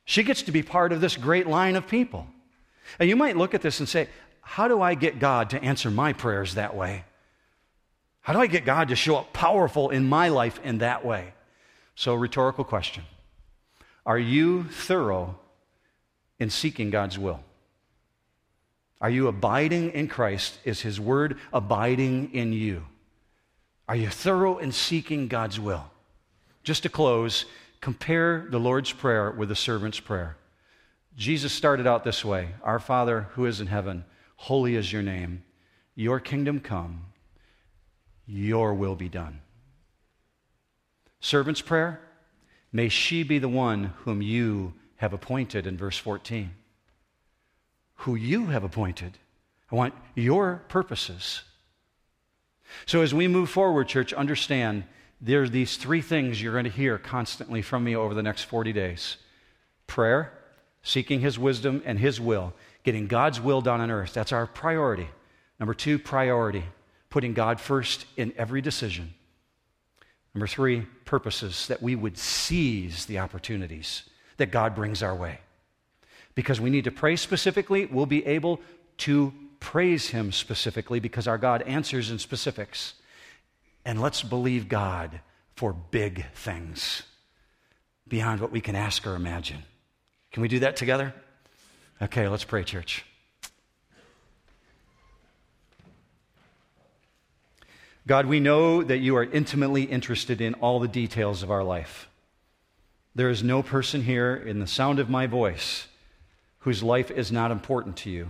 She 0.04 0.24
gets 0.24 0.43
to 0.43 0.52
be 0.52 0.62
part 0.62 0.91
of 0.91 1.02
this 1.02 1.18
great 1.18 1.48
line 1.48 1.76
of 1.76 1.88
people. 1.88 2.28
And 3.00 3.10
you 3.10 3.16
might 3.16 3.38
look 3.38 3.54
at 3.54 3.62
this 3.62 3.80
and 3.80 3.89
say, 3.89 4.08
How 4.41 4.68
do 4.68 4.82
I 4.82 4.93
get 4.93 5.20
God 5.20 5.50
to 5.52 5.64
answer 5.64 5.89
my 5.89 6.14
prayers 6.14 6.56
that 6.56 6.76
way? 6.76 7.06
How 8.22 8.34
do 8.34 8.39
I 8.39 8.48
get 8.48 8.66
God 8.66 8.88
to 8.89 8.96
show 8.96 9.18
up 9.18 9.34
powerful 9.34 9.89
in 9.89 10.08
my 10.08 10.30
life 10.30 10.60
in 10.64 10.80
that 10.80 11.06
way? 11.06 11.34
So, 11.96 12.14
rhetorical 12.14 12.64
question 12.64 13.04
Are 14.06 14.20
you 14.20 14.66
thorough 14.66 15.39
in 16.39 16.50
seeking 16.50 16.89
God's 16.89 17.18
will? 17.18 17.39
Are 19.02 19.10
you 19.10 19.28
abiding 19.28 19.91
in 19.91 20.08
Christ? 20.08 20.58
Is 20.64 20.82
His 20.82 21.00
Word 21.00 21.38
abiding 21.52 22.34
in 22.34 22.54
you? 22.54 22.86
Are 23.88 23.96
you 23.96 24.10
thorough 24.10 24.58
in 24.58 24.72
seeking 24.72 25.28
God's 25.28 25.60
will? 25.60 25.86
Just 26.64 26.84
to 26.84 26.89
close, 26.89 27.46
compare 27.82 28.48
the 28.50 28.60
Lord's 28.60 28.91
Prayer 28.91 29.32
with 29.32 29.50
the 29.50 29.56
servant's 29.56 30.00
prayer. 30.00 30.38
Jesus 31.16 31.54
started 31.54 31.88
out 31.88 32.04
this 32.04 32.26
way 32.26 32.50
Our 32.64 32.80
Father 32.80 33.28
who 33.34 33.46
is 33.46 33.62
in 33.62 33.68
heaven, 33.68 34.06
holy 34.36 34.76
is 34.76 34.91
your 34.91 35.04
name. 35.04 35.43
Your 35.98 36.20
kingdom 36.20 36.60
come, 36.60 37.06
your 38.26 38.74
will 38.74 38.96
be 38.96 39.08
done. 39.08 39.39
Servant's 41.22 41.62
prayer, 41.62 42.02
may 42.74 42.89
she 42.89 43.24
be 43.24 43.39
the 43.39 43.48
one 43.48 43.93
whom 44.04 44.22
you 44.22 44.74
have 44.98 45.14
appointed 45.14 45.66
in 45.66 45.78
verse 45.78 45.98
14. 45.98 46.52
Who 48.00 48.16
you 48.16 48.48
have 48.48 48.64
appointed. 48.64 49.18
I 49.72 49.76
want 49.76 49.93
your 50.16 50.64
purposes. 50.68 51.43
So 52.86 53.02
as 53.02 53.14
we 53.14 53.28
move 53.28 53.50
forward, 53.50 53.88
church, 53.88 54.14
understand 54.14 54.84
there 55.22 55.43
are 55.43 55.50
these 55.50 55.78
three 55.78 56.02
things 56.02 56.41
you're 56.41 56.54
going 56.54 56.66
to 56.66 56.70
hear 56.70 56.98
constantly 56.98 57.62
from 57.62 57.84
me 57.84 57.96
over 57.96 58.14
the 58.14 58.24
next 58.24 58.43
40 58.43 58.74
days 58.74 59.18
prayer, 59.88 60.34
seeking 60.82 61.22
His 61.22 61.38
wisdom 61.38 61.82
and 61.86 62.00
His 62.00 62.20
will, 62.20 62.54
getting 62.84 63.08
God's 63.08 63.39
will 63.39 63.62
done 63.62 63.82
on 63.82 63.91
earth. 63.91 64.14
That's 64.14 64.32
our 64.32 64.48
priority. 64.48 65.08
Number 65.60 65.74
two, 65.74 66.00
priority, 66.00 66.64
putting 67.10 67.34
God 67.34 67.62
first 67.62 68.06
in 68.18 68.34
every 68.38 68.62
decision. 68.62 69.14
Number 70.34 70.48
three, 70.48 70.82
purposes, 71.06 71.68
that 71.68 71.82
we 71.82 71.96
would 71.96 72.18
seize 72.18 73.06
the 73.06 73.20
opportunities 73.20 74.04
that 74.38 74.52
God 74.52 74.76
brings 74.76 75.02
our 75.02 75.16
way. 75.16 75.39
Because 76.36 76.59
we 76.59 76.69
need 76.69 76.83
to 76.83 76.91
pray 76.91 77.15
specifically, 77.15 77.86
we'll 77.86 78.05
be 78.05 78.25
able 78.25 78.59
to 78.97 79.33
praise 79.59 80.09
Him 80.09 80.31
specifically 80.31 80.99
because 80.99 81.27
our 81.27 81.38
God 81.38 81.61
answers 81.63 82.11
in 82.11 82.19
specifics. 82.19 82.93
And 83.86 84.01
let's 84.01 84.21
believe 84.21 84.67
God 84.67 85.21
for 85.55 85.73
big 85.73 86.25
things 86.33 87.03
beyond 88.07 88.41
what 88.41 88.51
we 88.51 88.61
can 88.61 88.75
ask 88.75 89.07
or 89.07 89.15
imagine. 89.15 89.63
Can 90.31 90.41
we 90.41 90.47
do 90.47 90.59
that 90.59 90.75
together? 90.75 91.13
Okay, 92.01 92.27
let's 92.27 92.43
pray, 92.43 92.63
church. 92.63 93.05
God, 98.07 98.27
we 98.27 98.39
know 98.39 98.83
that 98.83 98.99
you 98.99 99.15
are 99.15 99.23
intimately 99.23 99.83
interested 99.83 100.41
in 100.41 100.53
all 100.55 100.79
the 100.79 100.88
details 100.88 101.41
of 101.41 101.49
our 101.49 101.63
life. 101.63 102.07
There 103.15 103.29
is 103.29 103.41
no 103.41 103.63
person 103.63 104.03
here 104.03 104.36
in 104.36 104.59
the 104.59 104.67
sound 104.67 104.99
of 104.99 105.09
my 105.09 105.25
voice 105.25 105.88
whose 106.66 106.82
life 106.82 107.11
is 107.11 107.32
not 107.32 107.51
important 107.51 107.95
to 107.95 108.09
you. 108.09 108.28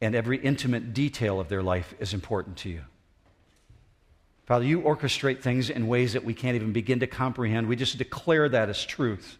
And 0.00 0.16
every 0.16 0.38
intimate 0.38 0.92
detail 0.92 1.38
of 1.38 1.48
their 1.48 1.62
life 1.62 1.94
is 2.00 2.12
important 2.12 2.56
to 2.58 2.68
you. 2.68 2.80
Father, 4.44 4.64
you 4.64 4.80
orchestrate 4.80 5.40
things 5.40 5.70
in 5.70 5.86
ways 5.86 6.14
that 6.14 6.24
we 6.24 6.34
can't 6.34 6.56
even 6.56 6.72
begin 6.72 6.98
to 6.98 7.06
comprehend. 7.06 7.68
We 7.68 7.76
just 7.76 7.96
declare 7.96 8.48
that 8.48 8.68
as 8.68 8.84
truth. 8.84 9.38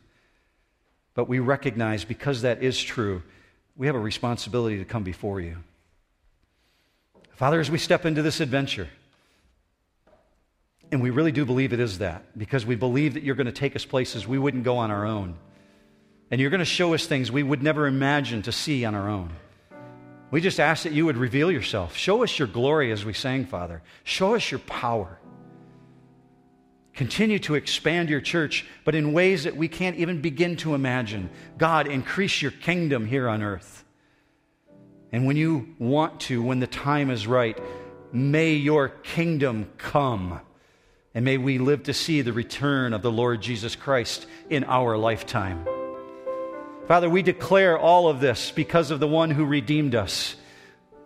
But 1.14 1.28
we 1.28 1.40
recognize 1.40 2.04
because 2.04 2.42
that 2.42 2.62
is 2.62 2.80
true, 2.80 3.20
we 3.76 3.88
have 3.88 3.96
a 3.96 4.00
responsibility 4.00 4.78
to 4.78 4.84
come 4.84 5.02
before 5.02 5.40
you. 5.40 5.56
Father, 7.32 7.58
as 7.58 7.68
we 7.68 7.78
step 7.78 8.06
into 8.06 8.22
this 8.22 8.38
adventure, 8.38 8.88
and 10.92 11.02
we 11.02 11.10
really 11.10 11.32
do 11.32 11.44
believe 11.44 11.72
it 11.72 11.80
is 11.80 11.98
that 11.98 12.38
because 12.38 12.64
we 12.64 12.76
believe 12.76 13.14
that 13.14 13.24
you're 13.24 13.34
going 13.34 13.46
to 13.46 13.52
take 13.52 13.74
us 13.74 13.84
places 13.84 14.24
we 14.24 14.38
wouldn't 14.38 14.62
go 14.62 14.76
on 14.76 14.92
our 14.92 15.04
own. 15.04 15.34
And 16.34 16.40
you're 16.40 16.50
going 16.50 16.58
to 16.58 16.64
show 16.64 16.94
us 16.94 17.06
things 17.06 17.30
we 17.30 17.44
would 17.44 17.62
never 17.62 17.86
imagine 17.86 18.42
to 18.42 18.50
see 18.50 18.84
on 18.84 18.96
our 18.96 19.08
own. 19.08 19.30
We 20.32 20.40
just 20.40 20.58
ask 20.58 20.82
that 20.82 20.92
you 20.92 21.06
would 21.06 21.16
reveal 21.16 21.48
yourself. 21.48 21.96
Show 21.96 22.24
us 22.24 22.40
your 22.40 22.48
glory 22.48 22.90
as 22.90 23.04
we 23.04 23.12
sang, 23.12 23.46
Father. 23.46 23.82
Show 24.02 24.34
us 24.34 24.50
your 24.50 24.58
power. 24.58 25.16
Continue 26.92 27.38
to 27.38 27.54
expand 27.54 28.10
your 28.10 28.20
church, 28.20 28.66
but 28.84 28.96
in 28.96 29.12
ways 29.12 29.44
that 29.44 29.56
we 29.56 29.68
can't 29.68 29.94
even 29.94 30.20
begin 30.20 30.56
to 30.56 30.74
imagine. 30.74 31.30
God, 31.56 31.86
increase 31.86 32.42
your 32.42 32.50
kingdom 32.50 33.06
here 33.06 33.28
on 33.28 33.40
earth. 33.40 33.84
And 35.12 35.26
when 35.26 35.36
you 35.36 35.76
want 35.78 36.18
to, 36.22 36.42
when 36.42 36.58
the 36.58 36.66
time 36.66 37.10
is 37.10 37.28
right, 37.28 37.56
may 38.12 38.54
your 38.54 38.88
kingdom 38.88 39.70
come. 39.78 40.40
And 41.14 41.24
may 41.24 41.38
we 41.38 41.58
live 41.58 41.84
to 41.84 41.94
see 41.94 42.22
the 42.22 42.32
return 42.32 42.92
of 42.92 43.02
the 43.02 43.12
Lord 43.12 43.40
Jesus 43.40 43.76
Christ 43.76 44.26
in 44.50 44.64
our 44.64 44.98
lifetime. 44.98 45.64
Father, 46.86 47.08
we 47.08 47.22
declare 47.22 47.78
all 47.78 48.08
of 48.08 48.20
this 48.20 48.50
because 48.50 48.90
of 48.90 49.00
the 49.00 49.08
one 49.08 49.30
who 49.30 49.46
redeemed 49.46 49.94
us, 49.94 50.36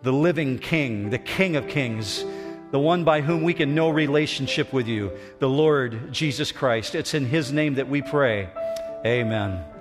the 0.03 0.12
living 0.12 0.59
King, 0.59 1.11
the 1.11 1.18
King 1.18 1.55
of 1.55 1.68
Kings, 1.68 2.24
the 2.72 2.81
one 2.81 3.05
by 3.05 3.20
whom 3.20 3.45
we 3.45 3.55
can 3.55 3.76
know 3.76 3.89
relationship 3.89 4.72
with 4.72 4.89
you, 4.89 5.12
the 5.39 5.49
Lord 5.49 6.12
Jesus 6.12 6.51
Christ. 6.51 6.97
It's 6.97 7.14
in 7.14 7.26
his 7.26 7.53
name 7.53 7.74
that 7.74 7.89
we 7.89 8.03
pray. 8.03 8.49
Amen. 9.07 9.78